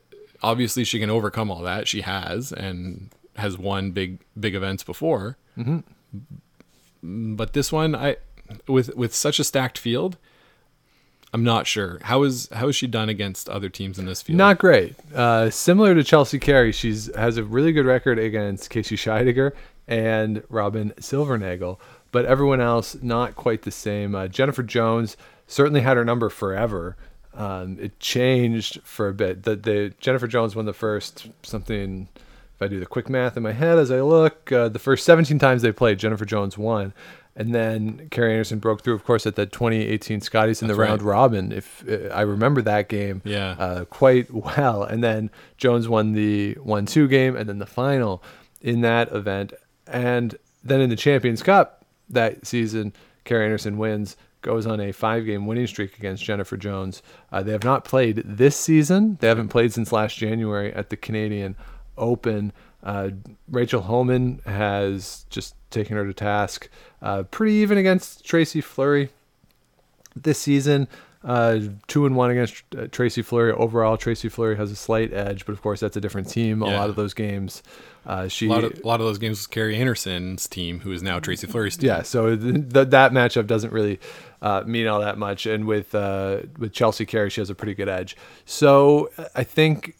obviously 0.43 0.83
she 0.83 0.99
can 0.99 1.09
overcome 1.09 1.49
all 1.51 1.61
that. 1.61 1.87
She 1.87 2.01
has 2.01 2.51
and 2.51 3.09
has 3.35 3.57
won 3.57 3.91
big 3.91 4.19
big 4.39 4.55
events 4.55 4.83
before. 4.83 5.37
But 7.03 7.53
this 7.53 7.71
one, 7.71 7.95
I 7.95 8.17
with 8.67 8.95
with 8.95 9.13
such 9.13 9.39
a 9.39 9.43
stacked 9.43 9.77
field, 9.77 10.17
I'm 11.33 11.43
not 11.43 11.67
sure 11.67 11.99
how 12.03 12.23
is 12.23 12.49
how 12.51 12.69
is 12.69 12.75
she 12.75 12.87
done 12.87 13.09
against 13.09 13.49
other 13.49 13.69
teams 13.69 13.99
in 13.99 14.05
this 14.05 14.21
field. 14.21 14.37
Not 14.37 14.57
great. 14.57 14.95
Uh, 15.13 15.49
similar 15.49 15.93
to 15.95 16.03
Chelsea 16.03 16.39
Carey, 16.39 16.71
she's 16.71 17.13
has 17.15 17.37
a 17.37 17.43
really 17.43 17.71
good 17.71 17.85
record 17.85 18.17
against 18.19 18.69
Casey 18.69 18.95
Scheidegger 18.95 19.51
and 19.87 20.43
Robyn 20.49 20.93
Silvernagle, 20.97 21.79
but 22.11 22.25
everyone 22.25 22.61
else 22.61 22.97
not 23.01 23.35
quite 23.35 23.61
the 23.61 23.71
same. 23.71 24.15
Uh, 24.15 24.27
Jennifer 24.27 24.63
Jones 24.63 25.15
certainly 25.47 25.81
had 25.81 25.97
her 25.97 26.05
number 26.05 26.29
forever. 26.29 26.97
Um, 27.37 27.77
it 27.79 27.99
changed 27.99 28.81
for 28.83 29.07
a 29.07 29.13
bit. 29.13 29.43
The, 29.43 29.55
the 29.55 29.93
Jennifer 29.99 30.27
Jones 30.27 30.55
won 30.55 30.65
the 30.65 30.73
first 30.73 31.27
something. 31.43 32.07
If 32.55 32.61
I 32.63 32.67
do 32.67 32.79
the 32.79 32.87
quick 32.87 33.07
math 33.07 33.37
in 33.37 33.43
my 33.43 33.51
head 33.51 33.77
as 33.77 33.91
I 33.91 34.01
look, 34.01 34.51
uh, 34.51 34.67
the 34.69 34.79
first 34.79 35.05
17 35.05 35.37
times 35.37 35.61
they 35.61 35.71
played, 35.71 35.99
Jennifer 35.99 36.25
Jones 36.25 36.57
won. 36.57 36.91
And 37.35 37.53
then 37.53 38.07
Kerri 38.09 38.31
Einarson 38.35 38.59
broke 38.59 38.81
through, 38.83 38.95
of 38.95 39.03
course, 39.03 39.27
at 39.27 39.35
the 39.35 39.45
2018 39.45 40.21
Scotties 40.21 40.63
in 40.63 40.67
That's 40.67 40.75
the 40.75 40.83
round 40.83 41.03
robin. 41.03 41.51
If 41.51 41.87
uh, 41.87 42.07
I 42.11 42.21
remember 42.21 42.63
that 42.63 42.89
game, 42.89 43.21
Yeah. 43.23 43.51
uh, 43.59 43.85
quite 43.85 44.33
well. 44.33 44.81
And 44.81 45.03
then 45.03 45.29
Jones 45.57 45.87
won 45.87 46.13
the 46.13 46.53
one-two 46.55 47.07
game, 47.07 47.35
and 47.35 47.47
then 47.47 47.59
the 47.59 47.67
final 47.67 48.23
in 48.59 48.81
that 48.81 49.11
event. 49.11 49.53
And 49.85 50.35
then 50.63 50.81
in 50.81 50.89
the 50.89 50.95
Champions 50.95 51.43
Cup 51.43 51.85
that 52.09 52.47
season, 52.47 52.91
Kerri 53.23 53.47
Einarson 53.51 53.75
wins, 53.77 54.17
goes 54.41 54.65
on 54.67 54.79
a 54.79 54.91
five-game 54.91 55.45
winning 55.45 55.67
streak 55.67 55.97
against 55.97 56.23
Jennifer 56.23 56.57
Jones. 56.57 57.01
Uh, 57.31 57.41
they 57.43 57.51
have 57.51 57.63
not 57.63 57.83
played 57.83 58.21
this 58.25 58.55
season. 58.55 59.17
They 59.19 59.27
haven't 59.27 59.49
played 59.49 59.73
since 59.73 59.91
last 59.91 60.17
January 60.17 60.73
at 60.73 60.89
the 60.89 60.97
Canadian 60.97 61.55
Open. 61.97 62.53
Uh, 62.83 63.09
Rachel 63.49 63.81
Homan 63.81 64.39
has 64.45 65.25
just 65.29 65.55
taken 65.71 65.97
her 65.97 66.05
to 66.05 66.13
task. 66.13 66.69
Uh, 67.01 67.23
pretty 67.23 67.53
even 67.55 67.77
against 67.77 68.23
Tracy 68.25 68.61
Fleury 68.61 69.09
this 70.15 70.37
season. 70.39 70.87
Uh, 71.23 71.59
two 71.87 72.05
and 72.05 72.15
one 72.15 72.29
against 72.29 72.63
uh, 72.77 72.87
Tracy 72.91 73.21
Fleury. 73.21 73.51
Overall, 73.51 73.97
Tracy 73.97 74.29
Fleury 74.29 74.55
has 74.55 74.71
a 74.71 74.75
slight 74.75 75.11
edge, 75.11 75.45
but 75.45 75.51
of 75.53 75.61
course 75.61 75.79
that's 75.79 75.97
a 75.97 76.01
different 76.01 76.29
team. 76.29 76.61
A 76.61 76.69
Yeah. 76.69 76.79
lot 76.79 76.89
of 76.89 76.95
those 76.95 77.13
games, 77.13 77.63
uh, 78.07 78.27
she 78.29 78.47
a 78.47 78.49
lot 78.49 78.63
of 78.63 78.79
a 78.81 78.87
lot 78.87 79.01
of 79.01 79.05
those 79.05 79.17
games 79.17 79.37
was 79.37 79.47
Kerri 79.47 79.77
Einarson's 79.77 80.47
team, 80.47 80.79
who 80.79 80.93
is 80.93 81.03
now 81.03 81.19
Tracy 81.19 81.45
Fleury's 81.45 81.75
team. 81.75 81.89
yeah. 81.89 82.01
So 82.03 82.37
th- 82.37 82.69
th- 82.73 82.87
that 82.89 83.11
matchup 83.11 83.47
doesn't 83.47 83.73
really 83.73 83.99
uh, 84.41 84.63
mean 84.65 84.87
all 84.87 85.01
that 85.01 85.17
much. 85.17 85.45
And 85.45 85.65
with 85.65 85.93
uh, 85.93 86.43
with 86.57 86.71
Chelsea 86.71 87.05
Carey, 87.05 87.29
she 87.29 87.41
has 87.41 87.49
a 87.49 87.55
pretty 87.55 87.75
good 87.75 87.89
edge. 87.89 88.15
So 88.45 89.09
I 89.35 89.43
think 89.43 89.95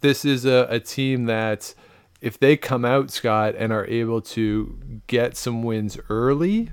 this 0.00 0.24
is 0.24 0.44
a, 0.44 0.66
a 0.70 0.80
team 0.80 1.26
that 1.26 1.72
if 2.20 2.36
they 2.38 2.56
come 2.56 2.84
out 2.84 3.12
Scott 3.12 3.54
and 3.56 3.72
are 3.72 3.86
able 3.86 4.20
to 4.20 4.78
get 5.06 5.36
some 5.36 5.62
wins 5.62 5.98
early, 6.10 6.70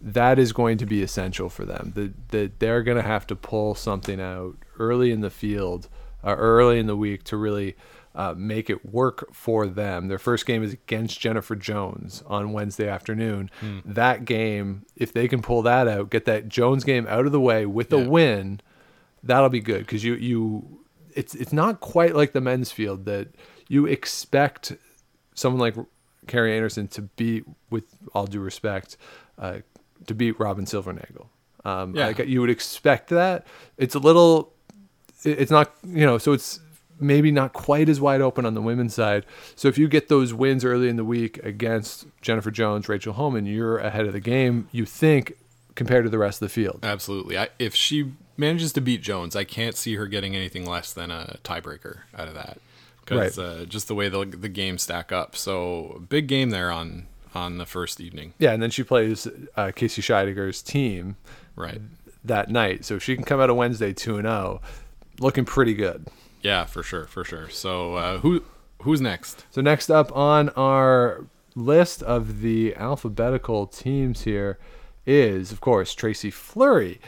that 0.00 0.38
is 0.38 0.54
going 0.54 0.78
to 0.78 0.86
be 0.86 1.02
essential 1.02 1.50
for 1.50 1.66
them. 1.66 1.92
That 1.94 2.30
that 2.30 2.58
they're 2.58 2.82
going 2.82 2.96
to 2.96 3.06
have 3.06 3.26
to 3.26 3.36
pull 3.36 3.74
something 3.74 4.18
out 4.18 4.56
early 4.78 5.10
in 5.10 5.20
the 5.20 5.30
field, 5.30 5.90
uh, 6.24 6.36
early 6.36 6.78
in 6.78 6.86
the 6.86 6.96
week 6.96 7.22
to 7.24 7.36
really 7.36 7.76
uh, 8.14 8.34
make 8.36 8.68
it 8.68 8.84
work 8.84 9.32
for 9.32 9.66
them. 9.66 10.08
Their 10.08 10.18
first 10.18 10.44
game 10.46 10.62
is 10.62 10.72
against 10.74 11.18
Jennifer 11.20 11.56
Jones 11.56 12.22
on 12.26 12.52
Wednesday 12.52 12.88
afternoon. 12.88 13.50
That 13.84 14.24
game, 14.24 14.84
if 14.96 15.12
they 15.12 15.28
can 15.28 15.40
pull 15.42 15.62
that 15.62 15.88
out, 15.88 16.10
get 16.10 16.24
that 16.26 16.48
Jones 16.48 16.84
game 16.84 17.06
out 17.08 17.24
of 17.26 17.32
the 17.32 17.40
way 17.40 17.64
with 17.66 17.92
a 17.92 17.98
win, 17.98 18.60
that'll 19.22 19.48
be 19.48 19.60
good 19.60 19.80
because 19.80 20.04
you 20.04 20.14
you 20.14 20.80
it's 21.14 21.34
it's 21.34 21.52
not 21.52 21.80
quite 21.80 22.14
like 22.14 22.32
the 22.32 22.40
men's 22.40 22.70
field 22.72 23.04
that 23.06 23.28
you 23.68 23.86
expect 23.86 24.72
someone 25.34 25.60
like 25.60 25.74
Kerri 26.26 26.58
Einarson 26.58 26.88
to 26.90 27.02
beat 27.02 27.44
with 27.70 27.84
all 28.14 28.26
due 28.26 28.40
respect 28.40 28.96
uh, 29.38 29.58
to 30.06 30.14
beat 30.14 30.38
Robyn 30.38 30.66
Silvernagle. 30.66 31.26
Um, 31.64 31.94
Yeah. 31.94 32.08
like 32.08 32.18
you 32.18 32.40
would 32.40 32.50
expect 32.50 33.08
that. 33.10 33.46
It's 33.78 33.94
a 33.94 33.98
little. 33.98 34.52
it- 35.24 35.38
It's 35.40 35.50
not 35.50 35.72
you 35.84 36.04
know 36.04 36.18
so 36.18 36.32
it's 36.32 36.60
maybe 37.02 37.30
not 37.30 37.52
quite 37.52 37.88
as 37.88 38.00
wide 38.00 38.20
open 38.20 38.46
on 38.46 38.54
the 38.54 38.62
women's 38.62 38.94
side. 38.94 39.26
So 39.56 39.68
if 39.68 39.76
you 39.76 39.88
get 39.88 40.08
those 40.08 40.32
wins 40.32 40.64
early 40.64 40.88
in 40.88 40.96
the 40.96 41.04
week 41.04 41.38
against 41.44 42.06
Jennifer 42.20 42.50
Jones, 42.50 42.88
Rachel 42.88 43.12
Homan, 43.14 43.44
you're 43.46 43.78
ahead 43.78 44.06
of 44.06 44.12
the 44.12 44.20
game. 44.20 44.68
You 44.72 44.86
think 44.86 45.34
compared 45.74 46.04
to 46.04 46.10
the 46.10 46.18
rest 46.18 46.40
of 46.42 46.48
the 46.48 46.52
field. 46.52 46.80
Absolutely. 46.82 47.36
I, 47.38 47.48
if 47.58 47.74
she 47.74 48.12
manages 48.36 48.72
to 48.74 48.80
beat 48.80 49.02
Jones, 49.02 49.34
I 49.36 49.44
can't 49.44 49.76
see 49.76 49.94
her 49.96 50.06
getting 50.06 50.36
anything 50.36 50.64
less 50.66 50.92
than 50.92 51.10
a 51.10 51.38
tiebreaker 51.44 52.00
out 52.16 52.28
of 52.28 52.34
that. 52.34 52.58
Because 53.00 53.36
Right. 53.36 53.44
uh, 53.44 53.64
just 53.64 53.88
the 53.88 53.94
way 53.96 54.08
the 54.08 54.24
the 54.24 54.48
games 54.48 54.82
stack 54.82 55.10
up. 55.10 55.34
So 55.34 56.02
big 56.08 56.28
game 56.28 56.50
there 56.50 56.70
on 56.70 57.06
on 57.34 57.58
the 57.58 57.66
first 57.66 58.00
evening. 58.00 58.34
Yeah, 58.38 58.52
and 58.52 58.62
then 58.62 58.70
she 58.70 58.82
plays 58.84 59.26
uh, 59.56 59.72
Casey 59.74 60.02
Scheidegger's 60.02 60.60
team 60.62 61.16
Right. 61.56 61.80
that 62.24 62.50
night. 62.50 62.84
So 62.84 62.96
if 62.96 63.02
she 63.02 63.16
can 63.16 63.24
come 63.24 63.40
out 63.40 63.48
of 63.50 63.56
Wednesday 63.56 63.92
2 63.94 64.16
and 64.18 64.26
0, 64.26 64.60
looking 65.18 65.44
pretty 65.46 65.72
good. 65.74 66.06
Yeah, 66.42 66.64
for 66.64 66.82
sure, 66.82 67.04
for 67.06 67.24
sure. 67.24 67.48
So 67.48 67.94
uh, 67.94 68.18
who 68.18 68.42
who's 68.82 69.00
next? 69.00 69.46
So 69.50 69.60
next 69.60 69.90
up 69.90 70.14
on 70.16 70.48
our 70.50 71.24
list 71.54 72.02
of 72.02 72.40
the 72.40 72.74
alphabetical 72.76 73.66
teams 73.66 74.22
here 74.22 74.58
is, 75.06 75.52
of 75.52 75.60
course, 75.60 75.94
Tracy 75.94 76.30
Fleury, 76.30 77.00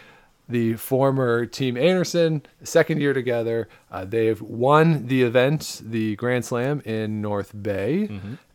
the 0.49 0.75
former 0.75 1.47
Team 1.47 1.75
Einarson, 1.75 2.43
second 2.63 3.01
year 3.01 3.13
together. 3.13 3.69
Uh, 3.91 4.05
they've 4.05 4.41
won 4.41 5.07
the 5.07 5.23
event, 5.23 5.81
the 5.85 6.17
Grand 6.17 6.45
Slam 6.45 6.81
in 6.85 7.21
North 7.21 7.53
Bay. 7.61 8.09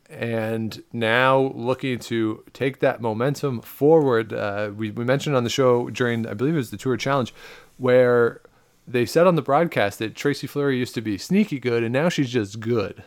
And 0.09 0.83
now 0.91 1.53
looking 1.53 1.99
to 1.99 2.43
take 2.53 2.79
that 2.79 2.99
momentum 2.99 3.61
forward. 3.61 4.33
Uh, 4.33 4.71
we, 4.75 4.89
we 4.91 5.05
mentioned 5.05 5.35
on 5.35 5.43
the 5.43 5.51
show 5.51 5.89
during, 5.89 6.25
I 6.25 6.33
believe 6.33 6.55
it 6.55 6.57
was 6.57 6.71
the 6.71 6.77
Tour 6.77 6.97
Challenge, 6.97 7.33
where 7.77 8.41
they 8.89 9.05
said 9.05 9.27
on 9.27 9.35
the 9.35 9.41
broadcast 9.41 9.99
that 9.99 10.15
Tracy 10.15 10.47
Fleury 10.47 10.77
used 10.77 10.95
to 10.95 11.01
be 11.01 11.17
sneaky 11.17 11.59
good, 11.59 11.83
and 11.83 11.93
now 11.93 12.09
she's 12.09 12.29
just 12.29 12.59
good. 12.59 13.03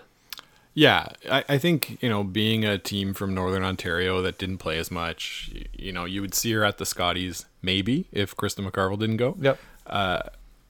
Yeah, 0.75 1.09
I, 1.31 1.45
I 1.49 1.59
think 1.59 2.03
you 2.03 2.09
know, 2.09 2.25
being 2.25 2.65
a 2.65 2.79
team 2.79 3.13
from 3.13 3.35
Northern 3.35 3.63
Ontario 3.63 4.23
that 4.23 4.39
didn't 4.39 4.59
play 4.59 4.79
as 4.79 4.91
much, 4.91 5.51
you, 5.53 5.65
you 5.73 5.93
know, 5.93 6.05
you 6.05 6.21
would 6.21 6.35
see 6.35 6.53
her 6.53 6.65
at 6.65 6.79
the 6.79 6.87
Scotties 6.87 7.45
maybe 7.61 8.07
if 8.13 8.35
Krista 8.37 8.67
McCarville 8.67 8.99
didn't 8.99 9.19
go. 9.19 9.37
Yep. 9.41 9.59
Uh, 9.87 10.21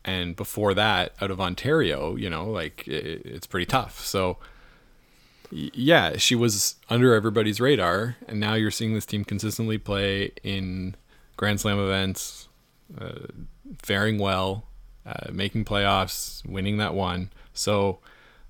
and 0.04 0.34
before 0.34 0.74
that, 0.74 1.12
out 1.20 1.30
of 1.30 1.40
Ontario, 1.40 2.16
you 2.16 2.28
know, 2.28 2.50
like 2.50 2.88
it, 2.88 3.22
it's 3.24 3.46
pretty 3.46 3.66
tough. 3.66 4.04
So, 4.04 4.38
yeah, 5.50 6.16
she 6.16 6.34
was 6.34 6.76
under 6.90 7.14
everybody's 7.14 7.60
radar, 7.60 8.16
and 8.26 8.40
now 8.40 8.54
you're 8.54 8.70
seeing 8.72 8.94
this 8.94 9.06
team 9.06 9.24
consistently 9.24 9.78
play 9.78 10.32
in 10.42 10.96
Grand 11.36 11.60
Slam 11.60 11.78
events, 11.78 12.48
uh, 12.98 13.26
faring 13.80 14.18
well, 14.18 14.64
uh, 15.06 15.30
making 15.32 15.64
playoffs, 15.64 16.44
winning 16.46 16.76
that 16.78 16.94
one. 16.94 17.30
So, 17.52 17.98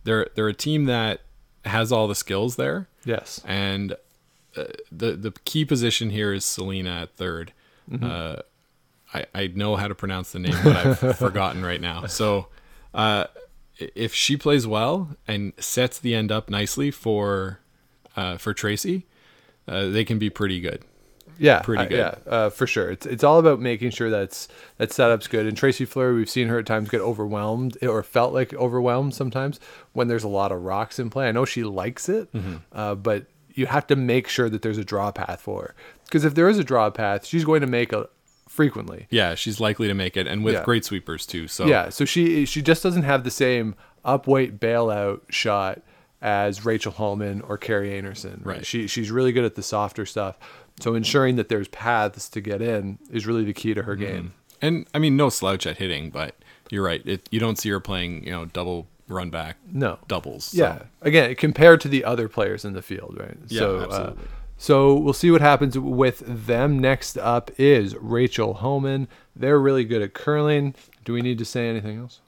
they're 0.04 0.26
they're 0.34 0.48
a 0.48 0.54
team 0.54 0.84
that 0.86 1.20
has 1.64 1.92
all 1.92 2.08
the 2.08 2.14
skills 2.14 2.56
there, 2.56 2.88
Yes. 3.04 3.40
and 3.44 3.92
uh, 4.56 4.64
the 4.90 5.12
the 5.12 5.32
key 5.44 5.64
position 5.64 6.10
here 6.10 6.32
is 6.32 6.44
Selena 6.44 7.02
at 7.02 7.16
3rd 7.16 7.50
Uh, 8.02 8.36
I 9.14 9.26
I 9.34 9.46
know 9.48 9.76
how 9.76 9.88
to 9.88 9.94
pronounce 9.94 10.32
the 10.32 10.38
name, 10.40 10.56
but 10.64 10.76
I've 10.76 11.18
forgotten 11.18 11.64
right 11.64 11.80
now. 11.80 12.06
So, 12.06 12.48
uh, 12.94 13.24
if 13.78 14.14
she 14.14 14.36
plays 14.36 14.66
well 14.66 15.16
and 15.28 15.52
sets 15.58 15.98
the 15.98 16.14
end 16.14 16.30
up 16.32 16.48
nicely 16.50 16.90
for 16.90 17.60
uh, 18.16 18.36
for 18.38 18.52
Tracy, 18.54 19.06
uh, 19.68 19.88
they 19.88 20.04
can 20.04 20.18
be 20.18 20.30
pretty 20.30 20.60
good. 20.60 20.82
Yeah, 21.42 21.60
Pretty 21.60 21.82
uh, 21.84 21.86
good. 21.88 21.98
yeah, 21.98 22.14
uh, 22.32 22.50
for 22.50 22.66
sure. 22.66 22.90
It's 22.90 23.04
it's 23.04 23.24
all 23.24 23.38
about 23.38 23.60
making 23.60 23.90
sure 23.90 24.08
that's 24.10 24.48
that 24.78 24.92
setup's 24.92 25.26
good. 25.26 25.46
And 25.46 25.56
Tracy 25.56 25.84
Fleury, 25.84 26.14
we've 26.14 26.30
seen 26.30 26.48
her 26.48 26.58
at 26.58 26.66
times 26.66 26.88
get 26.88 27.00
overwhelmed 27.00 27.76
or 27.82 28.02
felt 28.02 28.32
like 28.32 28.54
overwhelmed 28.54 29.14
sometimes 29.14 29.58
when 29.92 30.08
there's 30.08 30.24
a 30.24 30.28
lot 30.28 30.52
of 30.52 30.62
rocks 30.62 30.98
in 30.98 31.10
play. 31.10 31.28
I 31.28 31.32
know 31.32 31.44
she 31.44 31.64
likes 31.64 32.08
it, 32.08 32.32
Mm-hmm. 32.32 32.56
uh, 32.72 32.94
but 32.94 33.26
you 33.54 33.66
have 33.66 33.86
to 33.88 33.96
make 33.96 34.28
sure 34.28 34.48
that 34.48 34.62
there's 34.62 34.78
a 34.78 34.84
draw 34.84 35.10
path 35.12 35.40
for 35.42 35.62
her. 35.62 35.74
Because 36.04 36.24
if 36.24 36.34
there 36.34 36.48
is 36.48 36.58
a 36.58 36.64
draw 36.64 36.88
path, 36.90 37.26
she's 37.26 37.44
going 37.44 37.60
to 37.60 37.66
make 37.66 37.92
a 37.92 38.08
frequently. 38.48 39.06
Yeah, 39.10 39.34
she's 39.34 39.60
likely 39.60 39.88
to 39.88 39.94
make 39.94 40.16
it, 40.16 40.26
and 40.26 40.44
with 40.44 40.54
Yeah. 40.54 40.62
great 40.64 40.84
sweepers 40.84 41.26
too. 41.26 41.48
So 41.48 41.66
Yeah, 41.66 41.88
so 41.88 42.04
she 42.04 42.44
she 42.46 42.62
just 42.62 42.82
doesn't 42.82 43.02
have 43.04 43.24
the 43.24 43.30
same 43.30 43.74
upweight 44.04 44.58
bailout 44.58 45.20
shot 45.30 45.80
as 46.20 46.64
Rachel 46.64 46.92
Homan 46.92 47.40
or 47.42 47.58
Kerri 47.58 47.90
Einarson. 48.00 48.44
Right. 48.44 48.64
She 48.64 48.86
she's 48.86 49.10
really 49.10 49.32
good 49.32 49.44
at 49.44 49.54
the 49.54 49.62
softer 49.62 50.06
stuff. 50.06 50.38
So 50.82 50.94
ensuring 50.94 51.36
that 51.36 51.48
there's 51.48 51.68
paths 51.68 52.28
to 52.30 52.40
get 52.40 52.60
in 52.60 52.98
is 53.10 53.26
really 53.26 53.44
the 53.44 53.52
key 53.54 53.72
to 53.74 53.82
her 53.84 53.96
game. 53.96 54.32
and 54.60 54.86
I 54.94 54.98
mean 54.98 55.16
no 55.16 55.28
slouch 55.28 55.66
at 55.66 55.78
hitting, 55.78 56.10
but 56.10 56.34
you're 56.70 56.84
right. 56.84 57.02
It 57.06 57.28
you 57.30 57.38
don't 57.40 57.58
see 57.58 57.70
her 57.70 57.80
playing 57.80 58.24
you 58.24 58.30
know 58.32 58.44
double 58.46 58.86
run 59.08 59.30
back 59.30 59.56
No. 59.70 59.98
doubles. 60.08 60.44
so- 60.46 60.56
Yeah. 60.58 60.82
Again, 61.02 61.34
compared 61.34 61.80
to 61.82 61.88
the 61.88 62.04
other 62.04 62.28
players 62.28 62.64
in 62.64 62.72
the 62.72 62.82
field, 62.82 63.16
right? 63.18 63.36
Yeah, 63.48 63.58
so, 63.58 63.78
uh, 63.78 63.82
absolutely. 63.84 64.24
so 64.56 64.94
we'll 64.94 65.12
see 65.12 65.30
what 65.30 65.40
happens 65.42 65.78
with 65.78 66.22
them. 66.26 66.78
Next 66.78 67.18
up 67.18 67.50
is 67.58 67.94
Rachel 67.96 68.54
Homan. 68.54 69.08
They're 69.36 69.58
really 69.58 69.84
good 69.84 70.00
at 70.02 70.14
curling. 70.14 70.74
Do 71.04 71.12
we 71.12 71.20
need 71.20 71.36
to 71.38 71.44
say 71.44 71.68
anything 71.68 71.98
else? 71.98 72.20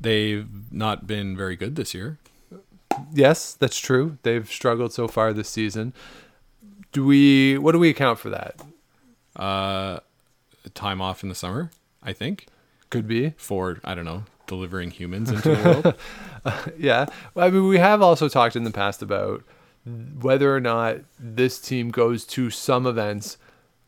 they've 0.00 0.46
not 0.70 1.06
been 1.06 1.36
very 1.36 1.56
good 1.56 1.74
this 1.76 1.92
year. 1.94 2.18
Yes, 3.12 3.54
that's 3.54 3.78
true. 3.78 4.18
They've 4.22 4.48
struggled 4.48 4.92
so 4.92 5.08
far 5.08 5.32
this 5.32 5.48
season. 5.48 5.92
Do 6.92 7.04
we? 7.04 7.58
What 7.58 7.72
do 7.72 7.78
we 7.78 7.90
account 7.90 8.18
for 8.18 8.30
that? 8.30 8.60
Uh, 9.36 10.00
time 10.74 11.00
off 11.00 11.22
in 11.22 11.28
the 11.28 11.34
summer, 11.34 11.70
I 12.02 12.12
think, 12.12 12.46
Could 12.90 13.06
be. 13.06 13.30
for 13.36 13.78
I 13.84 13.94
don't 13.94 14.04
know 14.04 14.24
delivering 14.46 14.90
humans 14.90 15.30
into 15.30 15.50
the 15.54 15.82
world. 15.84 15.94
Yeah. 16.78 17.06
Well, 17.34 17.46
I 17.46 17.50
mean, 17.50 17.66
we 17.68 17.76
have 17.78 18.00
also 18.00 18.26
talked 18.28 18.56
in 18.56 18.64
the 18.64 18.70
past 18.70 19.02
about 19.02 19.44
whether 19.84 20.54
or 20.54 20.60
not 20.60 20.98
this 21.18 21.58
team 21.58 21.90
goes 21.90 22.24
to 22.26 22.48
some 22.48 22.86
events 22.86 23.36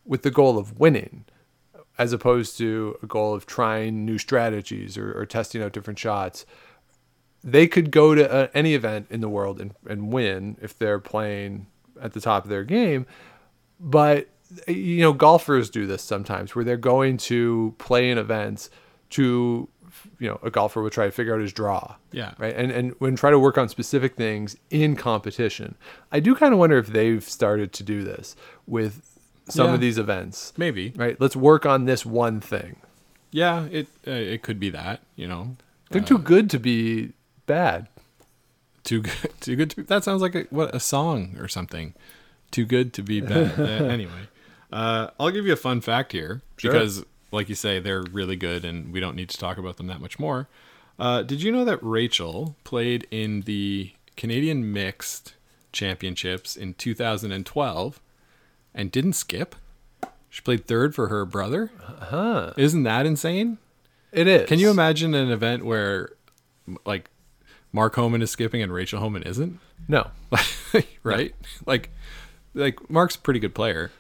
with 0.04 0.22
the 0.22 0.30
goal 0.30 0.58
of 0.58 0.78
winning, 0.78 1.24
as 1.96 2.12
opposed 2.12 2.58
to 2.58 2.98
a 3.02 3.06
goal 3.06 3.32
of 3.34 3.46
trying 3.46 4.04
new 4.04 4.18
strategies 4.18 4.98
or, 4.98 5.18
or 5.18 5.24
testing 5.24 5.62
out 5.62 5.72
different 5.72 5.98
shots. 5.98 6.44
They 7.42 7.66
could 7.66 7.90
go 7.90 8.14
to 8.14 8.30
uh, 8.30 8.48
any 8.52 8.74
event 8.74 9.06
in 9.08 9.22
the 9.22 9.28
world 9.28 9.58
and, 9.58 9.74
and 9.88 10.12
win 10.12 10.58
if 10.60 10.76
they're 10.78 10.98
playing 11.00 11.66
at 12.00 12.12
the 12.12 12.20
top 12.20 12.44
of 12.44 12.50
their 12.50 12.64
game. 12.64 13.06
But, 13.78 14.28
you 14.68 15.00
know, 15.00 15.12
golfers 15.12 15.70
do 15.70 15.86
this 15.86 16.02
sometimes 16.02 16.54
where 16.54 16.64
they're 16.64 16.76
going 16.76 17.16
to 17.18 17.74
play 17.78 18.10
in 18.10 18.18
events 18.18 18.68
to, 19.10 19.68
you 20.18 20.28
know, 20.28 20.38
a 20.42 20.50
golfer 20.50 20.82
would 20.82 20.92
try 20.92 21.06
to 21.06 21.10
figure 21.10 21.34
out 21.34 21.40
his 21.40 21.52
draw 21.52 21.96
Yeah. 22.12 22.32
right 22.38 22.54
and 22.54 22.70
and 22.70 22.94
when 22.98 23.16
try 23.16 23.30
to 23.30 23.38
work 23.38 23.58
on 23.58 23.68
specific 23.68 24.14
things 24.14 24.56
in 24.70 24.94
competition 24.96 25.74
i 26.12 26.20
do 26.20 26.34
kind 26.36 26.52
of 26.52 26.58
wonder 26.60 26.78
if 26.78 26.86
they've 26.88 27.24
started 27.24 27.72
to 27.72 27.82
do 27.82 28.04
this 28.04 28.36
with 28.66 29.18
some 29.48 29.66
Yeah. 29.68 29.74
of 29.74 29.80
these 29.80 29.98
events 29.98 30.52
Maybe. 30.56 30.92
right 30.96 31.20
let's 31.20 31.34
work 31.34 31.66
on 31.66 31.86
this 31.86 32.06
one 32.06 32.40
thing 32.40 32.76
Yeah, 33.32 33.64
it 33.64 33.88
uh, 34.06 34.10
it 34.12 34.42
could 34.42 34.60
be 34.60 34.70
that 34.70 35.00
you 35.16 35.26
know 35.26 35.56
they're 35.90 36.02
too 36.02 36.18
good 36.18 36.48
to 36.50 36.58
be 36.60 37.12
bad 37.46 37.88
too 38.84 39.02
good 39.02 39.30
too 39.40 39.56
good 39.56 39.70
to 39.70 39.76
be, 39.76 39.82
that 39.82 40.04
sounds 40.04 40.22
like 40.22 40.34
a, 40.34 40.42
what 40.50 40.74
a 40.74 40.80
song 40.80 41.36
or 41.38 41.48
something. 41.48 41.94
Too 42.50 42.64
good 42.64 42.92
to 42.94 43.02
be 43.02 43.20
bad. 43.20 43.52
Uh, 43.58 43.84
anyway 43.86 44.28
uh, 44.72 45.08
i'll 45.18 45.30
give 45.30 45.46
you 45.46 45.52
a 45.52 45.56
fun 45.56 45.80
fact 45.80 46.12
here 46.12 46.42
Sure. 46.56 46.72
because 46.72 47.04
like 47.32 47.48
you 47.48 47.54
say 47.54 47.78
they're 47.80 48.02
really 48.02 48.36
good 48.36 48.64
and 48.64 48.92
we 48.92 49.00
don't 49.00 49.16
need 49.16 49.28
to 49.30 49.38
talk 49.38 49.56
about 49.58 49.76
them 49.76 49.86
that 49.88 50.00
much 50.00 50.18
more. 50.18 50.48
Uh, 50.98 51.22
did 51.22 51.42
you 51.42 51.50
know 51.52 51.64
that 51.64 51.78
rachel 51.82 52.56
played 52.64 53.06
in 53.10 53.40
the 53.42 53.92
canadian 54.16 54.72
mixed 54.72 55.34
championships 55.72 56.56
in 56.56 56.74
2012 56.74 58.00
and 58.74 58.92
didn't 58.92 59.14
skip? 59.14 59.54
She 60.28 60.42
played 60.42 60.66
third 60.66 60.94
for 60.94 61.08
her 61.08 61.24
brother. 61.24 61.70
Huh 61.84 62.52
isn't 62.56 62.82
that 62.84 63.06
insane? 63.06 63.58
It 64.12 64.26
is. 64.26 64.48
Can 64.48 64.58
you 64.58 64.70
imagine 64.70 65.14
an 65.14 65.30
event 65.30 65.64
where 65.64 66.10
like 66.84 67.10
mark 67.72 67.94
homan 67.94 68.20
is 68.22 68.30
skipping 68.30 68.62
and 68.62 68.72
rachel 68.72 69.00
homan 69.00 69.22
isn't 69.22 69.58
no 69.88 70.10
right? 71.02 71.34
Like, 71.66 71.90
like 72.54 72.88
Mark's 72.90 73.16
a 73.16 73.18
pretty 73.18 73.40
good 73.40 73.54
player, 73.54 73.90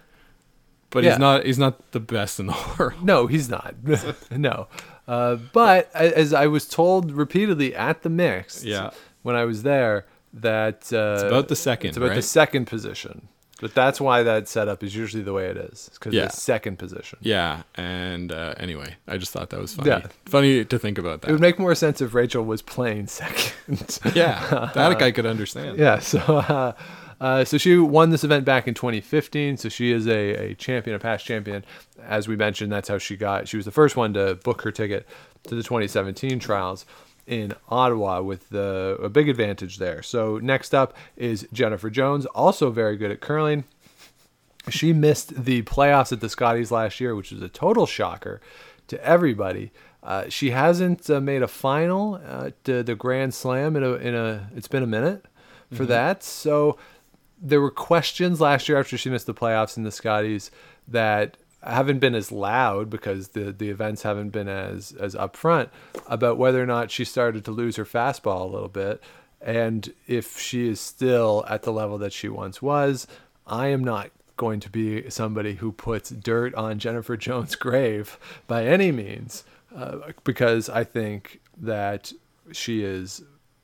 but 0.90 1.02
Yeah. 1.02 1.10
he's 1.10 1.18
not. 1.18 1.44
He's 1.46 1.58
not 1.58 1.90
the 1.92 1.98
best 2.00 2.38
in 2.38 2.46
the 2.46 2.56
world. 2.78 3.02
no 3.02 3.26
he's 3.26 3.48
not 3.48 3.74
no 4.30 4.68
uh, 5.08 5.36
but 5.52 5.90
as 5.94 6.32
i 6.32 6.46
was 6.46 6.68
told 6.68 7.10
repeatedly 7.12 7.74
at 7.74 8.02
the 8.02 8.08
mix 8.10 8.62
Yeah. 8.64 8.90
when 9.22 9.34
i 9.36 9.44
was 9.44 9.62
there 9.64 10.06
that 10.32 10.92
uh, 10.92 11.14
it's 11.14 11.22
about 11.24 11.48
the 11.48 11.56
second, 11.56 11.88
it's 11.88 11.96
about 11.96 12.14
the 12.14 12.22
second 12.22 12.66
position 12.66 13.26
but 13.60 13.74
that's 13.74 14.00
why 14.00 14.22
that 14.22 14.48
setup 14.48 14.82
is 14.82 14.94
usually 14.96 15.22
the 15.22 15.32
way 15.32 15.46
it 15.46 15.56
is 15.56 15.90
because 15.94 16.12
Yeah. 16.14 16.26
the 16.26 16.32
second 16.32 16.78
position 16.78 17.18
Yeah, 17.22 17.62
and 17.76 18.32
uh, 18.32 18.54
anyway, 18.56 18.96
I 19.06 19.16
just 19.18 19.32
thought 19.32 19.50
that 19.50 19.60
was 19.60 19.74
funny. 19.74 19.90
Yeah. 19.90 20.06
Funny 20.26 20.64
to 20.64 20.78
think 20.78 20.98
about 20.98 21.22
that. 21.22 21.28
It 21.28 21.32
would 21.32 21.40
make 21.40 21.58
more 21.58 21.74
sense 21.74 22.00
if 22.00 22.14
Rachel 22.14 22.44
was 22.44 22.62
playing 22.62 23.06
second. 23.20 23.98
yeah, 24.14 24.70
that 24.74 25.02
I 25.02 25.10
could 25.12 25.26
understand. 25.26 25.78
yeah. 25.78 25.98
So, 25.98 26.18
uh, 26.18 26.72
uh, 27.20 27.44
so 27.44 27.58
she 27.58 27.76
won 27.76 28.08
this 28.10 28.24
event 28.24 28.44
back 28.46 28.66
in 28.66 28.72
2015. 28.74 29.58
So 29.58 29.68
she 29.68 29.92
is 29.92 30.06
a, 30.08 30.50
a 30.52 30.54
champion, 30.54 30.96
a 30.96 30.98
past 30.98 31.26
champion. 31.26 31.64
As 32.02 32.26
we 32.26 32.34
mentioned, 32.36 32.72
that's 32.72 32.88
how 32.88 32.96
she 32.98 33.14
got. 33.16 33.46
She 33.46 33.56
was 33.58 33.66
the 33.66 33.70
first 33.72 33.94
one 33.94 34.14
to 34.14 34.36
book 34.36 34.62
her 34.62 34.72
ticket 34.72 35.06
to 35.44 35.54
the 35.54 35.62
2017 35.62 36.38
trials 36.38 36.86
in 37.30 37.54
Ottawa 37.68 38.20
with 38.20 38.48
the 38.48 38.98
a 39.00 39.08
big 39.08 39.28
advantage 39.28 39.78
there. 39.78 40.02
So 40.02 40.38
next 40.38 40.74
up 40.74 40.96
is 41.16 41.46
Jennifer 41.52 41.88
Jones, 41.88 42.26
also 42.26 42.70
very 42.70 42.96
good 42.96 43.12
at 43.12 43.20
curling. 43.20 43.64
She 44.68 44.92
missed 44.92 45.44
the 45.44 45.62
playoffs 45.62 46.12
at 46.12 46.20
the 46.20 46.28
Scotties 46.28 46.72
last 46.72 47.00
year, 47.00 47.14
which 47.14 47.30
was 47.30 47.40
a 47.40 47.48
total 47.48 47.86
shocker 47.86 48.40
to 48.88 49.02
everybody. 49.02 49.70
Uh, 50.02 50.24
she 50.28 50.50
hasn't 50.50 51.08
uh, 51.08 51.20
made 51.20 51.42
a 51.42 51.48
final 51.48 52.20
uh, 52.26 52.50
to 52.64 52.82
the 52.82 52.96
Grand 52.96 53.32
Slam 53.32 53.76
in 53.76 53.84
a 53.84 53.92
in 53.94 54.14
a. 54.14 54.50
It's 54.56 54.68
been 54.68 54.82
a 54.82 54.88
minute 54.88 55.24
for 55.72 55.86
that. 55.86 56.24
So 56.24 56.78
there 57.40 57.60
were 57.60 57.70
questions 57.70 58.40
last 58.40 58.68
year 58.68 58.78
after 58.78 58.98
she 58.98 59.08
missed 59.08 59.26
the 59.26 59.34
playoffs 59.34 59.76
in 59.76 59.84
the 59.84 59.92
Scotties 59.92 60.50
that 60.88 61.36
haven't 61.62 61.98
been 61.98 62.14
as 62.14 62.32
loud 62.32 62.88
because 62.90 63.28
the 63.28 63.52
the 63.52 63.68
events 63.70 64.02
haven't 64.02 64.30
been 64.30 64.48
as 64.48 64.92
as 64.92 65.14
upfront 65.14 65.68
about 66.06 66.38
whether 66.38 66.62
or 66.62 66.66
not 66.66 66.90
she 66.90 67.04
started 67.04 67.44
to 67.44 67.50
lose 67.50 67.76
her 67.76 67.84
fastball 67.84 68.42
a 68.42 68.52
little 68.52 68.68
bit 68.68 69.02
and 69.42 69.92
if 70.06 70.38
she 70.38 70.68
is 70.68 70.80
still 70.80 71.44
at 71.48 71.62
the 71.62 71.72
level 71.72 71.98
that 71.98 72.12
she 72.12 72.28
once 72.28 72.60
was. 72.62 73.06
I 73.46 73.68
am 73.68 73.82
not 73.82 74.10
going 74.36 74.60
to 74.60 74.70
be 74.70 75.10
somebody 75.10 75.54
who 75.54 75.72
puts 75.72 76.10
dirt 76.10 76.54
on 76.54 76.78
Jennifer 76.78 77.16
Jones' 77.26 77.54
grave 77.56 78.18
by 78.46 78.64
any 78.66 78.92
means 78.92 79.44
uh, 79.74 80.12
because 80.24 80.68
I 80.68 80.84
think 80.84 81.40
that 81.58 82.12
she 82.52 82.82
is 82.84 83.22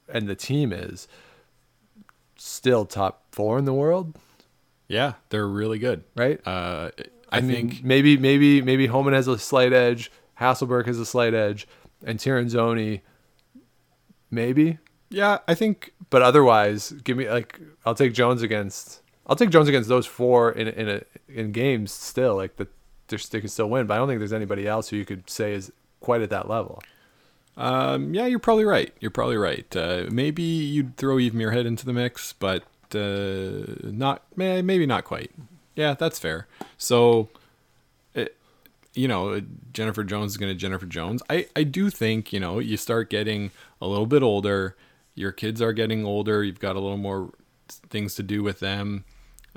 and 0.08 0.28
the 0.28 0.34
team 0.34 0.72
is 0.72 1.08
still 2.36 2.84
top 2.84 3.24
four 3.32 3.58
in 3.58 3.64
the 3.64 3.72
world, 3.74 4.16
Yeah, 4.88 5.14
they're 5.30 5.48
really 5.48 5.78
good. 5.78 6.04
right? 6.14 6.40
Uh, 6.46 6.90
I, 7.36 7.40
mean, 7.40 7.70
think. 7.70 7.84
maybe 7.84 8.16
maybe 8.16 8.62
maybe 8.62 8.86
Homan 8.86 9.14
has 9.14 9.28
a 9.28 9.38
slight 9.38 9.72
edge, 9.72 10.10
Hasselborg 10.40 10.86
has 10.86 10.98
a 10.98 11.06
slight 11.06 11.34
edge, 11.34 11.66
and 12.04 12.18
Tirinzoni 12.18 13.00
maybe, 14.30 14.78
Yeah, 15.10 15.38
I 15.48 15.54
think. 15.54 15.92
but 16.10 16.22
otherwise, 16.22 16.90
give 17.04 17.16
me 17.16 17.28
like 17.28 17.60
I'll 17.84 17.94
take 17.94 18.12
Jones 18.12 18.42
against 18.42 19.02
I'll 19.26 19.36
take 19.36 19.50
Jones 19.50 19.68
against 19.68 19.88
those 19.88 20.06
four 20.06 20.52
in 20.52 20.68
in 20.68 20.88
a, 20.88 21.00
in 21.28 21.52
games 21.52 21.92
still 21.92 22.36
like 22.36 22.56
the 22.56 22.68
they're- 23.08 23.18
they 23.30 23.40
can 23.40 23.48
still 23.48 23.70
win, 23.70 23.86
but 23.86 23.94
I 23.94 23.96
don't 23.98 24.08
think 24.08 24.18
there's 24.18 24.32
anybody 24.32 24.66
else 24.66 24.88
who 24.88 24.96
you 24.96 25.04
could 25.04 25.30
say 25.30 25.52
is 25.54 25.72
quite 26.00 26.22
at 26.22 26.30
that 26.30 26.48
level. 26.48 26.82
Um, 27.56 28.12
yeah, 28.12 28.26
you're 28.26 28.38
probably 28.40 28.64
right. 28.64 28.92
You're 29.00 29.10
probably 29.12 29.36
right. 29.36 29.74
Uh, 29.76 30.06
maybe 30.10 30.42
you'd 30.42 30.96
throw 30.96 31.18
Eve 31.18 31.32
Muirhead 31.32 31.66
into 31.66 31.86
the 31.86 31.92
mix, 31.92 32.32
but 32.34 32.64
uh, 32.94 33.64
not. 33.90 34.24
Maybe 34.36 34.84
not 34.86 35.04
quite. 35.04 35.30
Yeah, 35.76 35.94
that's 35.94 36.18
fair. 36.18 36.46
So, 36.78 37.28
it, 38.14 38.36
you 38.94 39.06
know, 39.06 39.40
Jennifer 39.72 40.02
Jones 40.02 40.32
is 40.32 40.36
going 40.38 40.50
to 40.50 40.58
Jennifer 40.58 40.86
Jones. 40.86 41.22
I 41.30 41.46
I 41.54 41.62
do 41.62 41.90
think 41.90 42.32
you 42.32 42.40
know 42.40 42.58
you 42.58 42.76
start 42.76 43.10
getting 43.10 43.50
a 43.80 43.86
little 43.86 44.06
bit 44.06 44.22
older. 44.22 44.74
Your 45.14 45.32
kids 45.32 45.62
are 45.62 45.72
getting 45.72 46.04
older. 46.04 46.42
You've 46.42 46.60
got 46.60 46.76
a 46.76 46.80
little 46.80 46.96
more 46.98 47.30
things 47.68 48.14
to 48.16 48.22
do 48.22 48.42
with 48.42 48.60
them. 48.60 49.04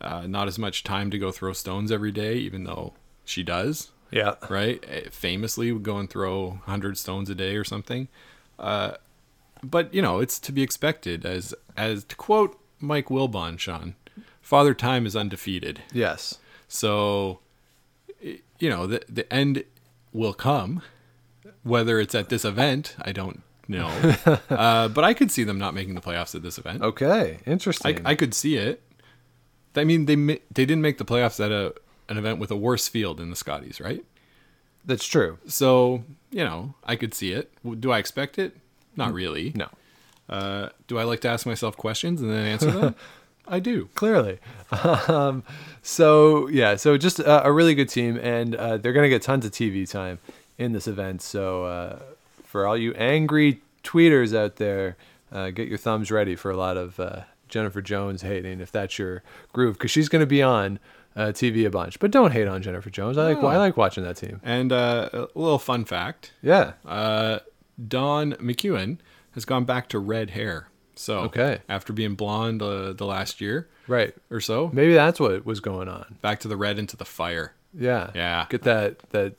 Uh, 0.02 0.26
not 0.28 0.48
as 0.48 0.58
much 0.58 0.84
time 0.86 1.12
to 1.12 1.18
go 1.18 1.32
throw 1.32 1.52
stones 1.52 1.92
every 1.92 2.12
day, 2.12 2.36
even 2.36 2.64
though 2.64 2.94
she 3.26 3.44
does 3.44 3.92
Yeah. 4.12 4.36
right? 4.50 4.82
Eh, 4.88 5.10
Famously 5.12 5.74
would 5.74 5.84
go 5.84 5.98
and 5.98 6.10
throw 6.10 6.48
100 6.66 6.98
stones 6.98 7.30
a 7.30 7.36
day 7.36 7.58
or 7.58 7.66
something. 7.66 8.08
Uh, 8.58 8.94
but, 9.62 9.94
you 9.94 10.02
know, 10.02 10.20
it's 10.20 10.40
to 10.40 10.54
be 10.54 10.62
expected. 10.64 11.26
As, 11.26 11.54
as 11.76 12.06
to 12.06 12.16
quote 12.16 12.58
Mike 12.80 13.08
Wilbon, 13.08 13.60
Sean, 13.60 13.96
Father 14.50 14.74
Time 14.74 15.06
is 15.06 15.16
undefeated. 15.16 15.84
Yes. 15.94 16.40
So, 16.68 17.40
you 18.20 18.68
know, 18.68 18.88
the, 18.88 19.04
the 19.08 19.32
end 19.32 19.64
will 20.12 20.34
come. 20.34 20.82
Whether 21.62 22.00
it's 22.00 22.16
at 22.16 22.30
this 22.30 22.44
event, 22.46 22.96
I 23.00 23.12
don't 23.12 23.44
know, 23.68 23.88
uh, 24.50 24.88
but 24.88 25.04
I 25.04 25.14
could 25.14 25.30
see 25.30 25.44
them 25.44 25.60
not 25.60 25.76
making 25.76 25.94
the 25.94 26.02
playoffs 26.02 26.34
at 26.34 26.42
this 26.42 26.58
event. 26.58 26.82
Okay, 26.82 27.38
interesting. 27.46 28.02
I, 28.08 28.12
I 28.12 28.16
could 28.16 28.34
see 28.34 28.56
it. 28.56 28.82
I 29.76 29.84
mean, 29.84 30.06
they 30.06 30.16
they 30.16 30.66
didn't 30.66 30.82
make 30.82 30.98
the 30.98 31.06
playoffs 31.06 31.44
at 31.44 31.52
a 31.52 31.76
an 32.08 32.18
event 32.18 32.40
with 32.40 32.50
a 32.50 32.56
worse 32.56 32.88
field 32.88 33.20
in 33.20 33.30
the 33.30 33.36
Scotties, 33.36 33.80
right? 33.80 34.04
That's 34.84 35.06
true. 35.06 35.38
So 35.46 36.04
you 36.32 36.44
know, 36.44 36.74
I 36.86 36.96
could 36.96 37.14
see 37.14 37.34
it. 37.34 37.52
Do 37.80 37.92
I 37.92 38.00
expect 38.00 38.40
it? 38.40 38.58
Not 38.96 39.14
really. 39.14 39.52
No, 39.56 39.68
Uh, 40.28 40.70
do 40.88 40.98
I 40.98 41.04
like 41.04 41.20
to 41.22 41.30
ask 41.30 41.46
myself 41.46 41.78
questions 41.78 42.20
and 42.22 42.32
then 42.32 42.46
answer 42.48 42.72
them? 42.80 42.96
I 43.50 43.60
do. 43.60 43.90
clearly. 43.96 44.40
Um, 44.72 45.44
so 45.82 46.48
yeah, 46.50 46.76
so 46.76 46.96
just 46.98 47.18
a, 47.20 47.48
a 47.48 47.52
really 47.52 47.74
good 47.74 47.90
team, 47.90 48.18
and 48.22 48.54
uh, 48.56 48.78
they're 48.78 48.94
gonna 48.94 49.10
get 49.10 49.24
tons 49.24 49.44
of 49.46 49.52
TV 49.52 49.90
time 49.90 50.20
in 50.60 50.74
this 50.74 50.88
event. 50.88 51.22
So 51.24 51.64
uh, 51.66 52.00
for 52.44 52.68
all 52.68 52.78
you 52.78 52.94
angry 52.94 53.62
tweeters 53.84 54.38
out 54.38 54.58
there, 54.58 54.96
uh, 55.32 55.50
get 55.50 55.68
your 55.68 55.80
thumbs 55.80 56.12
ready 56.12 56.36
for 56.36 56.52
a 56.52 56.56
lot 56.58 56.78
of 56.78 57.00
uh, 57.00 57.22
Jennifer 57.48 57.82
Jones 57.82 58.22
hating 58.22 58.62
if 58.62 58.72
that's 58.72 59.00
your 59.00 59.24
groove, 59.54 59.74
because 59.74 59.90
she's 59.90 60.08
gonna 60.10 60.28
be 60.28 60.44
on 60.44 60.78
uh, 61.16 61.28
TV 61.34 61.66
a 61.66 61.72
bunch. 61.72 62.00
But 62.00 62.12
don't 62.12 62.32
hate 62.32 62.48
on 62.48 62.62
Jennifer 62.62 62.92
Jones. 62.92 63.18
I 63.18 63.34
like 63.34 63.44
I 63.44 63.58
like 63.58 63.76
watching 63.76 64.04
that 64.04 64.18
team. 64.18 64.40
And 64.44 64.72
uh, 64.72 65.10
a 65.14 65.28
little 65.34 65.58
fun 65.60 65.84
fact: 65.86 66.32
Yeah. 66.44 66.74
uh, 66.86 67.40
Dawn 67.88 68.34
McEwen 68.34 69.00
has 69.34 69.46
gone 69.46 69.66
back 69.66 69.90
to 69.90 69.98
red 70.00 70.30
hair. 70.32 70.69
So 71.00 71.20
Okay. 71.20 71.60
after 71.70 71.94
being 71.94 72.16
blonde 72.16 72.62
uh, 72.62 72.92
the 72.94 73.06
last 73.06 73.40
year 73.40 73.68
Right. 73.88 74.14
or 74.30 74.42
so, 74.42 74.70
Maybe 74.74 74.94
that's 74.94 75.20
what 75.20 75.46
was 75.46 75.60
going 75.62 75.88
on. 75.88 76.18
back 76.22 76.40
to 76.42 76.48
the 76.50 76.58
red 76.58 76.78
into 76.78 76.98
the 76.98 77.06
fire. 77.06 77.54
Yeah. 77.74 78.10
Yeah. 78.14 78.46
Get 78.50 78.64
that 78.64 79.00
that 79.12 79.34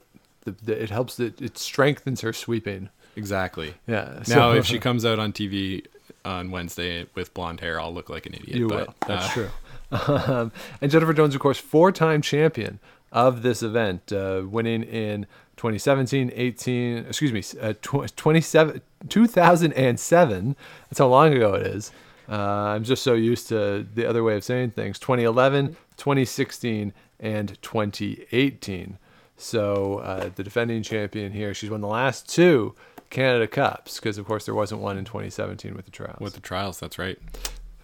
the, 0.44 0.52
the, 0.64 0.82
it 0.82 0.88
helps 0.90 1.20
it 1.20 1.40
it 1.40 1.58
strengthens 1.58 2.22
her 2.22 2.32
sweeping. 2.32 2.88
Exactly. 3.14 3.74
Yeah. 3.86 4.14
Now, 4.28 4.52
so- 4.52 4.52
if 4.52 4.64
she 4.66 4.78
comes 4.78 5.04
out 5.04 5.18
on 5.18 5.32
TV 5.32 5.84
on 6.24 6.50
Wednesday 6.50 7.06
with 7.14 7.34
blonde 7.34 7.60
hair, 7.60 7.78
I'll 7.80 7.92
look 7.92 8.08
like 8.08 8.24
an 8.26 8.34
idiot. 8.34 8.56
you 8.56 8.68
but, 8.68 8.86
will. 8.88 8.94
That's 9.06 9.26
uh, 9.28 9.32
true. 9.32 9.48
Um, 9.92 10.52
and 10.80 10.88
Jennifer 10.88 11.12
Jones, 11.12 11.34
of 11.34 11.40
course, 11.40 11.58
four-time 11.58 12.22
champion 12.22 12.78
of 13.10 13.42
this 13.42 13.60
event, 13.60 14.12
uh, 14.12 14.42
winning 14.48 14.84
in 14.84 15.26
2017, 15.60 16.32
18, 16.34 16.96
excuse 17.04 17.32
me, 17.34 17.60
uh, 17.60 17.74
tw- 17.82 18.16
27, 18.16 18.80
2007. 19.10 20.56
That's 20.88 20.98
how 20.98 21.06
long 21.06 21.34
ago 21.34 21.52
it 21.52 21.66
is. 21.66 21.92
Uh, 22.26 22.34
I'm 22.34 22.82
just 22.82 23.02
so 23.02 23.12
used 23.12 23.48
to 23.48 23.86
the 23.94 24.08
other 24.08 24.24
way 24.24 24.36
of 24.36 24.42
saying 24.42 24.70
things. 24.70 24.98
2011, 24.98 25.76
2016, 25.98 26.94
and 27.18 27.60
2018. 27.60 28.96
So 29.36 29.98
uh, 29.98 30.30
the 30.34 30.42
defending 30.42 30.82
champion 30.82 31.30
here, 31.32 31.52
she's 31.52 31.68
won 31.68 31.82
the 31.82 31.88
last 31.88 32.26
two 32.26 32.74
Canada 33.10 33.46
Cups 33.46 33.96
because, 33.96 34.16
of 34.16 34.24
course, 34.24 34.46
there 34.46 34.54
wasn't 34.54 34.80
one 34.80 34.96
in 34.96 35.04
2017 35.04 35.74
with 35.74 35.84
the 35.84 35.90
trials. 35.90 36.20
With 36.20 36.32
the 36.32 36.40
trials, 36.40 36.80
that's 36.80 36.98
right. 36.98 37.18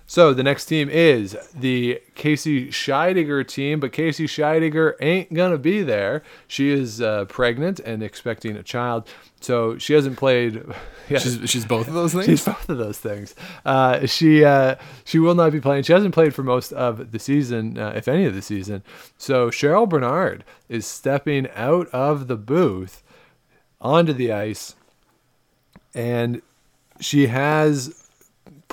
So 0.09 0.33
the 0.33 0.45
next 0.45 0.67
team 0.67 0.89
is 0.89 1.37
the 1.53 2.01
Casey 2.15 2.69
Scheidegger 2.69 3.47
team, 3.47 3.81
but 3.81 3.93
Casey 3.93 4.27
Scheidegger 4.27 4.95
ain't 5.01 5.35
gonna 5.35 5.59
be 5.59 5.83
there. 5.83 6.23
She 6.47 6.71
is 6.71 7.01
uh, 7.03 7.25
pregnant 7.25 7.81
and 7.81 8.05
expecting 8.05 8.57
a 8.57 8.63
child, 8.63 9.09
so 9.41 9.77
she 9.79 9.95
hasn't 9.95 10.17
played. 10.17 10.63
Yeah, 11.09 11.21
She's, 11.21 11.49
she's 11.49 11.65
both 11.65 11.87
of 11.87 11.95
those 11.95 12.13
things. 12.15 12.25
she's 12.27 12.45
both 12.45 12.69
of 12.69 12.79
those 12.79 12.99
things. 12.99 13.37
Uh, 13.65 14.07
she 14.07 14.45
uh, 14.45 14.75
she 15.05 15.21
will 15.21 15.37
not 15.37 15.53
be 15.53 15.61
playing. 15.61 15.85
She 15.85 15.93
hasn't 15.93 16.13
played 16.13 16.35
for 16.35 16.43
most 16.43 16.73
of 16.73 17.13
the 17.13 17.21
season, 17.21 17.79
uh, 17.79 17.93
if 17.95 18.09
any 18.09 18.25
of 18.25 18.35
the 18.35 18.43
season. 18.43 18.83
So 19.17 19.49
Cheryl 19.49 19.89
Bernard 19.89 20.43
is 20.69 20.85
stepping 20.85 21.49
out 21.55 21.87
of 21.91 22.27
the 22.27 22.35
booth 22.35 23.05
onto 23.81 24.13
the 24.13 24.33
ice, 24.33 24.75
and 25.95 26.43
she 26.99 27.29
has 27.29 28.06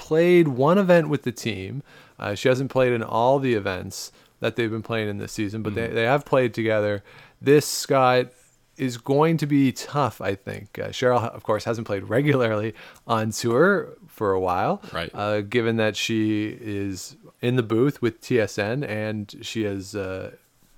played 0.03 0.49
one 0.49 0.77
event 0.77 1.07
with 1.07 1.23
the 1.23 1.31
team. 1.31 1.81
Uh, 2.19 2.35
she 2.35 2.49
hasn't 2.49 2.69
played 2.69 2.91
in 2.91 3.01
all 3.01 3.39
the 3.39 3.53
events 3.53 4.11
that 4.41 4.57
they've 4.57 4.69
been 4.69 4.81
playing 4.83 5.07
in 5.07 5.17
this 5.17 5.31
season, 5.31 5.63
but 5.63 5.75
they, 5.75 5.87
they 5.87 6.03
have 6.03 6.25
played 6.25 6.53
together. 6.53 7.01
This, 7.41 7.65
Scott, 7.65 8.27
is 8.75 8.97
going 8.97 9.37
to 9.37 9.45
be 9.47 9.71
tough, 9.71 10.19
I 10.19 10.35
think. 10.35 10.77
Uh, 10.77 10.87
Cheryl, 10.89 11.23
of 11.29 11.43
course, 11.43 11.63
hasn't 11.63 11.87
played 11.87 12.03
regularly 12.09 12.73
on 13.07 13.31
tour 13.31 13.93
for 14.07 14.33
a 14.33 14.41
while, 14.41 14.81
Right. 14.91 15.09
Uh, 15.13 15.39
given 15.41 15.77
that 15.77 15.95
she 15.95 16.57
is 16.59 17.15
in 17.41 17.55
the 17.55 17.63
booth 17.63 18.01
with 18.01 18.19
TSN 18.19 18.85
and 18.85 19.33
she 19.41 19.63
has 19.63 19.95
uh, 19.95 20.31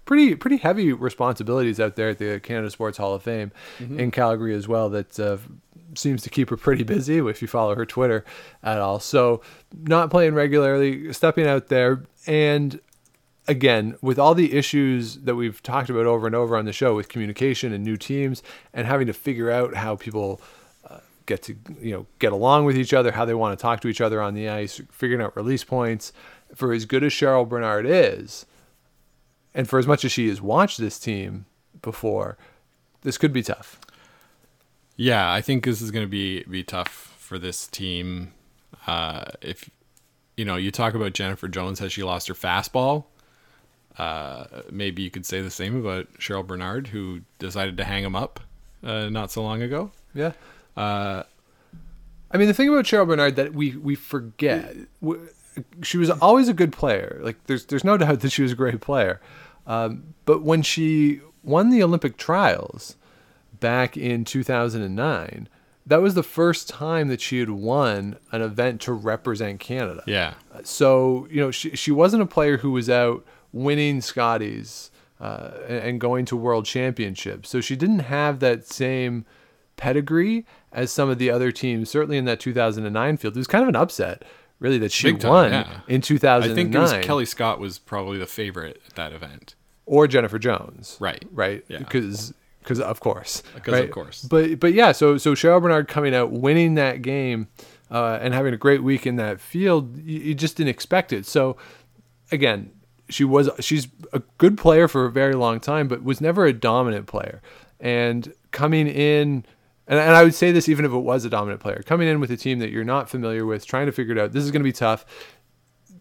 pretty 0.05 0.35
pretty 0.35 0.57
heavy 0.57 0.93
responsibilities 0.93 1.79
out 1.79 1.95
there 1.95 2.09
at 2.09 2.19
the 2.19 2.39
Canada 2.39 2.69
Sports 2.69 2.97
Hall 2.99 3.15
of 3.15 3.23
Fame 3.23 3.51
in 3.79 4.11
Calgary 4.11 4.53
as 4.53 4.67
well. 4.67 4.89
That 4.89 5.19
uh, 5.19 5.37
seems 5.97 6.21
to 6.23 6.29
keep 6.29 6.49
her 6.49 6.57
pretty 6.57 6.83
busy 6.83 7.17
if 7.17 7.41
you 7.41 7.47
follow 7.47 7.75
her 7.75 7.85
Twitter 7.85 8.23
at 8.63 8.79
all. 8.79 8.99
So 8.99 9.41
not 9.73 10.09
playing 10.09 10.33
regularly, 10.33 11.11
stepping 11.13 11.47
out 11.47 11.67
there, 11.67 12.03
and 12.27 12.79
again 13.47 13.95
with 14.01 14.17
all 14.17 14.33
the 14.33 14.53
issues 14.53 15.17
that 15.17 15.35
we've 15.35 15.61
talked 15.61 15.89
about 15.89 16.05
over 16.05 16.25
and 16.25 16.35
over 16.35 16.57
on 16.57 16.65
the 16.65 16.73
show 16.73 16.95
with 16.95 17.09
communication 17.09 17.71
and 17.71 17.83
new 17.83 17.97
teams 17.97 18.41
and 18.73 18.87
having 18.87 19.07
to 19.07 19.13
figure 19.13 19.51
out 19.51 19.75
how 19.75 19.95
people 19.95 20.41
uh, 20.89 20.97
get 21.25 21.43
to 21.43 21.55
you 21.79 21.91
know 21.91 22.05
get 22.19 22.31
along 22.31 22.65
with 22.65 22.77
each 22.77 22.93
other, 22.93 23.11
how 23.11 23.25
they 23.25 23.33
want 23.33 23.57
to 23.57 23.61
talk 23.61 23.81
to 23.81 23.87
each 23.87 24.01
other 24.01 24.21
on 24.21 24.33
the 24.33 24.49
ice, 24.49 24.81
figuring 24.91 25.21
out 25.21 25.35
release 25.35 25.63
points. 25.63 26.11
For 26.53 26.71
as 26.71 26.85
good 26.85 27.03
as 27.03 27.11
Cheryl 27.11 27.47
Bernard 27.47 27.85
is, 27.85 28.45
and 29.53 29.67
for 29.67 29.79
as 29.79 29.87
much 29.87 30.05
as 30.05 30.11
she 30.11 30.27
has 30.29 30.41
watched 30.41 30.77
this 30.77 30.99
team 30.99 31.45
before, 31.81 32.37
this 33.01 33.17
could 33.17 33.33
be 33.33 33.43
tough. 33.43 33.79
Yeah, 34.97 35.31
I 35.31 35.41
think 35.41 35.65
this 35.65 35.81
is 35.81 35.91
going 35.91 36.05
to 36.05 36.09
be 36.09 36.43
be 36.43 36.63
tough 36.63 36.89
for 37.17 37.37
this 37.37 37.67
team. 37.67 38.33
Uh, 38.87 39.25
if 39.41 39.69
you 40.37 40.45
know, 40.45 40.55
you 40.55 40.71
talk 40.71 40.93
about 40.93 41.13
Jennifer 41.13 41.47
Jones, 41.47 41.79
has 41.79 41.91
she 41.91 42.03
lost 42.03 42.27
her 42.27 42.33
fastball? 42.33 43.05
Uh, 43.97 44.45
maybe 44.69 45.01
you 45.01 45.09
could 45.09 45.25
say 45.25 45.41
the 45.41 45.49
same 45.51 45.75
about 45.79 46.11
Cheryl 46.15 46.45
Bernard, 46.45 46.87
who 46.87 47.21
decided 47.39 47.77
to 47.77 47.83
hang 47.85 48.03
him 48.03 48.15
up 48.15 48.39
uh, 48.83 49.09
not 49.09 49.31
so 49.31 49.41
long 49.41 49.61
ago. 49.61 49.91
Yeah. 50.13 50.33
Uh, 50.75 51.23
I 52.31 52.37
mean, 52.37 52.47
the 52.47 52.53
thing 52.53 52.67
about 52.67 52.85
Cheryl 52.85 53.07
Bernard 53.07 53.35
that 53.37 53.53
we 53.53 53.75
we 53.77 53.95
forget, 53.95 54.75
w- 55.01 55.29
she 55.81 55.97
was 55.97 56.09
always 56.09 56.49
a 56.49 56.53
good 56.53 56.73
player. 56.73 57.19
Like, 57.21 57.37
there's 57.45 57.65
there's 57.65 57.83
no 57.83 57.97
doubt 57.97 58.21
that 58.21 58.31
she 58.31 58.41
was 58.43 58.51
a 58.51 58.55
great 58.55 58.79
player. 58.81 59.21
Um, 59.67 60.13
but 60.25 60.43
when 60.43 60.61
she 60.61 61.21
won 61.43 61.69
the 61.69 61.81
Olympic 61.81 62.17
trials 62.17 62.97
back 63.59 63.97
in 63.97 64.25
2009, 64.25 65.49
that 65.85 66.01
was 66.01 66.15
the 66.15 66.23
first 66.23 66.67
time 66.67 67.09
that 67.09 67.21
she 67.21 67.39
had 67.39 67.49
won 67.49 68.17
an 68.31 68.41
event 68.41 68.81
to 68.81 68.93
represent 68.93 69.59
Canada. 69.59 70.03
yeah, 70.07 70.33
So 70.63 71.27
you 71.29 71.39
know, 71.39 71.51
she 71.51 71.75
she 71.75 71.91
wasn't 71.91 72.23
a 72.23 72.25
player 72.25 72.57
who 72.57 72.71
was 72.71 72.89
out 72.89 73.25
winning 73.51 74.01
Scotties 74.01 74.91
uh, 75.19 75.51
and 75.67 75.99
going 75.99 76.25
to 76.25 76.35
world 76.35 76.65
championships. 76.65 77.49
So 77.49 77.61
she 77.61 77.75
didn't 77.75 77.99
have 77.99 78.39
that 78.39 78.65
same 78.65 79.25
pedigree 79.77 80.45
as 80.71 80.91
some 80.91 81.09
of 81.09 81.17
the 81.17 81.29
other 81.29 81.51
teams. 81.51 81.89
Certainly 81.89 82.17
in 82.17 82.25
that 82.25 82.39
2009 82.39 83.17
field, 83.17 83.35
it 83.35 83.39
was 83.39 83.47
kind 83.47 83.61
of 83.61 83.69
an 83.69 83.75
upset, 83.75 84.23
really, 84.59 84.77
that 84.79 84.91
she 84.91 85.13
time, 85.13 85.29
won 85.29 85.51
yeah. 85.51 85.79
in 85.87 86.01
I 86.51 86.53
think 86.53 86.73
it 86.75 86.79
was 86.79 86.93
Kelly 87.05 87.25
Scott 87.25 87.59
was 87.59 87.79
probably 87.79 88.17
the 88.17 88.27
favorite 88.27 88.81
at 88.87 88.95
that 88.95 89.13
event. 89.13 89.55
or 89.85 90.07
Jennifer 90.07 90.39
Jones. 90.39 90.97
Right. 90.99 91.23
Right. 91.31 91.63
Yeah. 91.67 91.79
Because 91.79 92.33
because 92.65 92.79
of 92.79 92.99
course. 92.99 93.43
'Cause 93.63 93.73
of 93.73 93.79
right? 93.79 93.91
course. 93.91 94.23
But 94.23 94.59
but 94.59 94.73
yeah, 94.73 94.91
so 94.91 95.17
so 95.17 95.33
Cheryl 95.33 95.61
Bernard 95.61 95.87
coming 95.87 96.13
out, 96.15 96.31
winning 96.31 96.73
that 96.75 97.01
game, 97.03 97.47
uh, 97.91 98.17
and 98.21 98.33
having 98.33 98.53
a 98.53 98.57
great 98.57 98.83
week 98.83 99.05
in 99.05 99.15
that 99.17 99.39
field, 99.39 99.97
you, 99.99 100.19
you 100.19 100.33
just 100.35 100.57
didn't 100.57 100.69
expect 100.69 101.13
it. 101.13 101.25
So 101.25 101.55
again, 102.31 102.71
she 103.07 103.23
was 103.23 103.49
she's 103.59 103.87
a 104.13 104.21
good 104.39 104.57
player 104.57 104.87
for 104.87 105.05
a 105.05 105.11
very 105.11 105.33
long 105.33 105.59
time, 105.59 105.87
but 105.87 106.03
was 106.03 106.19
never 106.19 106.45
a 106.45 106.53
dominant 106.53 107.05
player. 107.07 107.41
And 107.79 108.33
coming 108.51 108.87
in 108.87 109.45
and, 109.87 109.99
and 109.99 110.15
I 110.15 110.23
would 110.23 110.33
say 110.33 110.51
this 110.51 110.67
even 110.67 110.83
if 110.85 110.91
it 110.91 110.97
was 110.97 111.25
a 111.25 111.29
dominant 111.29 111.61
player, 111.61 111.83
coming 111.85 112.07
in 112.07 112.19
with 112.19 112.31
a 112.31 112.37
team 112.37 112.57
that 112.59 112.71
you're 112.71 112.83
not 112.83 113.07
familiar 113.09 113.45
with, 113.45 113.67
trying 113.67 113.85
to 113.85 113.91
figure 113.91 114.13
it 114.13 114.19
out, 114.19 114.31
this 114.31 114.43
is 114.43 114.49
going 114.49 114.61
to 114.61 114.67
be 114.67 114.71
tough. 114.71 115.05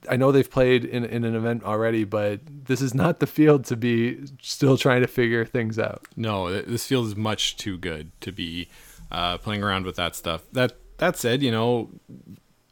I 0.09 0.17
know 0.17 0.33
they've 0.33 0.51
played 0.51 0.85
in, 0.85 1.05
in 1.05 1.25
an 1.25 1.35
event 1.35 1.65
already, 1.65 2.05
but 2.05 2.41
this 2.47 2.81
is 2.81 2.95
not 2.95 3.21
the 3.21 3.27
field 3.27 3.65
to 3.67 3.77
be 3.77 4.27
still 4.43 4.77
trying 4.77 5.01
to 5.03 5.07
figure 5.07 5.45
things 5.45 5.79
out. 5.79 6.07
No, 6.17 6.63
this 6.63 6.87
field 6.87 7.07
is 7.07 7.17
much 7.17 7.57
too 7.57 7.79
good 7.79 8.13
to 8.21 8.33
be 8.33 8.69
uh, 9.11 9.39
playing 9.39 9.63
around 9.63 9.87
with 9.87 9.97
that 9.97 10.15
stuff. 10.17 10.43
That 10.53 10.77
that 10.99 11.17
said, 11.17 11.43
you 11.43 11.51
know, 11.51 11.91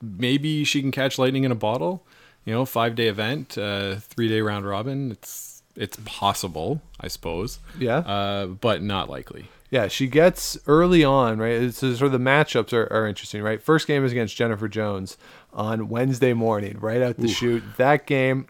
maybe 0.01 0.64
she 0.64 0.80
can 0.80 0.91
catch 0.91 1.18
lightning 1.18 1.45
in 1.45 1.53
a 1.53 1.57
bottle. 1.57 2.07
You 2.45 2.53
know, 2.53 2.64
five 2.64 2.95
day 2.97 3.09
event, 3.09 3.57
uh, 3.57 3.97
three 3.97 4.28
day 4.28 4.41
round 4.41 4.66
robin. 4.66 5.12
It's 5.12 5.62
it's 5.76 5.99
possible, 6.05 6.83
I 7.01 7.09
suppose. 7.09 7.59
Yeah. 7.78 7.99
Uh, 7.99 8.47
but 8.47 8.83
not 8.83 9.09
likely. 9.09 9.49
Yeah, 9.73 9.89
she 9.89 10.07
gets 10.07 10.59
early 10.66 11.03
on, 11.03 11.39
right? 11.39 11.55
It's 11.55 11.79
sort 11.79 12.03
of 12.03 12.12
the 12.12 12.18
matchups 12.18 12.75
are, 12.75 12.93
are 12.93 13.07
interesting, 13.07 13.41
right? 13.43 13.61
First 13.61 13.87
game 13.87 14.05
is 14.05 14.12
against 14.12 14.37
Jennifer 14.37 14.68
Jones 14.68 15.16
on 15.51 15.89
Wednesday 15.89 16.35
morning, 16.35 16.79
right 16.79 17.01
out 17.01 17.16
the 17.16 17.27
shoot. 17.29 17.62
That 17.79 18.07
game, 18.07 18.49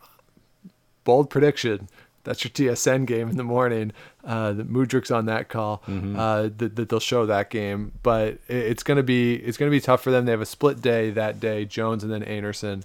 bold 1.05 1.31
prediction, 1.31 1.89
that's 2.25 2.43
your 2.43 2.51
TSN 2.51 3.07
game 3.07 3.29
in 3.29 3.37
the 3.37 3.45
morning. 3.45 3.93
Uh, 4.25 4.53
the 4.53 4.65
Mudryk's 4.65 5.13
on 5.13 5.27
that 5.27 5.49
call. 5.49 5.83
Uh, 6.17 6.51
that, 6.57 6.75
that 6.75 6.89
they'll 6.89 6.99
show 6.99 7.25
that 7.27 7.51
game, 7.51 7.93
but 8.03 8.35
it, 8.49 8.57
it's 8.57 8.83
gonna 8.83 9.03
be 9.05 9.37
it's 9.37 9.57
gonna 9.57 9.71
be 9.71 9.81
tough 9.81 10.03
for 10.03 10.11
them. 10.11 10.25
They 10.25 10.33
have 10.33 10.41
a 10.41 10.47
split 10.47 10.81
day 10.81 11.11
that 11.11 11.39
day, 11.39 11.65
Jones 11.65 12.03
and 12.03 12.13
then 12.13 12.23
Einarson. 12.25 12.83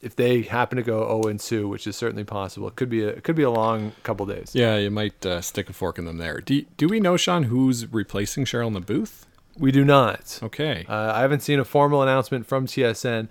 If 0.00 0.14
they 0.14 0.42
happen 0.42 0.76
to 0.76 0.82
go 0.82 1.04
0 1.22 1.22
and 1.30 1.40
2, 1.40 1.66
which 1.68 1.86
is 1.86 1.96
certainly 1.96 2.22
possible, 2.24 2.68
it 2.68 2.76
could 2.76 2.88
be 2.88 3.02
a, 3.02 3.08
it 3.08 3.24
could 3.24 3.34
be 3.34 3.42
a 3.42 3.50
long 3.50 3.92
couple 4.04 4.26
days. 4.26 4.52
Yeah, 4.54 4.76
you 4.76 4.90
might 4.92 5.26
uh, 5.26 5.40
stick 5.40 5.68
a 5.68 5.72
fork 5.72 5.98
in 5.98 6.04
them 6.04 6.18
there. 6.18 6.40
Do, 6.40 6.62
do 6.76 6.86
we 6.86 7.00
know, 7.00 7.16
Sean, 7.16 7.44
who's 7.44 7.92
replacing 7.92 8.44
Cheryl 8.44 8.68
in 8.68 8.74
the 8.74 8.80
booth? 8.80 9.26
We 9.58 9.72
do 9.72 9.84
not. 9.84 10.38
Okay. 10.40 10.86
Uh, 10.88 11.12
I 11.16 11.20
haven't 11.22 11.40
seen 11.40 11.58
a 11.58 11.64
formal 11.64 12.00
announcement 12.00 12.46
from 12.46 12.66
TSN. 12.66 13.26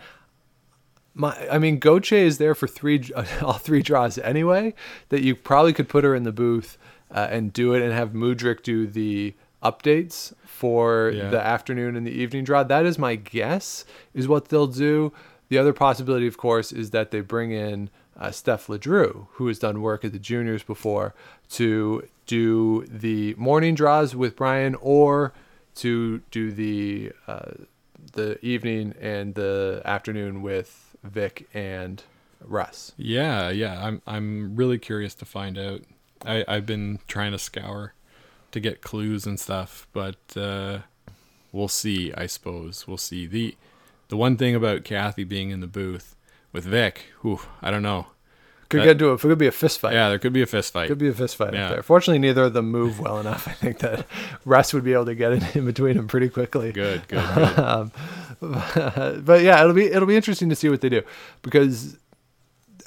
My, 1.13 1.47
I 1.49 1.57
mean, 1.57 1.79
Gauthier 1.79 2.19
is 2.25 2.37
there 2.37 2.53
for 2.53 2.67
three, 2.67 3.01
all 3.41 3.53
three 3.53 3.81
draws 3.81 4.17
anyway. 4.17 4.73
That 5.07 5.21
you 5.21 5.35
probably 5.35 5.71
could 5.71 5.87
put 5.87 6.03
her 6.03 6.13
in 6.13 6.23
the 6.23 6.33
booth 6.33 6.77
uh, 7.09 7.27
and 7.31 7.53
do 7.53 7.73
it, 7.73 7.81
and 7.81 7.93
have 7.93 8.11
Mudryk 8.11 8.61
do 8.61 8.85
the 8.87 9.33
updates 9.63 10.33
for 10.45 11.11
Yeah. 11.15 11.29
the 11.29 11.39
afternoon 11.41 11.95
and 11.95 12.05
the 12.05 12.11
evening 12.11 12.43
draw. 12.43 12.63
That 12.63 12.85
is 12.85 12.99
my 12.99 13.15
guess. 13.15 13.85
Is 14.13 14.27
what 14.27 14.49
they'll 14.49 14.67
do. 14.67 15.13
The 15.49 15.57
other 15.57 15.73
possibility, 15.73 16.27
of 16.27 16.37
course, 16.37 16.71
is 16.71 16.91
that 16.91 17.11
they 17.11 17.21
bring 17.21 17.51
in 17.51 17.89
uh, 18.19 18.31
Steph 18.31 18.67
Ledrew, 18.67 19.27
who 19.33 19.47
has 19.47 19.59
done 19.59 19.81
work 19.81 20.03
at 20.03 20.11
the 20.11 20.19
juniors 20.19 20.63
before, 20.63 21.13
to 21.51 22.07
do 22.25 22.85
the 22.87 23.33
morning 23.35 23.75
draws 23.75 24.15
with 24.15 24.35
Brian, 24.35 24.75
or 24.75 25.33
to 25.75 26.19
do 26.31 26.51
the 26.51 27.11
uh, 27.27 27.51
the 28.13 28.43
evening 28.45 28.93
and 28.99 29.35
the 29.35 29.81
afternoon 29.85 30.41
with 30.41 30.95
Vic 31.03 31.47
and 31.53 32.03
Russ. 32.43 32.91
Yeah, 32.97 33.49
yeah. 33.49 33.83
I'm 33.85 34.01
I'm 34.05 34.55
really 34.55 34.79
curious 34.79 35.13
to 35.15 35.25
find 35.25 35.57
out. 35.57 35.81
I 36.25 36.43
I've 36.47 36.65
been 36.65 36.99
trying 37.07 37.31
to 37.31 37.39
scour 37.39 37.93
to 38.51 38.59
get 38.59 38.81
clues 38.81 39.25
and 39.25 39.39
stuff, 39.39 39.87
but 39.93 40.17
uh, 40.35 40.79
we'll 41.51 41.67
see. 41.67 42.13
I 42.13 42.25
suppose 42.25 42.87
we'll 42.87 42.97
see. 42.97 43.27
the 43.27 43.55
The 44.09 44.17
one 44.17 44.37
thing 44.37 44.55
about 44.55 44.83
Cathy 44.83 45.23
being 45.23 45.49
in 45.51 45.59
the 45.59 45.67
booth 45.67 46.15
with 46.53 46.63
Vic, 46.63 47.05
whew, 47.21 47.39
I 47.61 47.71
don't 47.71 47.83
know. 47.83 48.07
Could 48.69 48.81
That- 48.81 48.85
get 48.85 48.91
into 48.93 49.09
a, 49.09 49.17
could 49.17 49.37
be 49.37 49.47
a 49.47 49.51
fist 49.51 49.79
fight. 49.79 49.93
Yeah, 49.93 50.09
there 50.09 50.19
could 50.19 50.33
be 50.33 50.41
a 50.41 50.45
fist 50.45 50.73
fight. 50.73 50.87
Could 50.89 50.97
be 50.97 51.07
a 51.07 51.13
fist 51.13 51.37
fight 51.37 51.53
Yeah. 51.53 51.67
up 51.67 51.71
there. 51.71 51.83
Fortunately, 51.83 52.19
neither 52.19 52.43
of 52.43 52.53
them 52.53 52.69
move 52.69 52.99
well 52.99 53.17
enough. 53.19 53.47
I 53.47 53.51
think 53.53 53.79
that 53.79 54.05
Russ 54.43 54.73
would 54.73 54.83
be 54.83 54.91
able 54.93 55.05
to 55.05 55.15
get 55.15 55.31
in, 55.31 55.43
in 55.53 55.65
between 55.65 55.95
them 55.95 56.07
pretty 56.07 56.27
quickly. 56.29 56.73
Good, 56.73 57.07
good, 57.07 57.23
good. 57.35 57.59
Um, 57.59 57.91
but 58.41 59.41
yeah, 59.41 59.61
it'll 59.61 59.73
be 59.73 59.85
it'll 59.85 60.07
be 60.07 60.15
interesting 60.15 60.49
to 60.49 60.55
see 60.55 60.69
what 60.69 60.81
they 60.81 60.89
do 60.89 61.01
because 61.41 61.97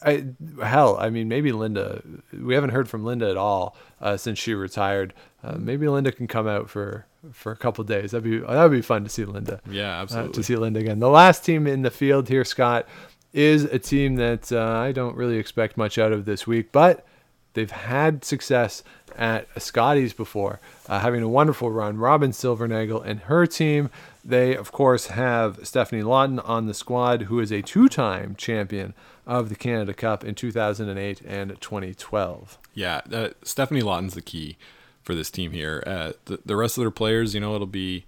I 0.02 0.24
hell, 0.62 0.96
I 0.98 1.10
mean 1.10 1.28
maybe 1.28 1.52
Linda. 1.52 2.02
We 2.32 2.54
haven't 2.54 2.70
heard 2.70 2.88
from 2.88 3.04
Linda 3.04 3.30
at 3.30 3.36
all 3.36 3.76
uh, 4.00 4.16
since 4.16 4.38
she 4.38 4.54
retired. 4.54 5.14
Uh, 5.42 5.56
maybe 5.58 5.88
Linda 5.88 6.12
can 6.12 6.26
come 6.26 6.46
out 6.46 6.70
for 6.70 7.06
for 7.32 7.52
a 7.52 7.56
couple 7.56 7.84
days. 7.84 8.12
That'd 8.12 8.24
be 8.24 8.38
that 8.38 8.62
would 8.62 8.72
be 8.72 8.82
fun 8.82 9.04
to 9.04 9.10
see 9.10 9.24
Linda. 9.24 9.60
Yeah, 9.70 9.98
uh, 9.98 10.02
absolutely. 10.02 10.32
to 10.32 10.42
see 10.42 10.56
Linda 10.56 10.80
again. 10.80 10.98
The 10.98 11.10
last 11.10 11.44
team 11.44 11.66
in 11.66 11.82
the 11.82 11.90
field 11.90 12.28
here, 12.28 12.44
Scott, 12.44 12.88
is 13.32 13.64
a 13.64 13.78
team 13.78 14.16
that 14.16 14.50
uh, 14.50 14.78
I 14.78 14.92
don't 14.92 15.16
really 15.16 15.36
expect 15.36 15.76
much 15.76 15.98
out 15.98 16.12
of 16.12 16.24
this 16.24 16.46
week, 16.46 16.72
but 16.72 17.06
they've 17.54 17.70
had 17.70 18.24
success 18.24 18.82
at 19.16 19.46
Scotties 19.60 20.12
before, 20.12 20.60
uh, 20.88 21.00
having 21.00 21.22
a 21.22 21.28
wonderful 21.28 21.70
run. 21.70 21.98
Robyn 21.98 22.30
Silvernagle 22.30 23.04
and 23.04 23.20
her 23.20 23.46
team. 23.46 23.90
They, 24.24 24.54
of 24.54 24.72
course, 24.72 25.08
have 25.08 25.66
Stephanie 25.66 26.02
Lawton 26.02 26.38
on 26.38 26.66
the 26.66 26.74
squad, 26.74 27.22
who 27.22 27.40
is 27.40 27.50
a 27.50 27.62
two 27.62 27.88
time 27.88 28.34
champion 28.36 28.94
of 29.30 29.48
the 29.48 29.54
Canada 29.54 29.94
Cup 29.94 30.24
in 30.24 30.34
2008 30.34 31.20
and 31.20 31.60
2012. 31.60 32.58
Yeah, 32.74 33.00
uh, 33.12 33.28
Stephanie 33.44 33.80
Lawton's 33.80 34.14
the 34.14 34.22
key 34.22 34.58
for 35.04 35.14
this 35.14 35.30
team 35.30 35.52
here. 35.52 35.84
Uh, 35.86 36.12
the, 36.24 36.40
the 36.44 36.56
rest 36.56 36.76
of 36.76 36.82
their 36.82 36.90
players, 36.90 37.32
you 37.32 37.40
know, 37.40 37.54
it'll 37.54 37.68
be 37.68 38.06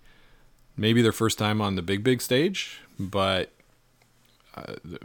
maybe 0.77 1.01
their 1.01 1.13
first 1.13 1.39
time 1.39 1.61
on 1.61 1.77
the 1.77 1.83
big, 1.83 2.03
big 2.03 2.21
stage, 2.21 2.81
but 2.99 3.53
uh, 4.57 4.75
the, 4.85 4.99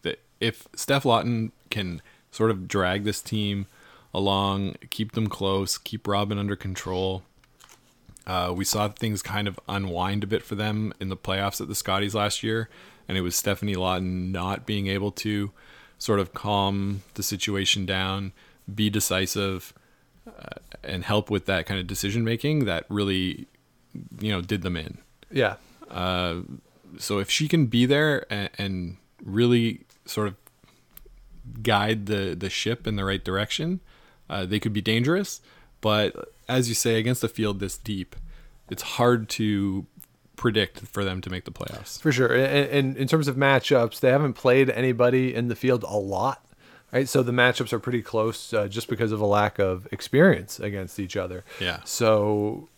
the, 0.00 0.16
if 0.40 0.66
Steph 0.74 1.04
Lawton 1.04 1.52
can 1.68 2.00
sort 2.30 2.50
of 2.50 2.66
drag 2.66 3.04
this 3.04 3.20
team 3.20 3.66
along, 4.14 4.76
keep 4.88 5.12
them 5.12 5.26
close, 5.26 5.76
keep 5.76 6.08
Robyn 6.08 6.38
under 6.38 6.56
control. 6.56 7.22
Uh, 8.26 8.54
we 8.56 8.64
saw 8.64 8.88
things 8.88 9.20
kind 9.20 9.46
of 9.46 9.60
unwind 9.68 10.24
a 10.24 10.26
bit 10.26 10.42
for 10.42 10.54
them 10.54 10.94
in 11.00 11.10
the 11.10 11.18
playoffs 11.18 11.60
at 11.60 11.68
the 11.68 11.74
Scotties 11.74 12.14
last 12.14 12.42
year, 12.42 12.70
and 13.10 13.18
it 13.18 13.22
was 13.22 13.34
Stephanie 13.34 13.74
Lawton 13.74 14.30
not 14.30 14.66
being 14.66 14.86
able 14.86 15.10
to 15.10 15.50
sort 15.98 16.20
of 16.20 16.32
calm 16.32 17.02
the 17.14 17.24
situation 17.24 17.84
down, 17.84 18.32
be 18.72 18.88
decisive, 18.88 19.74
uh, 20.28 20.60
and 20.84 21.02
help 21.02 21.28
with 21.28 21.46
that 21.46 21.66
kind 21.66 21.80
of 21.80 21.88
decision 21.88 22.22
making 22.22 22.66
that 22.66 22.84
really, 22.88 23.48
you 24.20 24.30
know, 24.30 24.40
did 24.40 24.62
them 24.62 24.76
in. 24.76 24.98
Yeah. 25.28 25.56
So 26.98 27.18
if 27.18 27.28
she 27.28 27.48
can 27.48 27.66
be 27.66 27.84
there 27.84 28.32
and, 28.32 28.48
and 28.58 28.96
really 29.24 29.80
sort 30.06 30.28
of 30.28 30.36
guide 31.64 32.06
the 32.06 32.36
the 32.38 32.48
ship 32.48 32.86
in 32.86 32.94
the 32.94 33.04
right 33.04 33.24
direction, 33.24 33.80
uh, 34.28 34.46
they 34.46 34.60
could 34.60 34.72
be 34.72 34.80
dangerous. 34.80 35.40
But 35.80 36.32
as 36.48 36.68
you 36.68 36.76
say, 36.76 37.00
against 37.00 37.24
a 37.24 37.28
field 37.28 37.58
this 37.58 37.76
deep, 37.76 38.14
it's 38.70 38.82
hard 38.82 39.28
to 39.30 39.86
predict 40.40 40.80
for 40.80 41.04
them 41.04 41.20
to 41.20 41.28
make 41.28 41.44
the 41.44 41.50
playoffs. 41.50 42.00
For 42.00 42.10
sure. 42.10 42.34
And, 42.34 42.68
and 42.70 42.96
in 42.96 43.06
terms 43.06 43.28
of 43.28 43.36
matchups, 43.36 44.00
they 44.00 44.08
haven't 44.08 44.32
played 44.32 44.70
anybody 44.70 45.34
in 45.34 45.48
the 45.48 45.54
field 45.54 45.84
a 45.84 45.98
lot. 45.98 46.44
Right, 46.92 47.08
so 47.08 47.22
the 47.22 47.30
matchups 47.30 47.72
are 47.72 47.78
pretty 47.78 48.02
close 48.02 48.52
uh, 48.52 48.66
just 48.66 48.88
because 48.88 49.12
of 49.12 49.20
a 49.20 49.26
lack 49.26 49.60
of 49.60 49.86
experience 49.92 50.58
against 50.58 50.98
each 50.98 51.16
other. 51.16 51.44
Yeah. 51.60 51.78
So, 51.84 52.68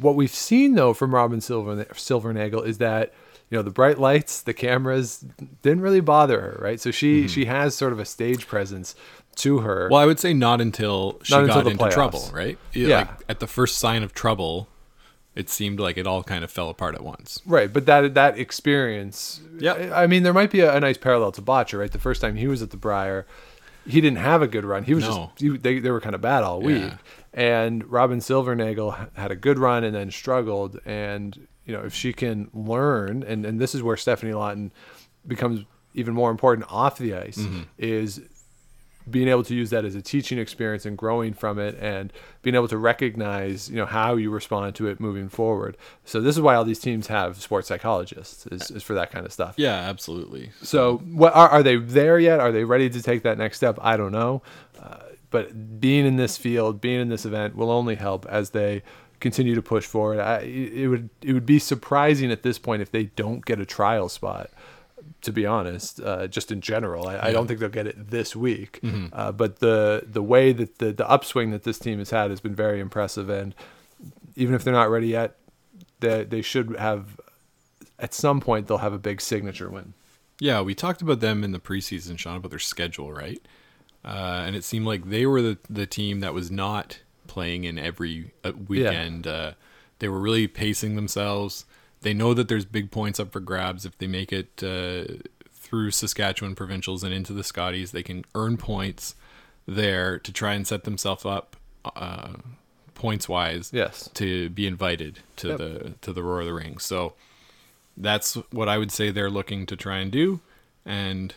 what 0.00 0.14
we've 0.14 0.30
seen 0.30 0.74
though 0.76 0.94
from 0.94 1.12
Robyn 1.12 1.40
Silver 1.40 1.84
Silvernagle 1.94 2.64
is 2.64 2.78
that 2.78 3.12
you 3.50 3.58
know 3.58 3.62
the 3.62 3.72
bright 3.72 3.98
lights, 3.98 4.42
the 4.42 4.54
cameras 4.54 5.24
didn't 5.62 5.80
really 5.80 5.98
bother 5.98 6.40
her. 6.40 6.60
Right, 6.62 6.80
so 6.80 6.92
she 6.92 7.26
she 7.26 7.46
has 7.46 7.74
sort 7.74 7.92
of 7.92 7.98
a 7.98 8.04
stage 8.04 8.46
presence 8.46 8.94
to 9.36 9.58
her. 9.60 9.86
Mm-hmm. 9.86 9.92
Well, 9.94 10.00
I 10.00 10.06
would 10.06 10.20
say 10.20 10.32
not 10.32 10.60
until 10.60 11.18
she 11.24 11.34
Not 11.34 11.48
got 11.48 11.64
the 11.64 11.70
into 11.70 11.84
playoffs. 11.86 11.92
trouble, 11.94 12.30
right? 12.32 12.56
Yeah. 12.72 12.98
Like 12.98 13.08
at 13.28 13.40
the 13.40 13.48
first 13.48 13.78
sign 13.78 14.04
of 14.04 14.12
trouble, 14.12 14.68
it 15.38 15.48
seemed 15.48 15.78
like 15.80 15.96
it 15.96 16.06
all 16.06 16.22
kind 16.22 16.42
of 16.44 16.50
fell 16.50 16.68
apart 16.68 16.94
at 16.94 17.02
once. 17.04 17.40
Right, 17.46 17.72
but 17.72 17.86
that 17.86 18.14
that 18.14 18.38
experience. 18.38 19.40
Yeah, 19.58 19.92
I 19.94 20.06
mean, 20.06 20.22
there 20.24 20.34
might 20.34 20.50
be 20.50 20.60
a, 20.60 20.74
a 20.76 20.80
nice 20.80 20.98
parallel 20.98 21.32
to 21.32 21.42
Bottcher. 21.42 21.78
Right, 21.78 21.90
the 21.92 21.98
first 21.98 22.20
time 22.20 22.36
he 22.36 22.46
was 22.48 22.60
at 22.62 22.70
the 22.70 22.76
Brier, 22.76 23.26
he 23.86 24.00
didn't 24.00 24.18
have 24.18 24.42
a 24.42 24.48
good 24.48 24.64
run. 24.64 24.84
He 24.84 24.94
was 24.94 25.04
No. 25.04 25.30
just 25.36 25.40
he, 25.40 25.56
they 25.56 25.78
they 25.78 25.90
were 25.90 26.00
kind 26.00 26.14
of 26.14 26.20
bad 26.20 26.42
all 26.44 26.60
week. 26.60 26.82
Yeah. 26.82 26.96
And 27.32 27.84
Robyn 27.90 28.18
Silvernagle 28.20 29.10
had 29.14 29.30
a 29.30 29.36
good 29.36 29.58
run 29.58 29.84
and 29.84 29.94
then 29.94 30.10
struggled. 30.10 30.80
And 30.84 31.46
you 31.64 31.72
know, 31.72 31.82
if 31.84 31.94
she 31.94 32.12
can 32.12 32.50
learn, 32.52 33.22
and 33.22 33.46
and 33.46 33.60
this 33.60 33.74
is 33.74 33.82
where 33.82 33.96
Stephanie 33.96 34.32
Lawton 34.34 34.72
becomes 35.26 35.64
even 35.94 36.14
more 36.14 36.30
important 36.30 36.66
off 36.70 36.98
the 36.98 37.14
ice, 37.14 37.38
Mm-hmm. 37.38 37.62
is 37.78 38.20
being 39.10 39.28
able 39.28 39.42
to 39.44 39.54
use 39.54 39.70
that 39.70 39.84
as 39.84 39.94
a 39.94 40.02
teaching 40.02 40.38
experience 40.38 40.86
and 40.86 40.96
growing 40.96 41.32
from 41.32 41.58
it 41.58 41.76
and 41.80 42.12
being 42.42 42.54
able 42.54 42.68
to 42.68 42.78
recognize 42.78 43.68
you 43.70 43.76
know 43.76 43.86
how 43.86 44.16
you 44.16 44.30
respond 44.30 44.74
to 44.76 44.86
it 44.86 45.00
moving 45.00 45.28
forward. 45.28 45.76
So 46.04 46.20
this 46.20 46.36
is 46.36 46.42
why 46.42 46.54
all 46.54 46.64
these 46.64 46.78
teams 46.78 47.06
have 47.08 47.40
sports 47.40 47.68
psychologists 47.68 48.46
is, 48.46 48.70
is 48.70 48.82
for 48.82 48.94
that 48.94 49.10
kind 49.10 49.26
of 49.26 49.32
stuff. 49.32 49.54
Yeah, 49.56 49.74
absolutely. 49.74 50.50
so 50.62 50.98
what 50.98 51.34
are, 51.34 51.48
are 51.48 51.62
they 51.62 51.76
there 51.76 52.18
yet? 52.18 52.40
Are 52.40 52.52
they 52.52 52.64
ready 52.64 52.90
to 52.90 53.02
take 53.02 53.22
that 53.22 53.38
next 53.38 53.56
step? 53.56 53.78
I 53.80 53.96
don't 53.96 54.12
know. 54.12 54.42
Uh, 54.80 54.98
but 55.30 55.80
being 55.80 56.06
in 56.06 56.16
this 56.16 56.36
field 56.36 56.80
being 56.80 57.00
in 57.00 57.08
this 57.08 57.24
event 57.24 57.56
will 57.56 57.70
only 57.70 57.96
help 57.96 58.26
as 58.26 58.50
they 58.50 58.82
continue 59.20 59.54
to 59.54 59.62
push 59.62 59.84
forward. 59.84 60.20
I, 60.20 60.40
it 60.40 60.88
would 60.88 61.10
it 61.22 61.32
would 61.32 61.46
be 61.46 61.58
surprising 61.58 62.30
at 62.30 62.42
this 62.42 62.58
point 62.58 62.82
if 62.82 62.90
they 62.90 63.04
don't 63.04 63.44
get 63.44 63.60
a 63.60 63.66
trial 63.66 64.08
spot 64.08 64.50
to 65.22 65.32
be 65.32 65.46
honest, 65.46 66.00
uh, 66.00 66.26
just 66.26 66.50
in 66.50 66.60
general. 66.60 67.08
I, 67.08 67.18
I 67.18 67.32
don't 67.32 67.46
think 67.46 67.60
they'll 67.60 67.68
get 67.68 67.86
it 67.86 68.10
this 68.10 68.34
week. 68.36 68.80
Uh, 69.12 69.32
but 69.32 69.60
the 69.60 70.04
the 70.06 70.22
way 70.22 70.52
that 70.52 70.78
the, 70.78 70.92
the 70.92 71.08
upswing 71.08 71.50
that 71.50 71.62
this 71.64 71.78
team 71.78 71.98
has 71.98 72.10
had 72.10 72.30
has 72.30 72.40
been 72.40 72.54
very 72.54 72.80
impressive. 72.80 73.28
And 73.28 73.54
even 74.36 74.54
if 74.54 74.64
they're 74.64 74.72
not 74.72 74.90
ready 74.90 75.08
yet, 75.08 75.36
they, 76.00 76.24
they 76.24 76.42
should 76.42 76.76
have, 76.76 77.20
at 77.98 78.14
some 78.14 78.40
point, 78.40 78.68
they'll 78.68 78.78
have 78.78 78.92
a 78.92 78.98
big 78.98 79.20
signature 79.20 79.68
win. 79.68 79.94
Yeah, 80.40 80.60
we 80.60 80.74
talked 80.74 81.02
about 81.02 81.20
them 81.20 81.42
in 81.42 81.50
the 81.50 81.58
preseason, 81.58 82.16
Sean, 82.18 82.36
about 82.36 82.50
their 82.50 82.60
schedule, 82.60 83.12
right? 83.12 83.42
Uh, 84.04 84.44
and 84.46 84.54
it 84.54 84.62
seemed 84.62 84.86
like 84.86 85.10
they 85.10 85.26
were 85.26 85.42
the, 85.42 85.58
the 85.68 85.86
team 85.86 86.20
that 86.20 86.32
was 86.32 86.50
not 86.50 87.00
playing 87.26 87.64
in 87.64 87.78
every 87.78 88.32
uh, 88.44 88.52
weekend. 88.68 89.26
Uh, 89.26 89.52
they 89.98 90.08
were 90.08 90.20
really 90.20 90.46
pacing 90.46 90.94
themselves. 90.94 91.64
They 92.02 92.14
know 92.14 92.34
that 92.34 92.48
there's 92.48 92.64
big 92.64 92.90
points 92.90 93.18
up 93.18 93.32
for 93.32 93.40
grabs 93.40 93.84
if 93.84 93.96
they 93.98 94.06
make 94.06 94.32
it 94.32 94.62
uh, 94.62 95.04
through 95.52 95.90
Saskatchewan 95.90 96.54
provincials 96.54 97.02
and 97.02 97.12
into 97.12 97.32
the 97.32 97.42
Scotties. 97.44 97.90
They 97.92 98.02
can 98.02 98.24
earn 98.34 98.56
points 98.56 99.14
there 99.66 100.18
to 100.20 100.32
try 100.32 100.54
and 100.54 100.66
set 100.66 100.84
themselves 100.84 101.26
up 101.26 101.56
uh, 101.96 102.34
points 102.94 103.28
wise 103.28 103.70
Yes. 103.72 104.08
to 104.14 104.48
be 104.50 104.66
invited 104.66 105.20
to 105.36 105.48
Yep. 105.48 105.58
the 105.58 105.94
to 106.02 106.12
the 106.12 106.22
Roar 106.22 106.40
of 106.40 106.46
the 106.46 106.54
Ring. 106.54 106.78
So 106.78 107.14
that's 107.96 108.34
what 108.52 108.68
I 108.68 108.78
would 108.78 108.92
say 108.92 109.10
they're 109.10 109.30
looking 109.30 109.66
to 109.66 109.76
try 109.76 109.98
and 109.98 110.10
do. 110.10 110.40
And 110.86 111.34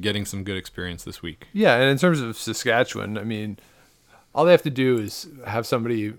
getting 0.00 0.24
some 0.24 0.42
good 0.44 0.56
experience 0.56 1.04
this 1.04 1.22
week. 1.22 1.46
Yeah, 1.52 1.74
and 1.76 1.84
in 1.90 1.96
terms 1.98 2.20
of 2.20 2.36
Saskatchewan, 2.36 3.16
I 3.18 3.24
mean, 3.24 3.56
all 4.34 4.44
they 4.44 4.50
have 4.52 4.62
to 4.62 4.70
do 4.70 4.98
is 4.98 5.28
have 5.46 5.66
somebody 5.66 6.12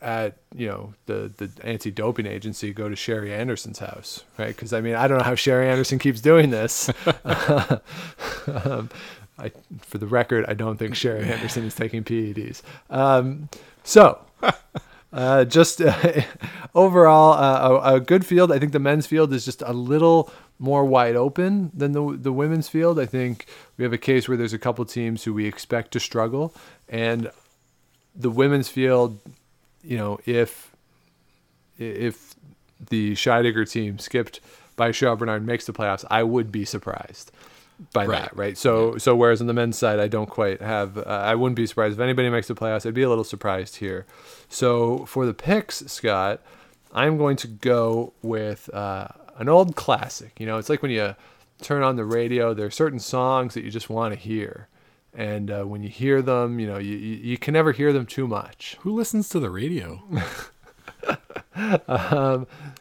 at 0.00 0.36
you 0.54 0.68
know 0.68 0.94
the 1.06 1.32
the 1.36 1.50
anti-doping 1.64 2.26
agency 2.26 2.72
go 2.72 2.88
to 2.88 2.96
Sherry 2.96 3.32
Anderson's 3.34 3.78
house, 3.78 4.24
right? 4.38 4.48
Because 4.48 4.72
I 4.72 4.80
mean, 4.80 4.94
I 4.94 5.08
don't 5.08 5.18
know 5.18 5.24
how 5.24 5.34
Sherry 5.34 5.68
Anderson 5.68 5.98
keeps 5.98 6.20
doing 6.20 6.50
this. 6.50 6.88
um, 7.24 8.90
I, 9.38 9.52
for 9.82 9.98
the 9.98 10.06
record, 10.06 10.44
I 10.48 10.54
don't 10.54 10.78
think 10.78 10.94
Sherry 10.94 11.24
Anderson 11.24 11.64
is 11.64 11.74
taking 11.74 12.04
PEDs. 12.04 12.62
Um, 12.90 13.48
so. 13.84 14.20
Uh, 15.10 15.42
just 15.42 15.80
uh, 15.80 16.22
overall, 16.74 17.32
uh, 17.32 17.92
a, 17.92 17.94
a 17.94 18.00
good 18.00 18.26
field. 18.26 18.52
I 18.52 18.58
think 18.58 18.72
the 18.72 18.78
men's 18.78 19.06
field 19.06 19.32
is 19.32 19.44
just 19.44 19.62
a 19.62 19.72
little 19.72 20.30
more 20.58 20.84
wide 20.84 21.16
open 21.16 21.70
than 21.72 21.92
the 21.92 22.16
the 22.20 22.32
women's 22.32 22.68
field. 22.68 22.98
I 22.98 23.06
think 23.06 23.46
we 23.76 23.84
have 23.84 23.92
a 23.92 23.98
case 23.98 24.28
where 24.28 24.36
there's 24.36 24.52
a 24.52 24.58
couple 24.58 24.84
teams 24.84 25.24
who 25.24 25.32
we 25.32 25.46
expect 25.46 25.92
to 25.92 26.00
struggle, 26.00 26.54
and 26.88 27.30
the 28.14 28.30
women's 28.30 28.68
field, 28.68 29.18
you 29.88 29.96
know, 29.96 30.18
if 30.26 30.70
if 31.78 32.34
the 32.90 33.12
Scheidegger 33.12 33.68
team 33.70 33.98
skipped 33.98 34.40
by 34.76 34.90
Shaw 34.92 35.16
Bernard 35.16 35.44
makes 35.44 35.66
the 35.66 35.72
playoffs, 35.72 36.04
I 36.10 36.22
would 36.22 36.52
be 36.52 36.64
surprised 36.64 37.32
by 37.92 38.06
Right. 38.06 38.22
that, 38.22 38.36
right? 38.36 38.58
So 38.58 38.98
so 38.98 39.14
whereas 39.16 39.40
on 39.40 39.46
the 39.46 39.52
men's 39.54 39.78
side, 39.78 39.98
I 40.00 40.08
don't 40.08 40.28
quite 40.28 40.60
have. 40.60 40.98
Uh, 40.98 41.02
I 41.06 41.34
wouldn't 41.34 41.56
be 41.56 41.66
surprised 41.66 41.94
if 41.94 42.00
anybody 42.00 42.28
makes 42.28 42.48
the 42.48 42.54
playoffs. 42.54 42.86
I'd 42.86 42.94
be 42.94 43.02
a 43.02 43.08
little 43.08 43.24
surprised 43.24 43.76
here. 43.76 44.04
So 44.48 45.06
for 45.06 45.26
the 45.26 45.34
picks, 45.34 45.78
Scott, 45.86 46.40
I'm 46.92 47.16
going 47.18 47.36
to 47.38 47.48
go 47.48 48.12
with 48.22 48.68
uh, 48.74 49.08
an 49.38 49.48
old 49.48 49.74
classic. 49.76 50.32
You 50.38 50.46
know, 50.46 50.58
it's 50.58 50.68
like 50.68 50.82
when 50.82 50.90
you 50.90 51.14
turn 51.62 51.82
on 51.82 51.96
the 51.96 52.04
radio. 52.04 52.54
There 52.54 52.66
are 52.66 52.70
certain 52.70 53.00
songs 53.00 53.54
that 53.54 53.64
you 53.64 53.70
just 53.70 53.90
want 53.90 54.14
to 54.14 54.20
hear, 54.20 54.67
and 55.14 55.50
uh, 55.50 55.64
when 55.64 55.82
you 55.82 55.88
hear 55.88 56.22
them, 56.22 56.60
you 56.60 56.66
know, 56.66 56.78
you, 56.78 56.96
you 56.96 57.16
you 57.16 57.38
can 57.38 57.54
never 57.54 57.72
hear 57.72 57.92
them 57.92 58.06
too 58.06 58.26
much. 58.26 58.76
Who 58.80 58.94
listens 58.94 59.28
to 59.30 59.40
the 59.40 59.50
radio? 59.50 60.02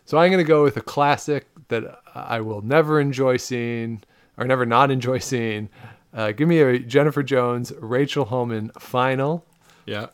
So 0.08 0.18
I'm 0.18 0.32
going 0.32 0.38
to 0.38 0.44
go 0.44 0.64
with 0.64 0.78
a 0.78 0.82
classic 0.82 1.48
that 1.68 2.00
I 2.16 2.40
will 2.40 2.62
never 2.62 3.02
enjoy 3.02 3.38
seeing 3.38 4.04
or 4.38 4.46
never 4.46 4.66
not 4.66 4.90
enjoy 4.90 5.18
seeing. 5.18 5.70
Uh, 6.14 6.32
give 6.32 6.48
me 6.48 6.60
a 6.60 6.80
Jennifer 6.80 7.24
Jones, 7.24 7.74
Rachel 7.80 8.26
Homan 8.26 8.70
final 8.80 9.46
yeah. 9.86 10.08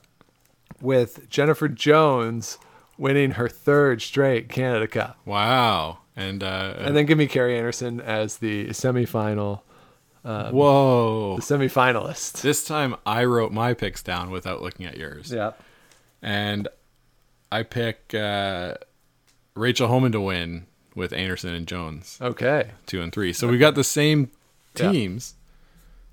with 0.82 1.30
Jennifer 1.30 1.68
Jones 1.68 2.58
winning 2.98 3.32
her 3.32 3.48
third 3.48 4.02
straight 4.02 4.50
Canada 4.50 4.88
Cup. 4.88 5.18
Wow. 5.26 6.00
And 6.16 6.44
uh, 6.44 6.74
And 6.78 6.96
then 6.96 7.06
give 7.06 7.18
me 7.18 7.28
Kerri 7.28 7.60
Einarson 7.60 8.02
as 8.02 8.38
the 8.38 8.68
semifinal, 8.70 9.62
whoa. 10.24 11.36
the 11.38 11.42
semifinalist. 11.42 12.42
This 12.42 12.64
time 12.66 12.96
I 13.06 13.26
wrote 13.26 13.52
my 13.52 13.74
picks 13.74 14.02
down 14.02 14.32
without 14.32 14.62
looking 14.62 14.86
at 14.86 14.98
yours. 14.98 15.32
Yeah. 15.32 15.52
And 16.22 16.68
I 17.52 17.64
pick 17.64 18.14
uh, 18.16 18.76
Rachel 19.56 19.88
Homan 19.88 20.12
to 20.14 20.22
win 20.22 20.66
with 20.96 21.12
Einarson 21.12 21.56
and 21.56 21.68
Jones, 21.68 22.18
Okay. 22.22 22.72
two 22.86 23.02
and 23.02 23.12
three. 23.12 23.34
So 23.34 23.48
we 23.48 23.58
got 23.58 23.76
the 23.76 23.84
same 23.84 24.32
Yeah. 24.80 24.92
teams. 24.92 25.36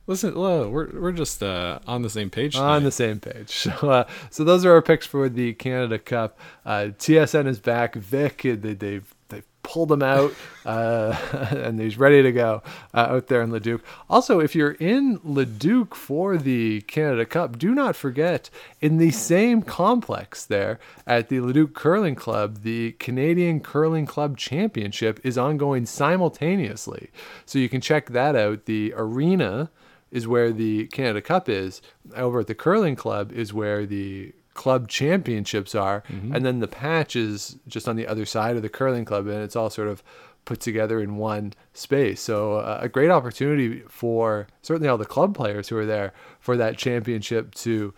Listen, 0.06 0.34
whoa, 0.34 0.68
we're 0.68 0.88
we're 0.98 1.12
just 1.12 1.40
uh, 1.40 1.78
on 1.86 2.02
the 2.02 2.10
same 2.10 2.30
page. 2.30 2.56
on 2.56 2.82
the 2.82 2.90
same 2.90 3.20
page. 3.20 3.50
So, 3.80 3.90
uh, 3.90 4.04
so 4.30 4.42
those 4.42 4.64
are 4.64 4.72
our 4.72 4.82
picks 4.82 5.06
for 5.06 5.28
the 5.28 5.52
Canada 5.54 5.98
Cup. 6.00 6.36
Uh, 6.66 6.88
TSN 6.98 7.46
is 7.46 7.60
back. 7.60 7.94
Vic, 7.94 8.42
they, 8.42 8.74
they've 8.74 9.14
pulled 9.62 9.92
him 9.92 10.02
out, 10.02 10.34
uh, 10.64 11.16
and 11.50 11.80
he's 11.80 11.98
ready 11.98 12.22
to 12.22 12.32
go 12.32 12.62
uh, 12.94 13.06
out 13.10 13.26
there 13.28 13.42
in 13.42 13.50
Leduc. 13.50 13.82
Also, 14.08 14.40
if 14.40 14.54
you're 14.54 14.72
in 14.72 15.20
Leduc 15.22 15.94
for 15.94 16.36
the 16.36 16.80
Canada 16.82 17.24
Cup, 17.24 17.58
do 17.58 17.74
not 17.74 17.96
forget 17.96 18.50
in 18.80 18.98
the 18.98 19.10
same 19.10 19.62
complex 19.62 20.44
there 20.44 20.78
at 21.06 21.28
the 21.28 21.40
Leduc 21.40 21.74
Curling 21.74 22.14
Club, 22.14 22.62
the 22.62 22.92
Canadian 22.92 23.60
Curling 23.60 24.06
Club 24.06 24.36
Championship 24.36 25.20
is 25.24 25.38
ongoing 25.38 25.86
simultaneously. 25.86 27.10
So 27.46 27.58
you 27.58 27.68
can 27.68 27.80
check 27.80 28.10
that 28.10 28.36
out. 28.36 28.66
The 28.66 28.92
arena 28.96 29.70
is 30.10 30.26
where 30.26 30.52
the 30.52 30.86
Canada 30.88 31.22
Cup 31.22 31.48
is. 31.48 31.80
Over 32.16 32.40
at 32.40 32.46
the 32.46 32.54
curling 32.54 32.96
club 32.96 33.32
is 33.32 33.52
where 33.52 33.86
the 33.86 34.32
club 34.62 34.88
championships 34.88 35.74
are, 35.74 36.02
and 36.34 36.44
then 36.44 36.60
the 36.60 36.68
patch 36.68 37.16
is 37.16 37.56
just 37.66 37.88
on 37.88 37.96
the 37.96 38.06
other 38.06 38.26
side 38.26 38.56
of 38.56 38.62
the 38.62 38.68
curling 38.68 39.06
club, 39.06 39.26
and 39.26 39.42
it's 39.42 39.56
all 39.56 39.70
sort 39.70 39.88
of 39.88 40.02
put 40.44 40.60
together 40.60 41.00
in 41.00 41.16
one 41.16 41.52
space. 41.72 42.20
So 42.20 42.54
uh, 42.56 42.78
a 42.82 42.88
great 42.88 43.10
opportunity 43.10 43.82
for 43.88 44.46
certainly 44.62 44.88
all 44.90 44.98
the 44.98 45.06
club 45.16 45.34
players 45.34 45.68
who 45.68 45.76
are 45.78 45.86
there 45.86 46.12
for 46.40 46.56
that 46.58 46.76
championship 46.76 47.54
to 47.66 47.94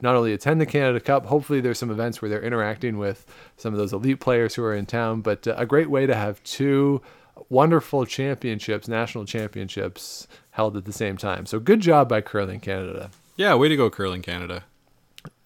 not 0.00 0.14
only 0.16 0.32
attend 0.32 0.60
the 0.60 0.66
Canada 0.66 0.98
Cup, 1.00 1.26
hopefully 1.26 1.60
there's 1.60 1.78
some 1.78 1.90
events 1.90 2.20
where 2.20 2.28
they're 2.28 2.42
interacting 2.50 2.98
with 2.98 3.24
some 3.56 3.72
of 3.72 3.78
those 3.78 3.92
elite 3.92 4.20
players 4.20 4.54
who 4.56 4.64
are 4.64 4.74
in 4.74 4.86
town, 4.86 5.20
but 5.20 5.46
uh, 5.46 5.54
a 5.56 5.66
great 5.66 5.88
way 5.90 6.04
to 6.06 6.14
have 6.14 6.42
two 6.42 7.00
wonderful 7.48 8.04
championships, 8.06 8.88
national 8.88 9.24
championships 9.24 10.26
held 10.50 10.76
at 10.76 10.84
the 10.84 10.92
same 10.92 11.16
time. 11.16 11.46
So 11.46 11.58
good 11.60 11.80
job 11.80 12.08
by 12.08 12.20
Curling 12.22 12.60
Canada. 12.60 13.10
yeah, 13.36 13.54
way 13.54 13.68
to 13.68 13.76
go, 13.76 13.88
Curling 13.88 14.22
Canada. 14.22 14.64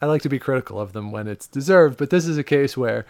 I 0.01 0.07
like 0.07 0.23
to 0.23 0.29
be 0.29 0.39
critical 0.39 0.81
of 0.81 0.93
them 0.93 1.11
when 1.11 1.27
it's 1.27 1.47
deserved, 1.47 1.99
but 1.99 2.11
this 2.11 2.27
is 2.27 2.37
a 2.37 2.45
case 2.45 2.77
where 2.77 3.07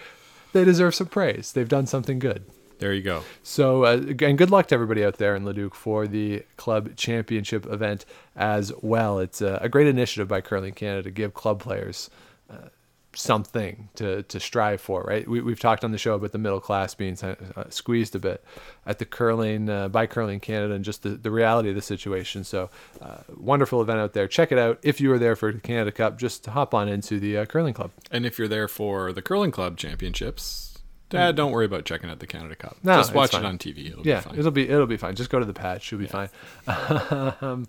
they 0.52 0.64
deserve 0.64 0.94
some 0.94 1.08
praise. 1.08 1.52
They've 1.52 1.68
done 1.68 1.86
something 1.86 2.18
good. 2.18 2.44
There 2.78 2.92
you 2.92 3.02
go. 3.02 3.22
So, 3.42 3.84
uh, 3.84 4.02
and 4.20 4.36
good 4.36 4.50
luck 4.50 4.68
to 4.68 4.74
everybody 4.74 5.04
out 5.04 5.18
there 5.18 5.36
in 5.36 5.44
Leduc 5.44 5.74
for 5.74 6.06
the 6.06 6.44
club 6.56 6.96
championship 6.96 7.66
event 7.66 8.04
as 8.36 8.72
well. 8.82 9.18
It's 9.18 9.40
a, 9.40 9.58
a 9.62 9.68
great 9.68 9.86
initiative 9.86 10.28
by 10.28 10.40
Curling 10.40 10.74
Canada 10.74 11.04
to 11.04 11.10
give 11.10 11.34
club 11.34 11.60
players 11.60 12.10
uh, 12.50 12.68
something 13.14 13.88
to, 13.96 14.22
to 14.24 14.40
strive 14.40 14.80
for, 14.80 15.02
right? 15.02 15.26
We, 15.26 15.40
we've 15.40 15.60
talked 15.60 15.84
on 15.84 15.92
the 15.92 15.98
show 15.98 16.14
about 16.14 16.32
the 16.32 16.38
middle 16.38 16.60
class 16.60 16.94
being 16.94 17.16
uh, 17.22 17.64
squeezed 17.68 18.14
a 18.14 18.18
bit 18.18 18.44
at 18.86 18.98
the 18.98 19.04
curling, 19.04 19.68
uh, 19.68 19.88
by 19.88 20.06
Curling 20.06 20.40
Canada, 20.40 20.74
and 20.74 20.84
just 20.84 21.02
the, 21.02 21.10
the 21.10 21.30
reality 21.30 21.70
of 21.70 21.74
the 21.74 21.82
situation. 21.82 22.44
So, 22.44 22.70
uh, 23.00 23.18
wonderful 23.36 23.80
event 23.80 23.98
out 23.98 24.12
there. 24.12 24.28
Check 24.28 24.52
it 24.52 24.58
out. 24.58 24.78
If 24.82 25.00
you 25.00 25.08
were 25.08 25.18
there 25.18 25.36
for 25.36 25.52
the 25.52 25.60
Canada 25.60 25.92
Cup, 25.92 26.18
just 26.18 26.46
hop 26.46 26.74
on 26.74 26.88
into 26.88 27.18
the 27.18 27.38
uh, 27.38 27.44
curling 27.46 27.74
club. 27.74 27.90
And 28.10 28.26
if 28.26 28.38
you're 28.38 28.48
there 28.48 28.68
for 28.68 29.12
the 29.12 29.22
Curling 29.22 29.50
Club 29.50 29.76
Championships, 29.76 30.73
Dad, 31.14 31.36
don't 31.36 31.52
worry 31.52 31.64
about 31.66 31.84
checking 31.84 32.10
out 32.10 32.18
the 32.18 32.26
Canada 32.26 32.54
Cup. 32.56 32.76
No, 32.82 32.96
Just 32.96 33.14
watch 33.14 33.34
it 33.34 33.44
on 33.44 33.58
TV. 33.58 33.90
It'll 33.90 34.06
yeah, 34.06 34.20
be 34.20 34.22
fine. 34.22 34.38
it'll 34.38 34.50
be 34.50 34.68
it'll 34.68 34.86
be 34.86 34.96
fine. 34.96 35.14
Just 35.14 35.30
go 35.30 35.38
to 35.38 35.44
the 35.44 35.54
patch; 35.54 35.90
you'll 35.90 36.00
be 36.00 36.06
fine. 36.06 36.28
um, 37.40 37.66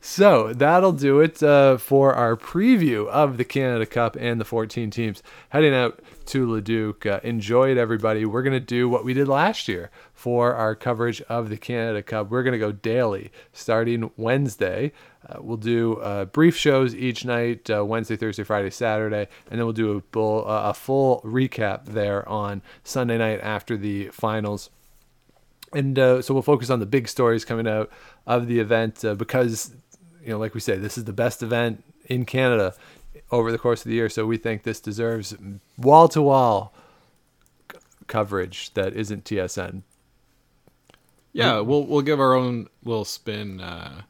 so 0.00 0.52
that'll 0.52 0.92
do 0.92 1.20
it 1.20 1.42
uh, 1.42 1.76
for 1.76 2.14
our 2.14 2.36
preview 2.36 3.06
of 3.08 3.36
the 3.36 3.44
Canada 3.44 3.86
Cup 3.86 4.16
and 4.18 4.40
the 4.40 4.44
14 4.44 4.90
teams 4.90 5.22
heading 5.50 5.74
out 5.74 6.00
to 6.28 6.46
Leduc. 6.46 7.06
Uh, 7.06 7.20
enjoy 7.22 7.70
it, 7.70 7.78
everybody. 7.78 8.26
We're 8.26 8.42
gonna 8.42 8.60
do 8.60 8.86
what 8.86 9.02
we 9.02 9.14
did 9.14 9.28
last 9.28 9.66
year 9.66 9.90
for 10.12 10.54
our 10.54 10.74
coverage 10.74 11.22
of 11.22 11.48
the 11.48 11.56
Canada 11.56 12.02
Cup. 12.02 12.30
We're 12.30 12.42
gonna 12.42 12.58
go 12.58 12.70
daily 12.70 13.32
starting 13.54 14.10
Wednesday. 14.18 14.92
Uh, 15.26 15.38
we'll 15.40 15.56
do 15.56 15.94
uh, 15.96 16.26
brief 16.26 16.54
shows 16.54 16.94
each 16.94 17.24
night 17.24 17.70
uh, 17.70 17.82
Wednesday, 17.82 18.16
Thursday, 18.16 18.44
Friday, 18.44 18.68
Saturday, 18.68 19.26
and 19.50 19.58
then 19.58 19.64
we'll 19.64 19.72
do 19.72 19.92
a, 19.92 20.00
full, 20.12 20.46
uh, 20.46 20.68
a 20.68 20.74
full 20.74 21.22
recap 21.22 21.86
there 21.86 22.28
on 22.28 22.60
Sunday 22.84 23.16
night 23.16 23.40
after 23.42 23.78
the 23.78 24.08
finals. 24.08 24.68
And 25.72 25.98
uh, 25.98 26.20
so 26.20 26.34
we'll 26.34 26.42
focus 26.42 26.68
on 26.68 26.80
the 26.80 26.86
big 26.86 27.08
stories 27.08 27.46
coming 27.46 27.66
out 27.66 27.90
of 28.26 28.48
the 28.48 28.60
event 28.60 29.02
uh, 29.02 29.14
because, 29.14 29.72
you 30.22 30.28
know, 30.28 30.38
like 30.38 30.54
we 30.54 30.60
say, 30.60 30.76
this 30.76 30.98
is 30.98 31.04
the 31.04 31.12
best 31.12 31.42
event 31.42 31.84
in 32.04 32.24
Canada 32.24 32.74
over 33.30 33.52
the 33.52 33.58
course 33.58 33.80
of 33.82 33.88
the 33.88 33.94
year. 33.94 34.08
So 34.08 34.26
we 34.26 34.36
think 34.36 34.62
this 34.62 34.80
deserves 34.80 35.36
wall 35.76 36.08
to 36.08 36.22
wall 36.22 36.74
coverage 38.06 38.72
that 38.74 38.94
isn't 38.94 39.24
TSN. 39.24 39.82
yeah, 41.32 41.60
we'll 41.60 41.84
we'll 41.86 42.02
give 42.02 42.20
our 42.20 42.34
own 42.34 42.68
little 42.84 43.04
spin 43.04 43.60
uh, 43.60 44.02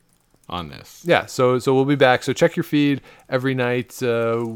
on 0.48 0.68
this. 0.68 1.02
Yeah, 1.04 1.26
so 1.26 1.58
so 1.58 1.74
we'll 1.74 1.84
be 1.84 1.96
back. 1.96 2.22
So 2.22 2.32
check 2.32 2.56
your 2.56 2.64
feed 2.64 3.00
every 3.28 3.54
night, 3.54 4.00
uh, 4.02 4.46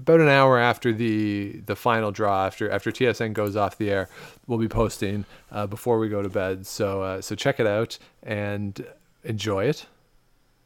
about 0.00 0.20
an 0.20 0.28
hour 0.28 0.58
after 0.58 0.92
the 0.92 1.60
the 1.66 1.74
final 1.76 2.10
draw, 2.10 2.46
after 2.46 2.70
after 2.70 2.92
TSN 2.92 3.32
goes 3.32 3.56
off 3.56 3.78
the 3.78 3.90
air. 3.90 4.08
We'll 4.46 4.58
be 4.58 4.68
posting 4.68 5.24
uh, 5.50 5.66
before 5.66 5.98
we 5.98 6.08
go 6.08 6.22
to 6.22 6.28
bed. 6.28 6.66
So 6.66 7.02
uh, 7.02 7.20
so 7.22 7.34
check 7.34 7.58
it 7.60 7.66
out 7.66 7.98
and 8.22 8.84
enjoy 9.24 9.64
it. 9.64 9.86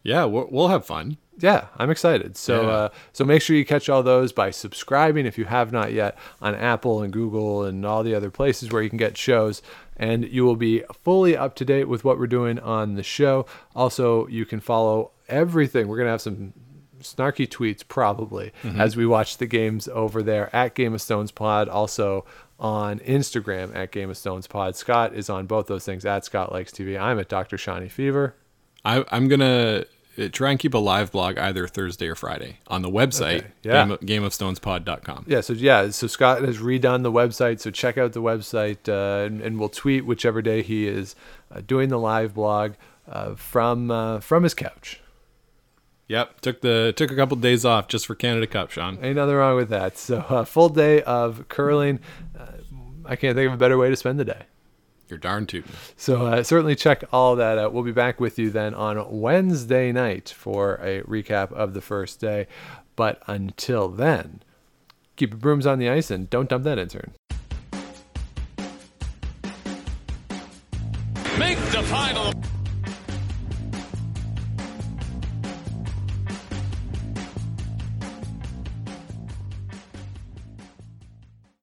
Yeah, 0.04 0.24
we'll, 0.26 0.46
we'll 0.50 0.68
have 0.68 0.86
fun. 0.86 1.16
Yeah, 1.38 1.66
I'm 1.78 1.90
excited. 1.90 2.36
So 2.36 2.62
Yeah. 2.62 2.68
uh, 2.68 2.88
so 3.12 3.24
make 3.24 3.42
sure 3.42 3.56
you 3.56 3.64
catch 3.64 3.88
all 3.88 4.04
those 4.04 4.32
by 4.32 4.52
subscribing 4.52 5.26
if 5.26 5.36
you 5.36 5.46
have 5.46 5.72
not 5.72 5.92
yet 5.92 6.16
on 6.40 6.54
Apple 6.54 7.02
and 7.02 7.12
Google 7.12 7.64
and 7.64 7.84
all 7.84 8.04
the 8.04 8.14
other 8.14 8.30
places 8.30 8.70
where 8.70 8.82
you 8.82 8.88
can 8.88 8.98
get 8.98 9.16
shows. 9.18 9.60
And 9.96 10.24
you 10.28 10.44
will 10.44 10.54
be 10.56 10.84
fully 11.02 11.36
up 11.36 11.56
to 11.56 11.64
date 11.64 11.88
with 11.88 12.04
what 12.04 12.18
we're 12.20 12.28
doing 12.28 12.58
on 12.60 12.94
the 12.94 13.02
show. 13.02 13.46
Also, 13.74 14.26
you 14.28 14.44
can 14.46 14.60
follow 14.60 15.10
everything. 15.28 15.88
We're 15.88 15.96
gonna 15.98 16.10
have 16.10 16.20
some 16.20 16.52
snarky 17.00 17.46
tweets 17.48 17.86
probably 17.86 18.52
as 18.78 18.96
we 18.96 19.04
watch 19.06 19.36
the 19.38 19.46
games 19.46 19.88
over 19.88 20.22
there 20.22 20.54
at 20.54 20.74
Game 20.74 20.94
of 20.94 21.02
Stones 21.02 21.30
Pod. 21.30 21.68
Also 21.68 22.24
on 22.60 22.98
Instagram 23.00 23.74
at 23.74 23.90
Game 23.90 24.08
of 24.10 24.16
Stones 24.16 24.46
Pod. 24.46 24.76
Scott 24.76 25.14
is 25.14 25.28
on 25.28 25.46
both 25.46 25.66
those 25.66 25.84
things 25.84 26.04
at 26.04 26.24
Scott 26.24 26.52
Likes 26.52 26.70
TV. 26.72 26.98
I'm 27.00 27.18
at 27.18 27.28
Dr. 27.28 27.58
Shawnee 27.58 27.88
Fever. 27.88 28.36
I, 28.84 29.04
I'm 29.10 29.28
gonna 29.28 29.84
try 30.32 30.50
and 30.50 30.58
keep 30.58 30.74
a 30.74 30.78
live 30.78 31.12
blog 31.12 31.38
either 31.38 31.66
Thursday 31.66 32.08
or 32.08 32.14
Friday 32.14 32.58
on 32.68 32.82
the 32.82 32.90
website 32.90 33.38
Okay, 33.40 33.46
yeah. 33.62 33.86
game, 33.86 34.22
gameofstonespod.com. 34.22 35.24
Yeah, 35.28 35.40
so 35.40 35.52
yeah, 35.52 35.90
so 35.90 36.06
Scott 36.06 36.42
has 36.42 36.58
redone 36.58 37.02
the 37.02 37.12
website, 37.12 37.60
so 37.60 37.70
check 37.70 37.98
out 37.98 38.12
the 38.12 38.22
website, 38.22 38.88
uh, 38.88 39.26
and, 39.26 39.40
and 39.40 39.58
we'll 39.58 39.68
tweet 39.68 40.06
whichever 40.06 40.42
day 40.42 40.62
he 40.62 40.86
is 40.86 41.14
uh, 41.50 41.60
doing 41.66 41.88
the 41.88 41.98
live 41.98 42.34
blog 42.34 42.74
uh, 43.08 43.34
from 43.34 43.90
uh, 43.90 44.20
from 44.20 44.42
his 44.42 44.54
couch. 44.54 45.00
Yep, 46.08 46.40
took 46.42 46.60
the 46.60 46.92
took 46.96 47.10
a 47.10 47.16
couple 47.16 47.36
days 47.36 47.64
off 47.64 47.88
just 47.88 48.06
for 48.06 48.14
Canada 48.14 48.46
Cup, 48.46 48.70
Sean. 48.70 48.98
Ain't 49.02 49.16
nothing 49.16 49.34
wrong 49.34 49.56
with 49.56 49.70
that. 49.70 49.96
So 49.96 50.18
uh, 50.18 50.44
full 50.44 50.68
day 50.68 51.02
of 51.02 51.48
curling. 51.48 52.00
Uh, 52.38 52.46
I 53.06 53.16
can't 53.16 53.34
think 53.36 53.48
of 53.48 53.54
a 53.54 53.56
better 53.56 53.78
way 53.78 53.90
to 53.90 53.96
spend 53.96 54.18
the 54.20 54.24
day. 54.24 54.42
You're 55.08 55.18
darn 55.18 55.46
tootin'. 55.46 55.72
So 55.96 56.26
uh, 56.26 56.42
certainly 56.42 56.74
check 56.74 57.04
all 57.12 57.36
that 57.36 57.58
out. 57.58 57.72
We'll 57.72 57.82
be 57.84 57.92
back 57.92 58.20
with 58.20 58.38
you 58.38 58.50
then 58.50 58.74
on 58.74 59.20
Wednesday 59.20 59.92
night 59.92 60.30
for 60.36 60.74
a 60.82 61.02
recap 61.02 61.52
of 61.52 61.74
the 61.74 61.80
first 61.80 62.20
day. 62.20 62.46
But 62.96 63.22
until 63.26 63.88
then, 63.88 64.42
keep 65.16 65.30
your 65.30 65.38
brooms 65.38 65.66
on 65.66 65.78
the 65.78 65.88
ice 65.88 66.10
and 66.10 66.30
don't 66.30 66.48
dump 66.48 66.64
that 66.64 66.78
intern. 66.78 67.12
Make 71.38 71.58
the 71.58 71.82
final. 71.82 72.32